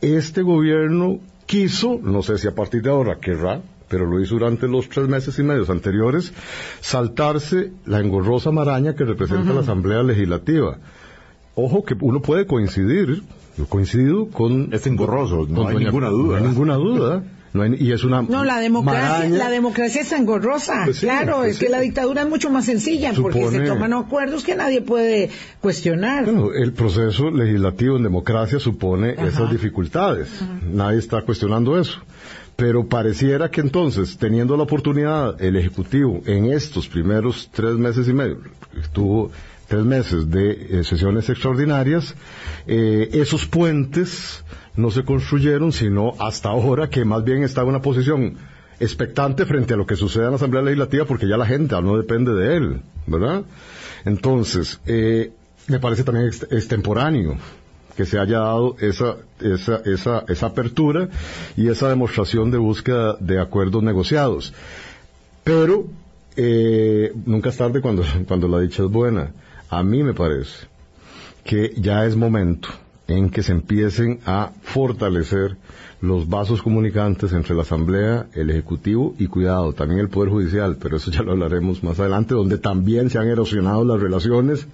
Este 0.00 0.42
gobierno 0.42 1.20
quiso, 1.46 1.98
no 2.02 2.22
sé 2.22 2.38
si 2.38 2.48
a 2.48 2.54
partir 2.54 2.82
de 2.82 2.90
ahora 2.90 3.18
querrá, 3.20 3.62
pero 3.88 4.06
lo 4.06 4.20
hizo 4.20 4.34
durante 4.34 4.66
los 4.68 4.88
tres 4.88 5.08
meses 5.08 5.38
y 5.38 5.42
medio 5.42 5.70
anteriores, 5.70 6.32
saltarse 6.80 7.72
la 7.84 8.00
engorrosa 8.00 8.50
maraña 8.50 8.94
que 8.94 9.04
representa 9.04 9.52
la 9.52 9.60
Asamblea 9.60 10.02
Legislativa. 10.02 10.78
Ojo 11.54 11.84
que 11.84 11.96
uno 12.00 12.20
puede 12.20 12.46
coincidir, 12.46 13.22
yo 13.56 13.66
coincido 13.66 14.28
con... 14.28 14.72
Es 14.72 14.86
engorroso, 14.86 15.46
no 15.48 15.68
hay 15.68 15.78
ninguna 15.78 16.08
duda. 16.08 16.38
No 16.38 16.44
hay 16.44 16.50
ninguna 16.50 16.74
duda. 16.74 17.24
y 17.78 17.92
es 17.92 18.04
una 18.04 18.20
no 18.20 18.44
la 18.44 18.60
democracia 18.60 19.30
la 19.30 19.48
democracia 19.48 20.02
es 20.02 20.12
engorrosa 20.12 20.82
pues 20.84 21.00
claro 21.00 21.38
pues 21.38 21.52
es 21.52 21.58
que 21.58 21.70
la 21.70 21.80
dictadura 21.80 22.20
es 22.20 22.28
mucho 22.28 22.50
más 22.50 22.66
sencilla 22.66 23.14
porque 23.14 23.48
se 23.48 23.60
toman 23.60 23.94
acuerdos 23.94 24.44
que 24.44 24.54
nadie 24.54 24.82
puede 24.82 25.30
cuestionar. 25.62 26.26
Bueno, 26.26 26.52
el 26.52 26.74
proceso 26.74 27.30
legislativo 27.30 27.96
en 27.96 28.02
democracia 28.02 28.58
supone 28.58 29.12
esas 29.12 29.50
dificultades. 29.50 30.28
Nadie 30.70 30.98
está 30.98 31.22
cuestionando 31.22 31.78
eso 31.78 32.02
pero 32.56 32.88
pareciera 32.88 33.50
que 33.50 33.60
entonces, 33.60 34.16
teniendo 34.16 34.56
la 34.56 34.62
oportunidad 34.62 35.40
el 35.42 35.56
Ejecutivo 35.56 36.22
en 36.26 36.46
estos 36.46 36.88
primeros 36.88 37.50
tres 37.52 37.74
meses 37.74 38.08
y 38.08 38.14
medio, 38.14 38.40
tuvo 38.92 39.30
tres 39.68 39.84
meses 39.84 40.30
de 40.30 40.80
eh, 40.80 40.84
sesiones 40.84 41.28
extraordinarias, 41.28 42.14
eh, 42.66 43.10
esos 43.12 43.46
puentes 43.46 44.42
no 44.74 44.90
se 44.90 45.04
construyeron, 45.04 45.72
sino 45.72 46.14
hasta 46.18 46.48
ahora 46.48 46.88
que 46.88 47.04
más 47.04 47.24
bien 47.24 47.42
está 47.42 47.60
en 47.62 47.68
una 47.68 47.82
posición 47.82 48.36
expectante 48.80 49.44
frente 49.44 49.74
a 49.74 49.76
lo 49.76 49.86
que 49.86 49.96
sucede 49.96 50.24
en 50.24 50.30
la 50.30 50.36
Asamblea 50.36 50.62
Legislativa 50.62 51.04
porque 51.04 51.28
ya 51.28 51.36
la 51.36 51.46
gente 51.46 51.80
no 51.82 51.96
depende 51.96 52.32
de 52.34 52.56
él, 52.56 52.80
¿verdad? 53.06 53.42
Entonces, 54.04 54.80
eh, 54.86 55.32
me 55.68 55.78
parece 55.78 56.04
también 56.04 56.26
extemporáneo 56.26 57.36
que 57.96 58.04
se 58.04 58.18
haya 58.18 58.40
dado 58.40 58.76
esa, 58.80 59.16
esa, 59.40 59.76
esa, 59.84 60.24
esa 60.28 60.46
apertura 60.46 61.08
y 61.56 61.68
esa 61.68 61.88
demostración 61.88 62.50
de 62.50 62.58
búsqueda 62.58 63.16
de 63.18 63.40
acuerdos 63.40 63.82
negociados. 63.82 64.52
Pero 65.42 65.86
eh, 66.36 67.12
nunca 67.24 67.48
es 67.48 67.56
tarde 67.56 67.80
cuando, 67.80 68.04
cuando 68.28 68.48
la 68.48 68.60
dicha 68.60 68.84
es 68.84 68.90
buena. 68.90 69.32
A 69.70 69.82
mí 69.82 70.02
me 70.02 70.14
parece 70.14 70.66
que 71.44 71.72
ya 71.76 72.04
es 72.04 72.16
momento 72.16 72.68
en 73.08 73.30
que 73.30 73.42
se 73.42 73.52
empiecen 73.52 74.20
a 74.26 74.50
fortalecer 74.62 75.56
los 76.00 76.28
vasos 76.28 76.60
comunicantes 76.60 77.32
entre 77.32 77.54
la 77.54 77.62
Asamblea, 77.62 78.26
el 78.34 78.50
Ejecutivo 78.50 79.14
y 79.18 79.28
cuidado, 79.28 79.72
también 79.72 80.00
el 80.00 80.08
Poder 80.08 80.30
Judicial, 80.30 80.76
pero 80.80 80.96
eso 80.96 81.10
ya 81.10 81.22
lo 81.22 81.32
hablaremos 81.32 81.82
más 81.82 81.98
adelante, 81.98 82.34
donde 82.34 82.58
también 82.58 83.08
se 83.08 83.18
han 83.18 83.28
erosionado 83.28 83.84
las 83.84 84.00
relaciones 84.00 84.66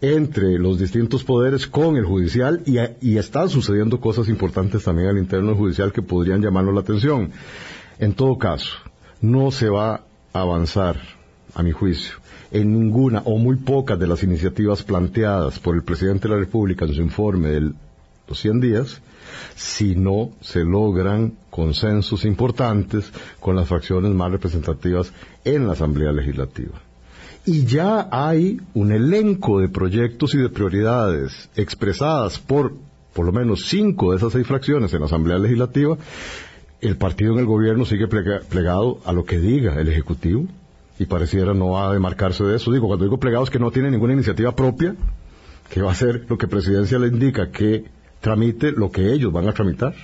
entre 0.00 0.58
los 0.58 0.78
distintos 0.78 1.24
poderes 1.24 1.66
con 1.66 1.96
el 1.96 2.04
judicial 2.04 2.62
y, 2.66 3.16
están 3.16 3.48
sucediendo 3.48 4.00
cosas 4.00 4.28
importantes 4.28 4.84
también 4.84 5.08
al 5.08 5.18
interno 5.18 5.48
del 5.48 5.56
judicial 5.56 5.92
que 5.92 6.02
podrían 6.02 6.42
llamarnos 6.42 6.74
la 6.74 6.80
atención. 6.80 7.30
En 7.98 8.14
todo 8.14 8.36
caso, 8.36 8.76
no 9.20 9.50
se 9.50 9.68
va 9.68 10.02
a 10.32 10.40
avanzar, 10.40 11.00
a 11.54 11.62
mi 11.62 11.72
juicio, 11.72 12.16
en 12.50 12.74
ninguna 12.78 13.22
o 13.24 13.38
muy 13.38 13.56
pocas 13.56 13.98
de 13.98 14.06
las 14.06 14.22
iniciativas 14.22 14.82
planteadas 14.82 15.58
por 15.58 15.74
el 15.74 15.82
presidente 15.82 16.28
de 16.28 16.34
la 16.34 16.40
República 16.40 16.84
en 16.84 16.92
su 16.92 17.00
informe 17.00 17.48
de 17.48 17.60
los 18.28 18.38
100 18.38 18.60
días, 18.60 19.00
si 19.54 19.96
no 19.96 20.32
se 20.42 20.64
logran 20.64 21.38
consensos 21.48 22.26
importantes 22.26 23.10
con 23.40 23.56
las 23.56 23.68
fracciones 23.68 24.12
más 24.12 24.30
representativas 24.30 25.12
en 25.44 25.66
la 25.66 25.72
Asamblea 25.72 26.12
Legislativa 26.12 26.85
y 27.46 27.64
ya 27.64 28.08
hay 28.10 28.60
un 28.74 28.92
elenco 28.92 29.60
de 29.60 29.68
proyectos 29.68 30.34
y 30.34 30.38
de 30.38 30.48
prioridades 30.50 31.48
expresadas 31.56 32.38
por 32.38 32.74
por 33.16 33.24
lo 33.24 33.32
menos 33.32 33.66
cinco 33.68 34.10
de 34.10 34.18
esas 34.18 34.34
seis 34.34 34.46
fracciones 34.46 34.92
en 34.92 35.00
la 35.00 35.06
Asamblea 35.06 35.38
Legislativa, 35.38 35.96
el 36.82 36.98
partido 36.98 37.32
en 37.32 37.38
el 37.38 37.46
gobierno 37.46 37.86
sigue 37.86 38.08
plegado 38.08 38.98
a 39.06 39.12
lo 39.14 39.24
que 39.24 39.38
diga 39.38 39.80
el 39.80 39.88
Ejecutivo 39.88 40.46
y 40.98 41.06
pareciera 41.06 41.54
no 41.54 41.70
va 41.70 41.88
a 41.88 41.94
demarcarse 41.94 42.44
de 42.44 42.56
eso. 42.56 42.70
Digo, 42.70 42.88
cuando 42.88 43.06
digo 43.06 43.18
plegado 43.18 43.44
es 43.44 43.48
que 43.48 43.58
no 43.58 43.70
tiene 43.70 43.90
ninguna 43.90 44.12
iniciativa 44.12 44.54
propia, 44.54 44.94
que 45.70 45.80
va 45.80 45.92
a 45.92 45.94
ser 45.94 46.26
lo 46.28 46.36
que 46.36 46.46
Presidencia 46.46 46.98
le 46.98 47.08
indica 47.08 47.50
que 47.50 47.86
tramite 48.20 48.72
lo 48.72 48.90
que 48.90 49.10
ellos 49.12 49.32
van 49.32 49.48
a 49.48 49.52
tramitar. 49.52 49.94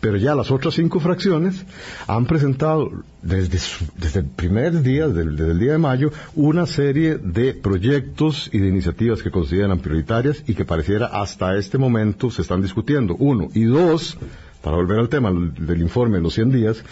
Pero 0.00 0.16
ya 0.16 0.34
las 0.34 0.50
otras 0.50 0.74
cinco 0.74 1.00
fracciones 1.00 1.64
han 2.06 2.26
presentado 2.26 2.90
desde, 3.22 3.58
desde 3.96 4.20
el 4.20 4.26
primer 4.26 4.82
día, 4.82 5.08
desde, 5.08 5.50
el 5.50 5.58
día 5.58 5.72
de 5.72 5.78
mayo, 5.78 6.10
una 6.34 6.66
serie 6.66 7.18
de 7.18 7.54
proyectos 7.54 8.48
y 8.52 8.58
de 8.58 8.68
iniciativas 8.68 9.22
que 9.22 9.30
consideran 9.30 9.78
prioritarias 9.78 10.42
y 10.46 10.54
que 10.54 10.64
pareciera 10.64 11.06
hasta 11.06 11.56
este 11.56 11.78
momento 11.78 12.30
se 12.30 12.42
están 12.42 12.62
discutiendo. 12.62 13.16
Uno. 13.16 13.48
Y 13.54 13.64
dos, 13.64 14.18
para 14.62 14.76
volver 14.76 14.98
al 14.98 15.08
tema 15.08 15.30
del 15.30 15.80
informe 15.80 16.16
de 16.16 16.22
los 16.22 16.34
100 16.34 16.52
días, 16.52 16.84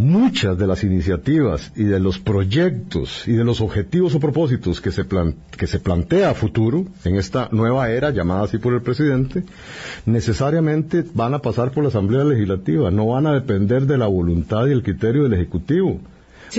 muchas 0.00 0.56
de 0.56 0.66
las 0.66 0.82
iniciativas 0.82 1.72
y 1.76 1.84
de 1.84 2.00
los 2.00 2.18
proyectos 2.18 3.28
y 3.28 3.32
de 3.32 3.44
los 3.44 3.60
objetivos 3.60 4.14
o 4.14 4.20
propósitos 4.20 4.80
que 4.80 4.90
se, 4.90 5.04
que 5.56 5.66
se 5.66 5.78
plantea 5.78 6.30
a 6.30 6.34
futuro 6.34 6.86
en 7.04 7.16
esta 7.16 7.48
nueva 7.52 7.90
era 7.90 8.10
llamada 8.10 8.44
así 8.44 8.58
por 8.58 8.72
el 8.72 8.82
presidente, 8.82 9.44
necesariamente 10.06 11.04
van 11.14 11.34
a 11.34 11.40
pasar 11.40 11.70
por 11.70 11.82
la 11.84 11.90
Asamblea 11.90 12.24
Legislativa, 12.24 12.90
no 12.90 13.08
van 13.08 13.26
a 13.26 13.34
depender 13.34 13.86
de 13.86 13.98
la 13.98 14.06
voluntad 14.06 14.66
y 14.66 14.72
el 14.72 14.82
criterio 14.82 15.24
del 15.24 15.34
Ejecutivo. 15.34 16.00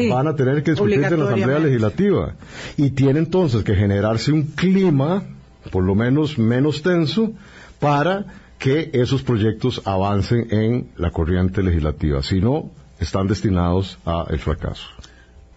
van 0.09 0.27
a 0.27 0.35
tener 0.35 0.63
que 0.63 0.71
discutirse 0.71 1.13
en 1.13 1.19
la 1.19 1.25
Asamblea 1.25 1.59
Legislativa. 1.59 2.35
Y 2.77 2.91
tiene 2.91 3.19
entonces 3.19 3.63
que 3.63 3.75
generarse 3.75 4.31
un 4.31 4.43
clima, 4.43 5.23
por 5.71 5.83
lo 5.83 5.95
menos 5.95 6.37
menos 6.37 6.81
tenso, 6.81 7.33
para 7.79 8.25
que 8.59 8.91
esos 8.93 9.23
proyectos 9.23 9.81
avancen 9.85 10.47
en 10.51 10.91
la 10.95 11.09
corriente 11.09 11.63
legislativa. 11.63 12.21
Si 12.21 12.39
no, 12.39 12.69
están 13.01 13.27
destinados 13.27 13.97
a 14.05 14.25
el 14.29 14.39
fracaso. 14.39 14.87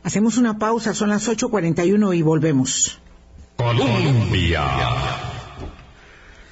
Hacemos 0.03 0.37
una 0.39 0.59
pausa, 0.59 0.93
son 0.93 1.11
las 1.11 1.29
8.41 1.29 2.17
y 2.17 2.23
volvemos. 2.23 2.99
Colombia. 3.57 4.65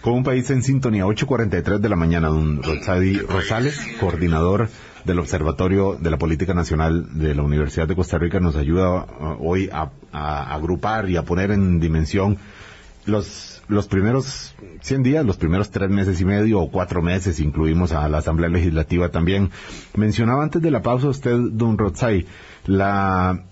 Con 0.00 0.14
un 0.14 0.24
país 0.24 0.48
en 0.50 0.62
sintonía, 0.62 1.04
8.43 1.04 1.78
de 1.78 1.88
la 1.88 1.96
mañana, 1.96 2.28
don 2.28 2.62
Rosadi 2.62 3.18
Rosales, 3.18 3.80
coordinador 4.00 4.68
del 5.04 5.18
Observatorio 5.18 5.96
de 6.00 6.10
la 6.10 6.18
Política 6.18 6.54
Nacional 6.54 7.18
de 7.18 7.34
la 7.34 7.42
Universidad 7.42 7.88
de 7.88 7.96
Costa 7.96 8.18
Rica, 8.18 8.40
nos 8.40 8.56
ayuda 8.56 9.04
uh, 9.04 9.36
hoy 9.40 9.70
a, 9.72 9.90
agrupar 10.54 11.08
y 11.08 11.16
a 11.16 11.24
poner 11.24 11.50
en 11.50 11.80
dimensión 11.80 12.38
los, 13.06 13.51
los 13.68 13.86
primeros 13.86 14.54
100 14.80 15.02
días, 15.02 15.24
los 15.24 15.36
primeros 15.36 15.70
tres 15.70 15.90
meses 15.90 16.20
y 16.20 16.24
medio 16.24 16.60
o 16.60 16.70
cuatro 16.70 17.02
meses, 17.02 17.40
incluimos 17.40 17.92
a 17.92 18.08
la 18.08 18.18
Asamblea 18.18 18.48
Legislativa 18.48 19.10
también. 19.10 19.50
Mencionaba 19.96 20.42
antes 20.42 20.62
de 20.62 20.70
la 20.70 20.82
pausa 20.82 21.08
usted, 21.08 21.36
don 21.52 21.78
Rotzai, 21.78 22.26
la, 22.66 23.44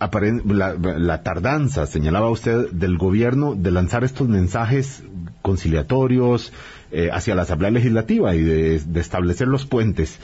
la, 0.00 0.76
la, 0.78 1.22
tardanza, 1.22 1.86
señalaba 1.86 2.30
usted, 2.30 2.70
del 2.70 2.98
gobierno 2.98 3.54
de 3.54 3.70
lanzar 3.70 4.04
estos 4.04 4.28
mensajes 4.28 5.04
conciliatorios 5.42 6.52
eh, 6.90 7.10
hacia 7.12 7.34
la 7.34 7.42
Asamblea 7.42 7.70
Legislativa 7.70 8.34
y 8.34 8.42
de, 8.42 9.00
establecer 9.00 9.48
los 9.48 9.66
puentes. 9.66 10.18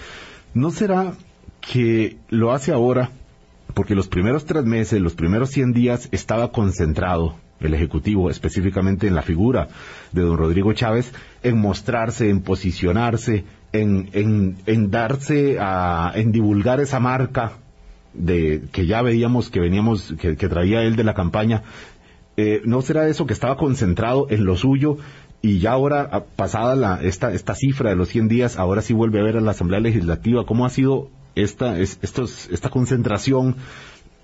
¿No 0.55 0.70
será 0.70 1.12
que 1.61 2.16
lo 2.28 2.53
hace 2.53 2.72
ahora 2.72 3.11
porque 3.74 3.95
los 3.95 4.09
primeros 4.09 4.47
tres 4.47 4.64
meses, 4.64 5.01
los 5.01 5.14
primeros 5.14 5.51
100 5.51 5.72
días 5.72 6.09
estaba 6.11 6.51
concentrado 6.51 7.36
el 7.61 7.75
Ejecutivo, 7.75 8.31
específicamente 8.31 9.07
en 9.07 9.15
la 9.15 9.23
figura 9.23 9.69
de 10.13 10.23
don 10.23 10.37
Rodrigo 10.37 10.73
Chávez, 10.73 11.13
en 11.43 11.59
mostrarse, 11.59 12.31
en 12.31 12.41
posicionarse, 12.41 13.45
en, 13.73 14.09
en, 14.13 14.57
en 14.67 14.91
darse 14.91 15.59
a, 15.61 16.13
en 16.15 16.33
divulgar 16.33 16.81
esa 16.81 17.01
marca 17.01 17.53
de 18.15 18.65
que 18.73 18.87
ya 18.87 19.03
veíamos 19.03 19.51
que 19.51 19.61
veníamos, 19.61 20.15
que, 20.19 20.35
traía 20.35 20.83
él 20.83 20.97
de 20.97 21.05
la 21.05 21.15
campaña. 21.15 21.63
Eh, 22.37 22.63
¿No 22.65 22.83
será 22.83 23.09
eso 23.09 23.27
que 23.27 23.33
estaba 23.33 23.57
concentrado 23.57 24.27
en 24.31 24.45
lo 24.45 24.57
suyo 24.57 24.99
y 25.41 25.59
ya 25.61 25.73
ahora, 25.73 26.25
pasada 26.37 26.75
la, 26.75 27.01
esta, 27.03 27.33
esta 27.33 27.55
cifra 27.55 27.91
de 27.91 27.97
los 27.97 28.09
100 28.09 28.29
días, 28.29 28.59
ahora 28.59 28.83
sí 28.83 28.93
vuelve 28.93 29.21
a 29.21 29.25
ver 29.25 29.37
a 29.37 29.41
la 29.41 29.53
Asamblea 29.53 29.81
Legislativa? 29.81 30.45
¿Cómo 30.47 30.67
ha 30.67 30.71
sido 30.71 31.11
esta, 31.35 31.79
es, 31.79 31.99
estos, 32.03 32.49
esta 32.51 32.71
concentración 32.71 33.57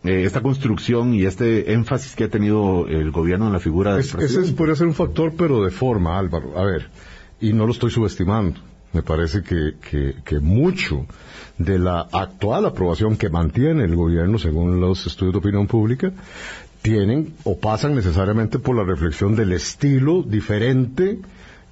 eh, 0.05 0.24
esta 0.24 0.42
construcción 0.42 1.14
y 1.14 1.24
este 1.24 1.72
énfasis 1.72 2.14
que 2.14 2.24
ha 2.24 2.28
tenido 2.28 2.86
el 2.88 3.11
gobierno 3.11 3.46
en 3.46 3.52
la 3.52 3.61
figura 3.61 3.94
de 3.94 4.00
es, 4.00 4.14
Ese 4.14 4.52
podría 4.52 4.76
ser 4.76 4.86
un 4.86 4.94
factor, 4.94 5.32
pero 5.36 5.64
de 5.64 5.70
forma, 5.70 6.18
Álvaro. 6.18 6.59
A 6.59 6.64
ver, 6.64 6.88
y 7.40 7.52
no 7.52 7.66
lo 7.66 7.72
estoy 7.72 7.90
subestimando. 7.90 8.61
Me 8.92 9.02
parece 9.02 9.42
que, 9.42 9.74
que, 9.90 10.14
que 10.24 10.38
mucho 10.38 11.07
de 11.59 11.78
la 11.78 12.00
actual 12.12 12.66
aprobación 12.66 13.16
que 13.16 13.28
mantiene 13.28 13.84
el 13.84 13.96
gobierno, 13.96 14.38
según 14.38 14.80
los 14.80 15.07
estudios 15.07 15.32
de 15.32 15.38
opinión 15.38 15.66
pública, 15.66 16.12
tienen 16.82 17.32
o 17.44 17.59
pasan 17.59 17.94
necesariamente 17.94 18.59
por 18.59 18.76
la 18.76 18.84
reflexión 18.84 19.34
del 19.34 19.52
estilo 19.52 20.22
diferente 20.22 21.18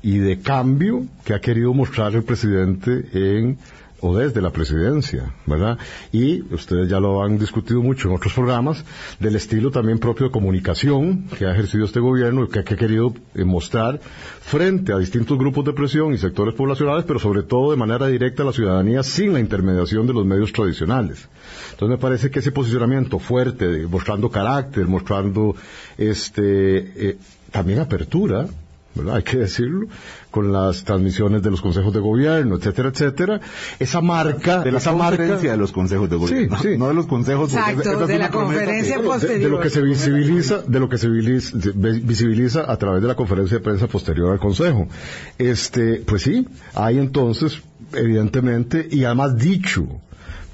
y 0.03 0.19
de 0.19 0.41
cambio 0.41 1.05
que 1.25 1.35
ha 1.35 1.41
querido 1.41 1.75
mostrar 1.75 2.15
el 2.15 2.25
presidente 2.25 3.05
en 3.13 3.59
o 4.03 4.17
desde 4.17 4.43
la 4.43 4.51
presidencia, 4.51 5.33
¿verdad? 5.47 5.79
Y 6.11 6.43
ustedes 6.53 6.89
ya 6.89 6.99
lo 6.99 7.23
han 7.23 7.39
discutido 7.39 7.81
mucho 7.81 8.09
en 8.09 8.17
otros 8.17 8.35
programas, 8.35 8.85
del 9.21 9.37
estilo 9.37 9.71
también 9.71 10.01
propio 10.01 10.27
de 10.27 10.33
comunicación 10.33 11.29
que 11.39 11.47
ha 11.47 11.53
ejercido 11.53 11.85
este 11.85 12.01
gobierno 12.01 12.45
y 12.45 12.49
que, 12.49 12.59
ha 12.59 12.65
querido 12.65 13.15
eh, 13.35 13.45
mostrar 13.45 14.01
frente 14.41 14.93
a 14.93 14.99
distintos 14.99 15.39
grupos 15.39 15.65
de 15.65 15.73
presión 15.73 16.13
y 16.13 16.19
sectores 16.19 16.55
poblacionales, 16.55 17.05
pero 17.05 17.21
sobre 17.21 17.45
todo 17.45 17.71
de 17.71 17.77
manera 17.77 18.09
directa 18.09 18.43
a 18.43 18.47
la 18.47 18.53
ciudadanía 18.53 19.05
sin 19.05 19.33
la 19.33 19.41
intermediación 19.41 20.05
de 20.09 20.15
los 20.15 20.27
medios 20.27 20.53
tradicionales. 20.53 21.29
Entonces 21.71 21.97
me 21.97 21.99
parece 21.99 22.29
que 22.29 22.41
ese 22.41 22.51
posicionamiento 22.51 23.21
fuerte, 23.21 23.87
mostrando 23.87 24.31
carácter, 24.31 24.89
mostrando 24.89 25.55
este, 25.97 27.11
eh, 27.11 27.19
también 27.53 27.79
apertura, 27.79 28.49
hay 29.13 29.23
que 29.23 29.39
decirlo, 29.39 29.87
con 30.31 30.53
las 30.53 30.85
transmisiones 30.85 31.43
de 31.43 31.51
los 31.51 31.61
consejos 31.61 31.93
de 31.93 32.01
gobierno, 32.01 32.57
etcétera, 32.57 32.89
etcétera, 32.91 33.41
esa 33.79 34.01
marca 34.01 34.63
de 34.63 34.73
la 34.73 34.79
esa 34.79 34.93
conferencia 34.93 35.53
de 35.53 35.57
los 35.57 35.73
consejos 35.73 36.11
de 36.11 36.17
gobierno, 36.17 36.59
sí, 36.61 36.77
no 36.79 36.89
de 36.89 36.95
los 36.95 37.07
consejos 37.07 37.53
Exacto, 37.53 38.07
de 38.07 38.19
la 38.19 38.31
conferencia 38.31 39.01
posterior. 39.01 39.41
De, 39.41 39.49
lo 39.49 39.61
que 39.61 39.71
se 39.71 39.83
visibiliza, 39.83 40.63
de 40.63 40.81
lo 40.81 40.89
que 40.89 40.99
se 40.99 41.09
visibiliza, 41.09 42.71
a 42.71 42.77
través 42.77 43.03
de 43.03 43.09
la 43.09 43.15
conferencia 43.15 43.59
de 43.59 43.65
prensa 43.65 43.87
posterior 43.87 44.33
al 44.33 44.39
consejo. 44.39 44.89
Este, 45.39 46.03
pues 46.07 46.23
sí, 46.23 46.47
hay 46.75 46.99
entonces, 46.99 47.61
evidentemente, 47.93 48.87
y 48.91 49.05
además 49.05 49.37
dicho, 49.37 49.87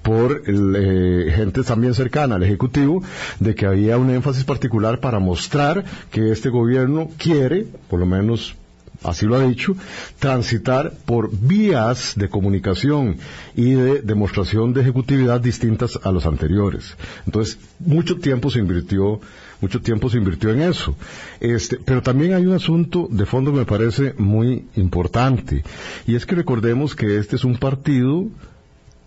por 0.02 0.42
eh, 0.46 1.32
gente 1.34 1.62
también 1.62 1.94
cercana 1.94 2.36
al 2.36 2.42
Ejecutivo 2.42 3.02
de 3.40 3.54
que 3.54 3.66
había 3.66 3.98
un 3.98 4.10
énfasis 4.10 4.44
particular 4.44 5.00
para 5.00 5.18
mostrar 5.18 5.84
que 6.10 6.32
este 6.32 6.48
gobierno 6.48 7.10
quiere, 7.18 7.66
por 7.88 8.00
lo 8.00 8.06
menos 8.06 8.56
así 9.02 9.26
lo 9.26 9.36
ha 9.36 9.46
dicho, 9.46 9.76
transitar 10.18 10.92
por 11.04 11.30
vías 11.30 12.14
de 12.16 12.28
comunicación 12.28 13.16
y 13.54 13.72
de 13.72 14.02
demostración 14.02 14.72
de 14.72 14.80
ejecutividad 14.82 15.40
distintas 15.40 15.98
a 16.02 16.10
los 16.10 16.26
anteriores. 16.26 16.96
Entonces, 17.26 17.58
mucho 17.78 18.16
tiempo 18.16 18.50
se 18.50 18.58
invirtió, 18.58 19.20
mucho 19.60 19.80
tiempo 19.80 20.10
se 20.10 20.18
invirtió 20.18 20.50
en 20.50 20.62
eso. 20.62 20.96
Este, 21.40 21.78
pero 21.84 22.02
también 22.02 22.34
hay 22.34 22.46
un 22.46 22.54
asunto 22.54 23.08
de 23.10 23.26
fondo 23.26 23.52
me 23.52 23.64
parece 23.64 24.14
muy 24.18 24.66
importante, 24.76 25.62
y 26.06 26.14
es 26.14 26.26
que 26.26 26.34
recordemos 26.34 26.94
que 26.94 27.18
este 27.18 27.36
es 27.36 27.44
un 27.44 27.56
partido 27.56 28.26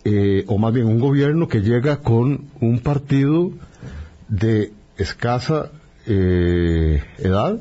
eh, 0.03 0.43
o 0.47 0.57
más 0.57 0.73
bien 0.73 0.87
un 0.87 0.99
gobierno 0.99 1.47
que 1.47 1.61
llega 1.61 1.97
con 1.97 2.45
un 2.59 2.79
partido 2.79 3.51
de 4.27 4.71
escasa 4.97 5.71
eh, 6.07 7.03
edad 7.19 7.59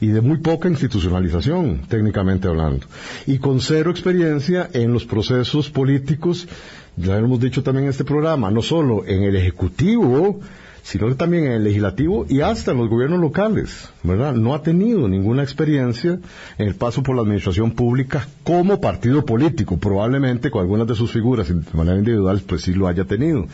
y 0.00 0.08
de 0.08 0.20
muy 0.22 0.38
poca 0.38 0.68
institucionalización, 0.68 1.82
técnicamente 1.88 2.48
hablando, 2.48 2.86
y 3.26 3.38
con 3.38 3.60
cero 3.60 3.90
experiencia 3.90 4.70
en 4.72 4.92
los 4.92 5.04
procesos 5.04 5.68
políticos, 5.68 6.48
ya 6.96 7.18
hemos 7.18 7.38
dicho 7.38 7.62
también 7.62 7.84
en 7.84 7.90
este 7.90 8.04
programa, 8.04 8.50
no 8.50 8.62
solo 8.62 9.04
en 9.06 9.24
el 9.24 9.36
Ejecutivo, 9.36 10.40
sino 10.82 11.14
también 11.16 11.46
en 11.46 11.52
el 11.52 11.64
legislativo 11.64 12.26
y 12.28 12.40
hasta 12.40 12.72
en 12.72 12.78
los 12.78 12.88
gobiernos 12.88 13.20
locales, 13.20 13.90
¿verdad? 14.02 14.34
No 14.34 14.54
ha 14.54 14.62
tenido 14.62 15.08
ninguna 15.08 15.42
experiencia 15.42 16.18
en 16.58 16.68
el 16.68 16.74
paso 16.74 17.02
por 17.02 17.16
la 17.16 17.22
administración 17.22 17.72
pública 17.72 18.26
como 18.44 18.80
partido 18.80 19.24
político, 19.24 19.78
probablemente 19.78 20.50
con 20.50 20.62
algunas 20.62 20.86
de 20.86 20.94
sus 20.94 21.10
figuras 21.10 21.48
de 21.48 21.62
manera 21.72 21.98
individual, 21.98 22.42
pues 22.46 22.62
sí 22.62 22.72
lo 22.72 22.88
haya 22.88 23.04
tenido. 23.04 23.46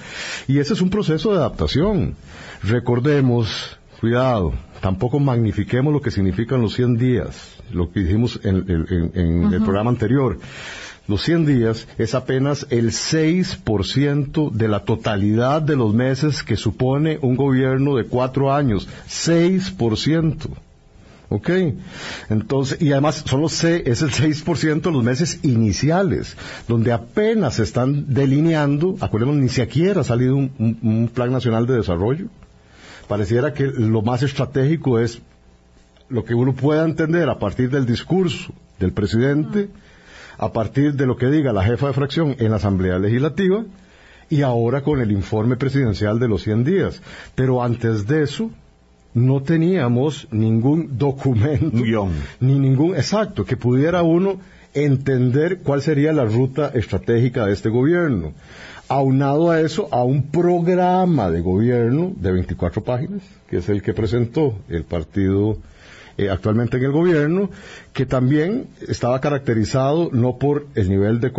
Y 0.46 0.58
ese 0.58 0.74
es 0.74 0.80
un 0.80 0.90
proceso 0.90 1.32
de 1.32 1.38
adaptación. 1.38 2.14
Recordemos, 2.62 3.78
cuidado, 4.00 4.52
tampoco 4.80 5.18
magnifiquemos 5.18 5.92
lo 5.92 6.00
que 6.00 6.10
significan 6.10 6.60
los 6.60 6.74
100 6.74 6.96
días, 6.96 7.56
lo 7.72 7.90
que 7.90 8.00
dijimos 8.00 8.40
en, 8.44 8.56
el 9.52 9.62
programa 9.62 9.90
anterior 9.90 10.38
los 11.08 11.22
100 11.22 11.46
días 11.46 11.86
es 11.98 12.14
apenas 12.14 12.66
el 12.70 12.90
6% 12.90 14.50
de 14.50 14.68
la 14.68 14.84
totalidad 14.84 15.62
de 15.62 15.76
los 15.76 15.94
meses 15.94 16.42
que 16.42 16.56
supone 16.56 17.18
un 17.22 17.36
gobierno 17.36 17.96
de 17.96 18.04
cuatro 18.04 18.52
años. 18.52 18.88
6%. 19.08 20.48
¿Ok? 21.28 21.50
Entonces, 22.28 22.80
y 22.80 22.92
además 22.92 23.22
solo 23.26 23.48
C 23.48 23.82
es 23.86 24.02
el 24.02 24.10
6% 24.10 24.80
de 24.80 24.92
los 24.92 25.02
meses 25.02 25.40
iniciales, 25.42 26.36
donde 26.68 26.92
apenas 26.92 27.54
se 27.54 27.64
están 27.64 28.12
delineando, 28.14 28.96
acuérdense, 29.00 29.40
ni 29.40 29.48
siquiera 29.48 30.02
ha 30.02 30.04
salido 30.04 30.36
un, 30.36 30.52
un, 30.58 31.10
plan 31.12 31.32
nacional 31.32 31.66
de 31.66 31.76
desarrollo. 31.76 32.26
Pareciera 33.08 33.54
que 33.54 33.64
lo 33.64 34.02
más 34.02 34.22
estratégico 34.22 35.00
es 35.00 35.20
lo 36.08 36.24
que 36.24 36.34
uno 36.34 36.54
pueda 36.54 36.84
entender 36.84 37.28
a 37.28 37.38
partir 37.38 37.70
del 37.70 37.86
discurso 37.86 38.52
del 38.78 38.92
presidente, 38.92 39.68
a 40.38 40.52
partir 40.52 40.94
de 40.94 41.06
lo 41.06 41.16
que 41.16 41.26
diga 41.26 41.52
la 41.52 41.64
jefa 41.64 41.88
de 41.88 41.92
fracción 41.92 42.36
en 42.38 42.50
la 42.50 42.56
Asamblea 42.56 42.98
Legislativa 42.98 43.64
y 44.28 44.42
ahora 44.42 44.82
con 44.82 45.00
el 45.00 45.12
informe 45.12 45.56
presidencial 45.56 46.18
de 46.18 46.28
los 46.28 46.42
100 46.42 46.64
días. 46.64 47.02
Pero 47.34 47.62
antes 47.62 48.06
de 48.06 48.22
eso, 48.22 48.50
no 49.14 49.42
teníamos 49.42 50.28
ningún 50.30 50.98
documento, 50.98 52.08
ni 52.40 52.58
ningún, 52.58 52.94
exacto, 52.94 53.44
que 53.44 53.56
pudiera 53.56 54.02
uno 54.02 54.38
entender 54.74 55.60
cuál 55.60 55.80
sería 55.80 56.12
la 56.12 56.26
ruta 56.26 56.70
estratégica 56.74 57.46
de 57.46 57.52
este 57.54 57.70
gobierno. 57.70 58.34
Aunado 58.88 59.50
a 59.50 59.60
eso, 59.60 59.88
a 59.90 60.04
un 60.04 60.24
programa 60.24 61.30
de 61.30 61.40
gobierno 61.40 62.12
de 62.14 62.32
24 62.32 62.84
páginas, 62.84 63.22
que 63.48 63.56
es 63.56 63.68
el 63.68 63.82
que 63.82 63.94
presentó 63.94 64.58
el 64.68 64.84
Partido 64.84 65.56
eh, 66.18 66.30
actualmente 66.30 66.78
en 66.78 66.84
el 66.84 66.92
gobierno, 66.92 67.50
que 67.92 68.06
también 68.06 68.68
estaba 68.88 69.20
caracterizado 69.20 70.10
no 70.12 70.38
por 70.38 70.66
el 70.74 70.88
nivel 70.88 71.20
de, 71.20 71.32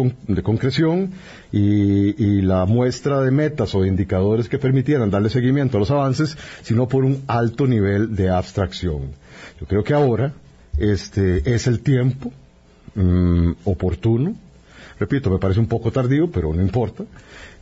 concreción 0.44 1.12
y, 1.52 2.42
la 2.42 2.66
muestra 2.66 3.22
de 3.22 3.32
metas 3.32 3.74
o 3.76 3.82
de 3.82 3.88
indicadores 3.88 4.48
que 4.48 4.60
permitieran 4.60 5.10
darle 5.10 5.30
seguimiento 5.30 5.78
a 5.78 5.80
los 5.80 5.92
avances, 5.92 6.38
sino 6.62 6.88
por 6.88 7.04
un 7.04 7.24
alto 7.28 7.68
nivel 7.68 8.16
de 8.16 8.30
abstracción. 8.30 9.12
Yo 9.60 9.66
creo 9.68 9.84
que 9.84 9.94
ahora 9.94 10.34
este 10.78 11.54
es 11.54 11.68
el 11.68 11.80
tiempo 11.80 12.32
mm, 12.96 13.52
oportuno 13.66 14.36
repito, 15.00 15.30
me 15.30 15.40
parece 15.40 15.60
un 15.60 15.68
poco 15.68 15.92
tardío, 15.92 16.30
pero 16.30 16.54
no 16.54 16.62
importa, 16.62 17.04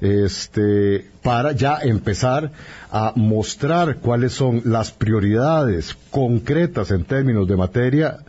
este, 0.01 1.05
para 1.21 1.51
ya 1.53 1.79
empezar 1.81 2.51
a 2.91 3.13
mostrar 3.15 3.97
cuáles 3.97 4.33
son 4.33 4.61
las 4.65 4.91
prioridades 4.91 5.95
concretas 6.11 6.91
en 6.91 7.05
términos 7.05 7.47
de 7.47 7.55
materia 7.55 8.19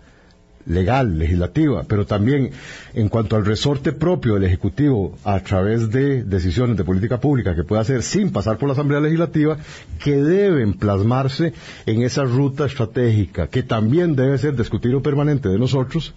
legal, 0.66 1.18
legislativa, 1.18 1.84
pero 1.84 2.06
también 2.06 2.50
en 2.94 3.08
cuanto 3.08 3.36
al 3.36 3.44
resorte 3.44 3.92
propio 3.92 4.34
del 4.34 4.44
Ejecutivo 4.44 5.16
a 5.24 5.40
través 5.40 5.90
de 5.90 6.24
decisiones 6.24 6.76
de 6.76 6.84
política 6.84 7.20
pública 7.20 7.54
que 7.54 7.64
puede 7.64 7.82
hacer 7.82 8.02
sin 8.02 8.32
pasar 8.32 8.58
por 8.58 8.68
la 8.68 8.72
Asamblea 8.72 9.00
Legislativa, 9.00 9.58
que 10.02 10.16
deben 10.16 10.74
plasmarse 10.74 11.52
en 11.86 12.02
esa 12.02 12.24
ruta 12.24 12.66
estratégica, 12.66 13.46
que 13.46 13.62
también 13.62 14.16
debe 14.16 14.38
ser 14.38 14.56
discutido 14.56 15.02
permanente 15.02 15.48
de 15.48 15.58
nosotros, 15.58 16.14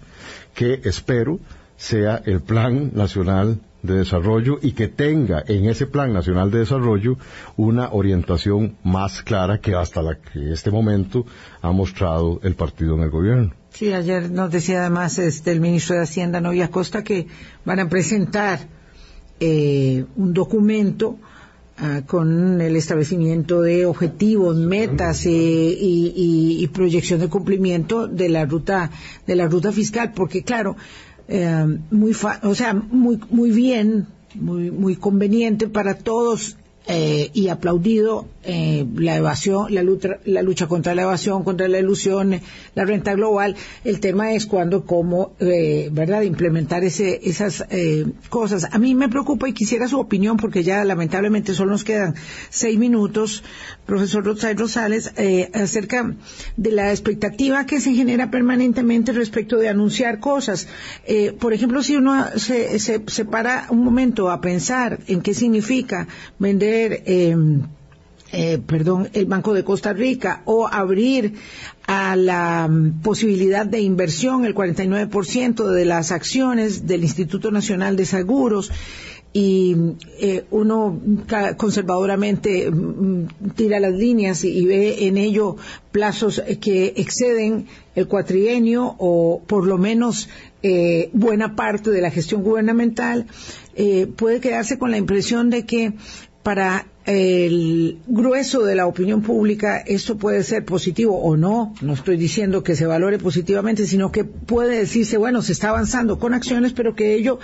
que 0.54 0.80
espero 0.84 1.38
sea 1.80 2.22
el 2.26 2.42
Plan 2.42 2.92
Nacional 2.94 3.58
de 3.82 3.94
Desarrollo 3.94 4.58
y 4.60 4.72
que 4.72 4.88
tenga 4.88 5.42
en 5.46 5.64
ese 5.64 5.86
Plan 5.86 6.12
Nacional 6.12 6.50
de 6.50 6.58
Desarrollo 6.58 7.16
una 7.56 7.90
orientación 7.92 8.76
más 8.84 9.22
clara 9.22 9.60
que 9.62 9.74
hasta 9.74 10.02
la 10.02 10.16
que 10.16 10.52
este 10.52 10.70
momento 10.70 11.24
ha 11.62 11.72
mostrado 11.72 12.38
el 12.42 12.54
partido 12.54 12.96
en 12.96 13.02
el 13.04 13.10
gobierno. 13.10 13.54
Sí, 13.70 13.94
ayer 13.94 14.30
nos 14.30 14.50
decía 14.50 14.80
además 14.80 15.18
este, 15.18 15.52
el 15.52 15.60
ministro 15.60 15.96
de 15.96 16.02
Hacienda, 16.02 16.42
Novia 16.42 16.70
Costa, 16.70 17.02
que 17.02 17.28
van 17.64 17.80
a 17.80 17.88
presentar 17.88 18.58
eh, 19.38 20.04
un 20.16 20.34
documento 20.34 21.16
ah, 21.78 22.02
con 22.06 22.60
el 22.60 22.76
establecimiento 22.76 23.62
de 23.62 23.86
objetivos, 23.86 24.54
metas 24.54 25.24
eh, 25.24 25.30
y, 25.30 26.58
y, 26.60 26.66
proyección 26.68 27.20
de 27.20 27.28
cumplimiento 27.28 28.06
de 28.06 28.28
la 28.28 28.44
ruta 28.44 28.90
de 29.26 29.34
la 29.34 29.48
ruta 29.48 29.72
fiscal, 29.72 30.12
porque 30.14 30.42
claro, 30.42 30.76
eh, 31.30 31.78
muy, 31.90 32.14
o 32.42 32.54
sea, 32.54 32.74
muy, 32.74 33.20
muy 33.30 33.50
bien, 33.52 34.06
muy, 34.34 34.70
muy 34.70 34.96
conveniente 34.96 35.68
para 35.68 35.94
todos 35.94 36.56
eh, 36.86 37.30
y 37.32 37.48
aplaudido 37.48 38.26
eh, 38.42 38.86
la 38.96 39.16
evasión, 39.16 39.74
la 39.74 39.82
lucha, 39.82 40.18
la 40.24 40.42
lucha 40.42 40.66
contra 40.66 40.94
la 40.94 41.02
evasión, 41.02 41.44
contra 41.44 41.68
la 41.68 41.78
ilusión, 41.78 42.40
la 42.74 42.84
renta 42.84 43.14
global. 43.14 43.56
El 43.84 44.00
tema 44.00 44.32
es 44.32 44.46
cuándo, 44.46 44.84
cómo, 44.84 45.32
eh, 45.40 45.88
¿verdad?, 45.92 46.22
implementar 46.22 46.84
ese, 46.84 47.20
esas 47.22 47.64
eh, 47.70 48.06
cosas. 48.28 48.68
A 48.70 48.78
mí 48.78 48.94
me 48.94 49.08
preocupa 49.08 49.48
y 49.48 49.52
quisiera 49.52 49.88
su 49.88 49.98
opinión 49.98 50.36
porque 50.36 50.62
ya 50.62 50.84
lamentablemente 50.84 51.54
solo 51.54 51.72
nos 51.72 51.84
quedan 51.84 52.14
seis 52.48 52.78
minutos, 52.78 53.42
profesor 53.86 54.24
Rosales 54.24 54.58
Rosales, 54.58 55.12
eh, 55.16 55.50
acerca 55.54 56.14
de 56.56 56.72
la 56.72 56.90
expectativa 56.90 57.66
que 57.66 57.80
se 57.80 57.92
genera 57.94 58.30
permanentemente 58.30 59.12
respecto 59.12 59.56
de 59.56 59.68
anunciar 59.68 60.20
cosas. 60.20 60.68
Eh, 61.06 61.32
por 61.38 61.52
ejemplo, 61.52 61.82
si 61.82 61.96
uno 61.96 62.24
se, 62.36 62.78
se, 62.78 63.02
se 63.06 63.24
para 63.24 63.66
un 63.70 63.84
momento 63.84 64.30
a 64.30 64.40
pensar 64.40 65.00
en 65.06 65.20
qué 65.20 65.34
significa 65.34 66.08
vender 66.38 67.02
eh, 68.32 68.58
perdón, 68.64 69.08
el 69.12 69.26
Banco 69.26 69.54
de 69.54 69.64
Costa 69.64 69.92
Rica 69.92 70.42
o 70.44 70.68
abrir 70.68 71.34
a 71.86 72.14
la 72.16 72.66
um, 72.68 73.00
posibilidad 73.00 73.66
de 73.66 73.80
inversión 73.80 74.44
el 74.44 74.54
49% 74.54 75.70
de 75.70 75.84
las 75.84 76.12
acciones 76.12 76.86
del 76.86 77.02
Instituto 77.02 77.50
Nacional 77.50 77.96
de 77.96 78.06
Seguros 78.06 78.70
y 79.32 79.76
eh, 80.18 80.44
uno 80.50 81.00
conservadoramente 81.56 82.68
mm, 82.70 83.26
tira 83.54 83.78
las 83.78 83.94
líneas 83.94 84.42
y, 84.44 84.48
y, 84.48 84.64
ve 84.66 85.06
en 85.06 85.18
ello 85.18 85.56
plazos 85.92 86.42
que 86.60 86.94
exceden 86.96 87.66
el 87.94 88.08
cuatrienio 88.08 88.96
o 88.98 89.42
por 89.46 89.66
lo 89.66 89.78
menos 89.78 90.28
eh, 90.62 91.08
buena 91.14 91.56
parte 91.56 91.90
de 91.90 92.02
la 92.02 92.10
gestión 92.10 92.42
gubernamental, 92.42 93.26
eh, 93.74 94.06
puede 94.06 94.40
quedarse 94.40 94.78
con 94.78 94.90
la 94.90 94.98
impresión 94.98 95.48
de 95.48 95.64
que 95.64 95.94
para 96.42 96.86
el 97.06 97.98
grueso 98.06 98.62
de 98.62 98.74
la 98.74 98.86
opinión 98.86 99.22
pública 99.22 99.78
esto 99.78 100.16
puede 100.16 100.42
ser 100.42 100.64
positivo 100.64 101.16
o 101.18 101.36
no, 101.36 101.74
no 101.80 101.94
estoy 101.94 102.16
diciendo 102.16 102.62
que 102.62 102.76
se 102.76 102.86
valore 102.86 103.18
positivamente, 103.18 103.86
sino 103.86 104.12
que 104.12 104.24
puede 104.24 104.78
decirse, 104.78 105.16
bueno, 105.16 105.42
se 105.42 105.52
está 105.52 105.70
avanzando 105.70 106.18
con 106.18 106.34
acciones, 106.34 106.72
pero 106.72 106.94
que 106.94 107.14
ello 107.14 107.38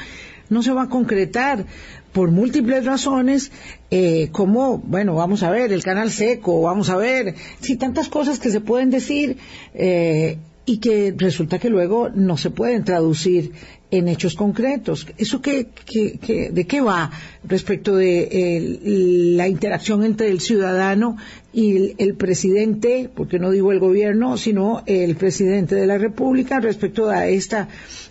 no 0.48 0.62
se 0.62 0.72
va 0.72 0.82
a 0.82 0.88
concretar 0.88 1.66
por 2.12 2.30
múltiples 2.30 2.84
razones, 2.84 3.50
eh, 3.90 4.28
como, 4.32 4.78
bueno, 4.78 5.14
vamos 5.14 5.42
a 5.42 5.50
ver, 5.50 5.72
el 5.72 5.82
canal 5.82 6.10
seco, 6.10 6.62
vamos 6.62 6.88
a 6.88 6.96
ver, 6.96 7.34
sí, 7.60 7.76
tantas 7.76 8.08
cosas 8.08 8.38
que 8.38 8.50
se 8.50 8.60
pueden 8.60 8.90
decir 8.90 9.36
eh, 9.74 10.38
y 10.66 10.78
que 10.78 11.14
resulta 11.16 11.60
que 11.60 11.70
luego 11.70 12.10
no 12.10 12.36
se 12.36 12.50
pueden 12.50 12.84
traducir 12.84 13.52
en 13.92 14.08
hechos 14.08 14.34
concretos. 14.34 15.06
¿Eso 15.16 15.40
qué, 15.40 15.68
qué, 15.86 16.18
qué, 16.20 16.50
de 16.50 16.66
qué 16.66 16.80
va 16.80 17.12
respecto 17.44 17.94
de 17.94 18.28
eh, 18.30 18.78
la 18.82 19.46
interacción 19.46 20.02
entre 20.02 20.28
el 20.28 20.40
ciudadano 20.40 21.16
y 21.52 21.76
el, 21.76 21.94
el, 21.98 22.14
presidente, 22.16 23.08
porque 23.14 23.38
no 23.38 23.52
digo 23.52 23.70
el 23.70 23.78
gobierno, 23.78 24.36
sino 24.36 24.82
el 24.86 25.14
presidente 25.14 25.76
de 25.76 25.86
la 25.86 25.98
República 25.98 26.58
respecto 26.58 27.08
a 27.08 27.28
este 27.28 27.66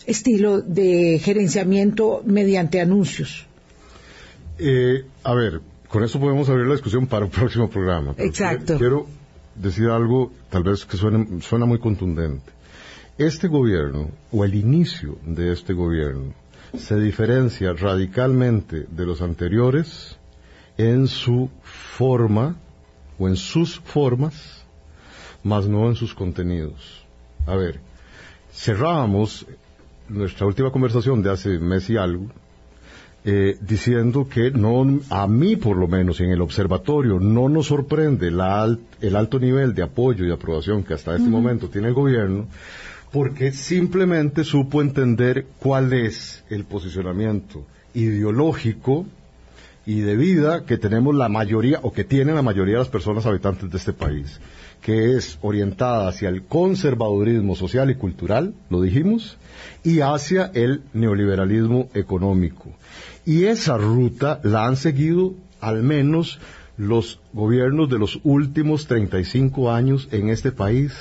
estilo 0.07 0.61
de 0.61 1.19
gerenciamiento 1.21 2.23
mediante 2.25 2.79
anuncios? 2.79 3.45
Eh, 4.57 5.03
a 5.23 5.33
ver, 5.33 5.59
con 5.89 6.05
eso 6.05 6.21
podemos 6.21 6.47
abrir 6.47 6.67
la 6.67 6.73
discusión 6.73 7.07
para 7.07 7.25
un 7.25 7.31
próximo 7.39 7.69
programa. 7.69 8.15
Exacto. 8.17 8.77
Quiero 8.77 9.07
decir 9.55 9.89
algo, 9.89 10.31
tal 10.49 10.63
vez 10.63 10.85
que 10.85 10.97
suene, 10.97 11.41
suena 11.41 11.65
muy 11.65 11.79
contundente. 11.79 12.51
Este 13.17 13.47
gobierno, 13.47 14.11
o 14.31 14.43
el 14.43 14.55
inicio 14.55 15.17
de 15.25 15.53
este 15.53 15.73
gobierno, 15.73 16.33
se 16.77 16.99
diferencia 16.99 17.73
radicalmente 17.73 18.85
de 18.89 19.05
los 19.05 19.21
anteriores 19.21 20.17
en 20.77 21.07
su 21.07 21.49
forma 21.97 22.57
o 23.17 23.29
en 23.29 23.37
sus 23.37 23.79
formas, 23.79 24.65
más 25.43 25.67
no 25.67 25.87
en 25.87 25.95
sus 25.95 26.13
contenidos. 26.13 27.05
A 27.45 27.55
ver, 27.55 27.79
cerrábamos 28.51 29.45
nuestra 30.09 30.45
última 30.45 30.71
conversación 30.71 31.21
de 31.21 31.31
hace 31.31 31.57
mes 31.59 31.89
y 31.89 31.97
algo 31.97 32.27
eh, 33.27 33.57
diciendo 33.59 34.29
que 34.29 34.51
no, 34.51 34.99
a 35.09 35.27
mí 35.27 35.55
por 35.55 35.77
lo 35.77 35.87
menos 35.87 36.21
en 36.21 36.29
el 36.29 36.41
observatorio 36.41 37.19
no 37.19 37.49
nos 37.49 37.65
sorprende 37.67 38.29
la, 38.29 38.77
el 39.01 39.15
alto 39.15 39.39
nivel 39.39 39.73
de 39.73 39.81
apoyo 39.81 40.25
y 40.25 40.31
aprobación 40.31 40.83
que 40.83 40.93
hasta 40.93 41.15
este 41.15 41.23
uh 41.23 41.27
-huh. 41.27 41.31
momento 41.31 41.67
tiene 41.67 41.87
el 41.87 41.95
gobierno, 41.95 42.45
porque 43.11 43.51
simplemente 43.51 44.43
supo 44.43 44.79
entender 44.79 45.47
cuál 45.57 45.91
es 45.93 46.43
el 46.51 46.65
posicionamiento 46.65 47.65
ideológico 47.95 49.07
y 49.87 50.01
de 50.01 50.15
vida 50.15 50.65
que 50.65 50.77
tenemos 50.77 51.15
la 51.15 51.27
mayoría 51.27 51.79
o 51.81 51.91
que 51.91 52.03
tienen 52.03 52.35
la 52.35 52.43
mayoría 52.43 52.73
de 52.73 52.79
las 52.79 52.89
personas 52.89 53.25
habitantes 53.25 53.71
de 53.71 53.77
este 53.77 53.93
país, 53.93 54.39
que 54.85 55.17
es 55.17 55.39
orientada 55.41 56.07
hacia 56.07 56.29
el 56.29 56.43
conservadurismo 56.43 57.55
social 57.55 57.89
y 57.89 57.95
cultural, 57.95 58.53
lo 58.69 58.83
dijimos, 58.83 59.35
y 59.83 60.01
hacia 60.01 60.51
el 60.53 60.83
neoliberalismo 60.93 61.89
económico. 61.95 62.69
Y 63.25 63.45
esa 63.45 63.79
ruta 63.79 64.39
la 64.43 64.67
han 64.67 64.77
seguido 64.77 65.33
al 65.59 65.81
menos 65.81 66.39
los 66.77 67.19
gobiernos 67.33 67.89
de 67.89 67.97
los 67.97 68.19
últimos 68.23 68.85
35 68.85 69.71
años 69.71 70.07
en 70.11 70.29
este 70.29 70.51
país. 70.51 70.93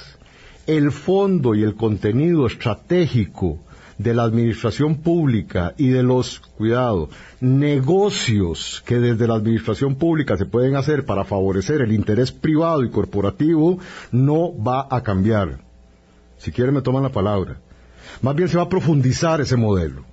El 0.66 0.90
fondo 0.90 1.54
y 1.54 1.62
el 1.62 1.74
contenido 1.74 2.46
estratégico 2.46 3.58
de 3.98 4.14
la 4.14 4.24
administración 4.24 4.96
pública 4.96 5.74
y 5.76 5.88
de 5.88 6.02
los, 6.02 6.40
cuidado, 6.40 7.08
negocios 7.40 8.82
que 8.86 8.98
desde 8.98 9.26
la 9.28 9.34
administración 9.34 9.96
pública 9.96 10.36
se 10.36 10.46
pueden 10.46 10.76
hacer 10.76 11.04
para 11.04 11.24
favorecer 11.24 11.80
el 11.80 11.92
interés 11.92 12.32
privado 12.32 12.82
y 12.82 12.90
corporativo 12.90 13.78
no 14.12 14.52
va 14.62 14.86
a 14.90 15.02
cambiar. 15.02 15.58
Si 16.38 16.52
quieren 16.52 16.74
me 16.74 16.82
toman 16.82 17.02
la 17.02 17.10
palabra. 17.10 17.56
Más 18.22 18.34
bien 18.34 18.48
se 18.48 18.56
va 18.56 18.64
a 18.64 18.68
profundizar 18.68 19.40
ese 19.40 19.56
modelo 19.56 20.04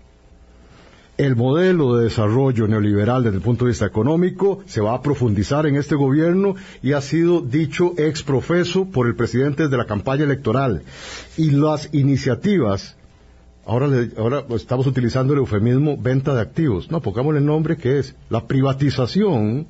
el 1.22 1.36
modelo 1.36 1.98
de 1.98 2.06
desarrollo 2.06 2.68
neoliberal 2.68 3.24
desde 3.24 3.38
el 3.38 3.44
punto 3.44 3.66
de 3.66 3.70
vista 3.70 3.86
económico 3.86 4.64
se 4.66 4.82
va 4.82 4.96
a 4.96 5.02
profundizar 5.04 5.68
en 5.68 5.76
este 5.76 5.94
gobierno 5.94 6.56
y 6.82 6.94
ha 6.94 7.02
sido 7.02 7.42
dicho 7.42 7.94
ex 7.98 8.24
profeso 8.24 8.86
por 8.86 9.06
el 9.06 9.16
presidente 9.16 9.68
de 9.68 9.78
la 9.78 9.86
campaña 9.86 10.24
electoral. 10.24 10.82
Y 11.38 11.52
las 11.52 11.94
iniciativas, 11.94 12.96
ahora, 13.66 13.88
le, 13.88 14.12
ahora 14.18 14.46
estamos 14.56 14.88
utilizando 14.88 15.34
el 15.34 15.40
eufemismo 15.40 15.98
venta 15.98 16.34
de 16.34 16.42
activos, 16.42 16.90
no, 16.92 17.02
pongámosle 17.02 17.40
el 17.40 17.46
nombre 17.46 17.78
que 17.78 18.00
es 18.00 18.16
la 18.30 18.48
privatización 18.48 19.68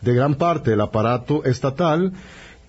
de 0.00 0.14
gran 0.14 0.34
parte 0.34 0.70
del 0.70 0.80
aparato 0.80 1.44
estatal, 1.44 2.12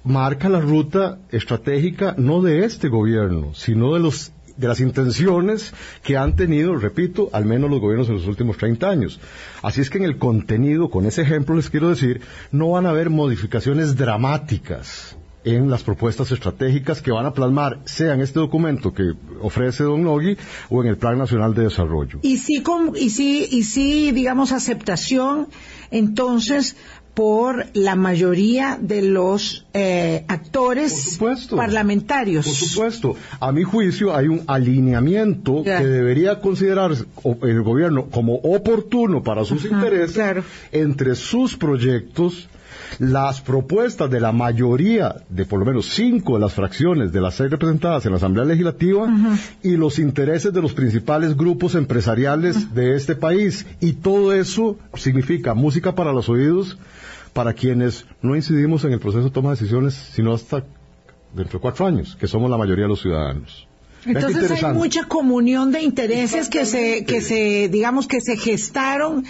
marca 0.03 0.49
la 0.49 0.61
ruta 0.61 1.19
estratégica 1.31 2.15
no 2.17 2.41
de 2.41 2.65
este 2.65 2.87
gobierno, 2.87 3.53
sino 3.53 3.93
de 3.93 3.99
los 3.99 4.31
de 4.55 4.67
las 4.67 4.79
intenciones 4.79 5.71
que 6.01 6.17
han 6.17 6.35
tenido, 6.35 6.75
repito, 6.77 7.29
al 7.31 7.45
menos 7.45 7.69
los 7.69 7.79
gobiernos 7.79 8.09
en 8.09 8.15
los 8.15 8.25
últimos 8.25 8.57
30 8.57 8.89
años. 8.89 9.19
Así 9.61 9.81
es 9.81 9.91
que 9.91 9.99
en 9.99 10.03
el 10.03 10.17
contenido, 10.17 10.89
con 10.89 11.05
ese 11.05 11.21
ejemplo 11.21 11.55
les 11.55 11.69
quiero 11.69 11.89
decir, 11.89 12.21
no 12.51 12.71
van 12.71 12.87
a 12.87 12.89
haber 12.89 13.11
modificaciones 13.11 13.95
dramáticas 13.95 15.15
en 15.55 15.69
las 15.69 15.83
propuestas 15.83 16.31
estratégicas 16.31 17.01
que 17.01 17.11
van 17.11 17.25
a 17.25 17.33
plasmar, 17.33 17.79
sea 17.85 18.13
en 18.13 18.21
este 18.21 18.39
documento 18.39 18.93
que 18.93 19.13
ofrece 19.41 19.83
Don 19.83 20.03
Nogui 20.03 20.37
o 20.69 20.83
en 20.83 20.89
el 20.89 20.97
Plan 20.97 21.17
Nacional 21.17 21.53
de 21.53 21.63
Desarrollo. 21.63 22.19
Y 22.21 22.37
sí, 22.37 22.61
con, 22.61 22.93
y 22.95 23.09
sí, 23.09 23.47
y 23.49 23.63
sí 23.63 24.11
digamos, 24.11 24.51
aceptación, 24.51 25.47
entonces, 25.89 26.75
por 27.13 27.65
la 27.73 27.95
mayoría 27.95 28.77
de 28.79 29.01
los 29.01 29.65
eh, 29.73 30.25
actores 30.27 31.17
parlamentarios. 31.49 32.45
Por 32.45 32.55
supuesto. 32.55 33.15
A 33.39 33.51
mi 33.51 33.63
juicio 33.63 34.15
hay 34.15 34.27
un 34.27 34.43
alineamiento 34.45 35.63
que 35.63 35.71
debería 35.71 36.39
considerar 36.41 36.91
el 36.91 37.63
gobierno 37.63 38.09
como 38.11 38.35
oportuno 38.35 39.23
para 39.23 39.45
sus 39.45 39.65
intereses 39.65 40.43
entre 40.71 41.15
sus 41.15 41.57
proyectos 41.57 42.49
las 42.99 43.41
propuestas 43.41 44.09
de 44.09 44.19
la 44.19 44.31
mayoría, 44.31 45.15
de 45.29 45.45
por 45.45 45.59
lo 45.59 45.65
menos 45.65 45.87
cinco 45.87 46.35
de 46.35 46.41
las 46.41 46.53
fracciones 46.53 47.11
de 47.11 47.21
las 47.21 47.35
seis 47.35 47.49
representadas 47.49 48.05
en 48.05 48.11
la 48.11 48.17
Asamblea 48.17 48.45
Legislativa 48.45 49.07
y 49.63 49.77
los 49.77 49.99
intereses 49.99 50.53
de 50.53 50.61
los 50.61 50.73
principales 50.73 51.35
grupos 51.35 51.75
empresariales 51.75 52.73
de 52.73 52.95
este 52.95 53.15
país. 53.15 53.65
Y 53.79 53.93
todo 53.93 54.33
eso 54.33 54.77
significa 54.95 55.53
música 55.53 55.95
para 55.95 56.13
los 56.13 56.29
oídos 56.29 56.77
para 57.33 57.53
quienes 57.53 58.05
no 58.21 58.35
incidimos 58.35 58.83
en 58.83 58.93
el 58.93 58.99
proceso 58.99 59.25
de 59.25 59.29
toma 59.29 59.49
de 59.49 59.57
decisiones, 59.57 59.93
sino 59.93 60.33
hasta 60.33 60.63
dentro 61.35 61.59
de 61.59 61.61
cuatro 61.61 61.85
años, 61.85 62.17
que 62.19 62.27
somos 62.27 62.49
la 62.49 62.57
mayoría 62.57 62.85
de 62.85 62.89
los 62.89 63.01
ciudadanos. 63.01 63.67
Entonces 64.05 64.63
hay 64.63 64.73
mucha 64.73 65.03
comunión 65.03 65.71
de 65.71 65.81
intereses 65.81 66.49
que 66.49 66.65
se, 66.65 67.03
que 67.05 67.21
se, 67.21 67.67
digamos 67.69 68.07
que 68.07 68.21
se 68.21 68.37
gestaron 68.37 69.25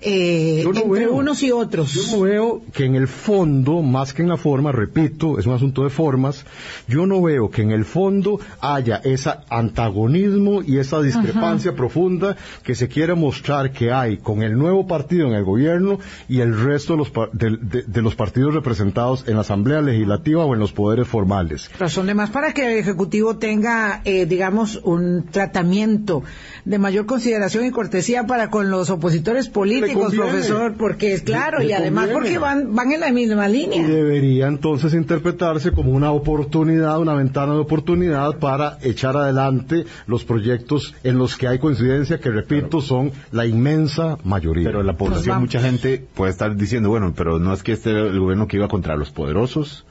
eh, 0.00 0.62
entre 0.64 1.08
unos 1.08 1.42
y 1.42 1.50
otros. 1.50 1.92
Yo 1.92 2.16
no 2.16 2.22
veo 2.22 2.62
que 2.72 2.84
en 2.84 2.94
el 2.94 3.08
fondo, 3.08 3.82
más 3.82 4.12
que 4.12 4.22
en 4.22 4.28
la 4.28 4.36
forma, 4.36 4.70
repito, 4.70 5.38
es 5.38 5.46
un 5.46 5.54
asunto 5.54 5.82
de 5.82 5.90
formas, 5.90 6.44
yo 6.86 7.06
no 7.06 7.20
veo 7.20 7.50
que 7.50 7.62
en 7.62 7.72
el 7.72 7.84
fondo 7.84 8.38
haya 8.60 8.96
ese 9.04 9.30
antagonismo 9.48 10.62
y 10.62 10.78
esa 10.78 11.00
discrepancia 11.00 11.74
profunda 11.74 12.36
que 12.62 12.74
se 12.74 12.88
quiere 12.88 13.14
mostrar 13.14 13.72
que 13.72 13.90
hay 13.90 14.18
con 14.18 14.42
el 14.42 14.56
nuevo 14.56 14.86
partido 14.86 15.26
en 15.26 15.34
el 15.34 15.44
gobierno 15.44 15.98
y 16.28 16.40
el 16.40 16.58
resto 16.58 16.92
de 16.92 16.98
los, 16.98 17.12
de, 17.32 18.02
los 18.02 18.14
partidos 18.14 18.54
representados 18.54 19.26
en 19.26 19.34
la 19.34 19.40
Asamblea 19.40 19.80
Legislativa 19.80 20.44
o 20.44 20.54
en 20.54 20.60
los 20.60 20.72
poderes 20.72 21.08
formales. 21.08 21.70
Razón 21.78 22.06
de 22.06 22.14
más 22.14 22.30
para 22.30 22.52
que 22.54 22.72
el 22.72 22.78
Ejecutivo 22.78 23.36
tenga, 23.38 24.00
eh, 24.04 24.26
digamos, 24.26 24.80
un 24.84 25.26
tratamiento 25.26 26.22
de 26.68 26.78
mayor 26.78 27.06
consideración 27.06 27.64
y 27.64 27.70
cortesía 27.70 28.26
para 28.26 28.50
con 28.50 28.70
los 28.70 28.90
opositores 28.90 29.48
políticos 29.48 30.14
profesor, 30.14 30.74
porque 30.76 31.14
es 31.14 31.22
claro, 31.22 31.62
y 31.62 31.72
además 31.72 32.10
porque 32.12 32.36
van, 32.36 32.74
van 32.74 32.92
en 32.92 33.00
la 33.00 33.10
misma 33.10 33.48
línea. 33.48 33.80
Y 33.80 33.84
debería 33.84 34.48
entonces 34.48 34.92
interpretarse 34.92 35.72
como 35.72 35.92
una 35.92 36.12
oportunidad, 36.12 37.00
una 37.00 37.14
ventana 37.14 37.54
de 37.54 37.60
oportunidad 37.60 38.38
para 38.38 38.76
echar 38.82 39.16
adelante 39.16 39.86
los 40.06 40.24
proyectos 40.24 40.94
en 41.04 41.16
los 41.16 41.38
que 41.38 41.48
hay 41.48 41.58
coincidencia, 41.58 42.20
que 42.20 42.28
repito, 42.28 42.82
son 42.82 43.12
la 43.32 43.46
inmensa 43.46 44.18
mayoría. 44.22 44.68
Pero 44.68 44.82
la 44.82 44.98
población, 44.98 45.40
mucha 45.40 45.60
gente 45.60 46.06
puede 46.14 46.32
estar 46.32 46.54
diciendo, 46.54 46.90
bueno, 46.90 47.14
pero 47.16 47.38
no 47.38 47.54
es 47.54 47.62
que 47.62 47.72
este 47.72 47.92
el 47.92 48.20
gobierno 48.20 48.46
que 48.46 48.58
iba 48.58 48.68
contra 48.68 48.94
los 48.94 49.10
poderosos, 49.10 49.86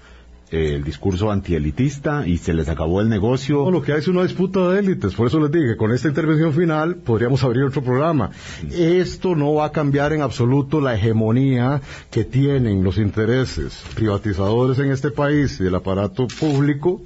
el 0.50 0.84
discurso 0.84 1.32
antielitista 1.32 2.26
y 2.28 2.38
se 2.38 2.54
les 2.54 2.70
acabó 2.70 3.02
el 3.02 3.10
negocio. 3.10 3.66
No, 3.66 3.72
lo 3.72 3.82
que 3.82 3.94
hay 3.94 4.00
es 4.00 4.08
una 4.08 4.24
disputa 4.24 4.70
de 4.70 4.80
élites, 4.80 5.14
por 5.14 5.28
eso 5.28 5.40
les 5.40 5.52
dije, 5.52 5.76
con 5.76 5.92
esta 5.92 6.08
intervención 6.08 6.54
final 6.54 6.96
podríamos 6.98 7.44
abrir 7.44 7.64
otro 7.64 7.84
programa. 7.84 8.32
Esto 8.72 9.36
no 9.36 9.56
va 9.56 9.66
a 9.66 9.72
cambiar 9.72 10.14
en 10.14 10.22
absoluto 10.22 10.80
la 10.80 10.96
hegemonía 10.96 11.82
que 12.10 12.24
tienen 12.24 12.84
los 12.84 12.98
intereses 12.98 13.84
privatizadores 13.96 14.80
en 14.80 14.92
este 14.92 15.12
país 15.12 15.60
y 15.60 15.66
el 15.66 15.76
aparato 15.76 16.28
público 16.28 17.02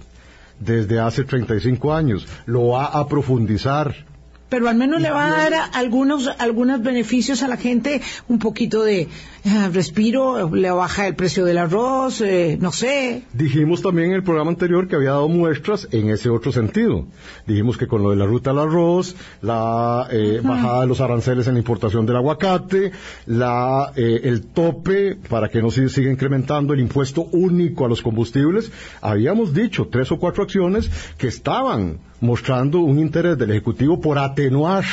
desde 0.60 1.00
hace 1.00 1.24
35 1.24 1.94
años. 1.94 2.28
Lo 2.46 2.68
va 2.68 2.86
a 2.86 3.08
profundizar 3.08 4.12
pero 4.52 4.68
al 4.68 4.76
menos 4.76 5.00
le 5.00 5.10
va 5.10 5.28
a 5.28 5.50
dar 5.50 5.70
algunos 5.74 6.30
algunos 6.38 6.84
beneficios 6.84 7.42
a 7.42 7.48
la 7.48 7.56
gente, 7.56 8.02
un 8.28 8.38
poquito 8.38 8.84
de 8.84 9.08
eh, 9.41 9.41
respiro, 9.72 10.54
le 10.56 10.72
baja 10.72 11.08
el 11.08 11.16
precio 11.16 11.46
del 11.46 11.58
arroz, 11.58 12.22
eh, 12.22 12.58
no 12.60 12.72
sé. 12.72 13.24
Dijimos 13.34 13.82
también 13.82 14.10
en 14.10 14.16
el 14.16 14.24
programa 14.24 14.52
anterior 14.52 14.88
que 14.88 14.96
había 14.96 15.12
dado 15.12 15.28
muestras 15.30 15.88
en 15.92 16.10
ese 16.10 16.30
otro 16.30 16.52
sentido. 16.52 17.08
Dijimos 17.48 17.78
que 17.78 17.88
con 17.88 18.04
lo 18.04 18.12
de 18.12 18.18
la 18.18 18.26
ruta 18.26 18.52
del 18.52 18.60
arroz, 18.60 19.16
la 19.42 20.08
eh, 20.12 20.42
bajada 20.44 20.82
de 20.82 20.88
los 20.88 21.02
aranceles 21.02 21.48
en 21.48 21.54
la 21.54 21.60
importación 21.60 22.06
del 22.06 22.18
aguacate, 22.18 22.92
la 23.26 23.92
el 23.96 24.44
tope 24.48 25.16
para 25.30 25.50
que 25.50 25.62
no 25.62 25.72
se 25.72 25.90
siga 25.90 26.12
incrementando 26.12 26.74
el 26.74 26.80
impuesto 26.80 27.24
único 27.32 27.86
a 27.86 27.90
los 27.90 28.02
combustibles, 28.02 28.72
habíamos 29.02 29.54
dicho 29.54 29.88
tres 29.92 30.12
o 30.12 30.20
cuatro 30.20 30.44
acciones 30.44 30.90
que 31.18 31.28
estaban 31.28 32.00
mostrando 32.20 32.80
un 32.80 33.00
interés 33.00 33.38
del 33.38 33.52
Ejecutivo 33.52 34.00
por 34.00 34.18
atenuar 34.18 34.86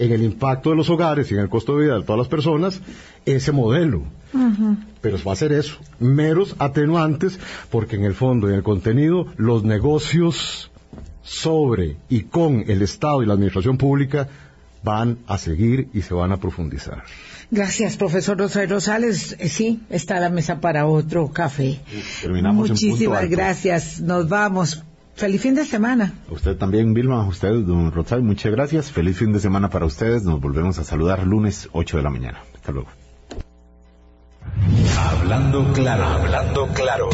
en 0.00 0.12
el 0.12 0.22
impacto 0.22 0.70
de 0.70 0.76
los 0.76 0.88
hogares 0.88 1.30
y 1.30 1.34
en 1.34 1.40
el 1.40 1.50
costo 1.50 1.76
de 1.76 1.84
vida 1.84 1.98
de 1.98 2.04
todas 2.04 2.18
las 2.18 2.28
personas 2.28 2.80
ese 3.26 3.52
modelo. 3.52 4.02
Pero 5.02 5.18
va 5.26 5.32
a 5.32 5.36
ser 5.36 5.52
eso, 5.52 5.76
meros 5.98 6.56
atenuantes, 6.58 7.38
porque 7.70 7.96
en 7.96 8.04
el 8.04 8.14
fondo 8.14 8.48
y 8.48 8.50
en 8.50 8.56
el 8.56 8.62
contenido 8.62 9.26
los 9.36 9.62
negocios 9.62 10.70
sobre 11.22 11.96
y 12.08 12.22
con 12.22 12.64
el 12.66 12.80
Estado 12.80 13.22
y 13.22 13.26
la 13.26 13.34
Administración 13.34 13.76
Pública 13.76 14.28
van 14.82 15.18
a 15.26 15.36
seguir 15.36 15.88
y 15.92 16.00
se 16.00 16.14
van 16.14 16.32
a 16.32 16.38
profundizar. 16.38 17.02
Gracias, 17.50 17.96
profesor 17.96 18.38
Rosario 18.38 18.76
Rosales. 18.76 19.36
Eh, 19.38 19.48
sí, 19.48 19.82
está 19.90 20.18
la 20.18 20.30
mesa 20.30 20.60
para 20.60 20.86
otro 20.86 21.28
café. 21.30 21.80
Terminamos 22.22 22.70
Muchísimas 22.70 23.28
gracias. 23.28 24.00
Nos 24.00 24.28
vamos. 24.28 24.82
Feliz 25.20 25.42
fin 25.42 25.54
de 25.54 25.66
semana. 25.66 26.14
usted 26.30 26.56
también, 26.56 26.94
Vilma, 26.94 27.26
usted, 27.28 27.52
don 27.66 27.92
Rosario, 27.92 28.24
muchas 28.24 28.50
gracias. 28.52 28.90
Feliz 28.90 29.18
fin 29.18 29.34
de 29.34 29.38
semana 29.38 29.68
para 29.68 29.84
ustedes. 29.84 30.22
Nos 30.24 30.40
volvemos 30.40 30.78
a 30.78 30.84
saludar 30.84 31.26
lunes 31.26 31.68
8 31.72 31.98
de 31.98 32.02
la 32.02 32.08
mañana. 32.08 32.38
Hasta 32.54 32.72
luego. 32.72 32.88
Hablando 34.96 35.74
claro, 35.74 36.04
hablando 36.04 36.68
claro. 36.68 37.10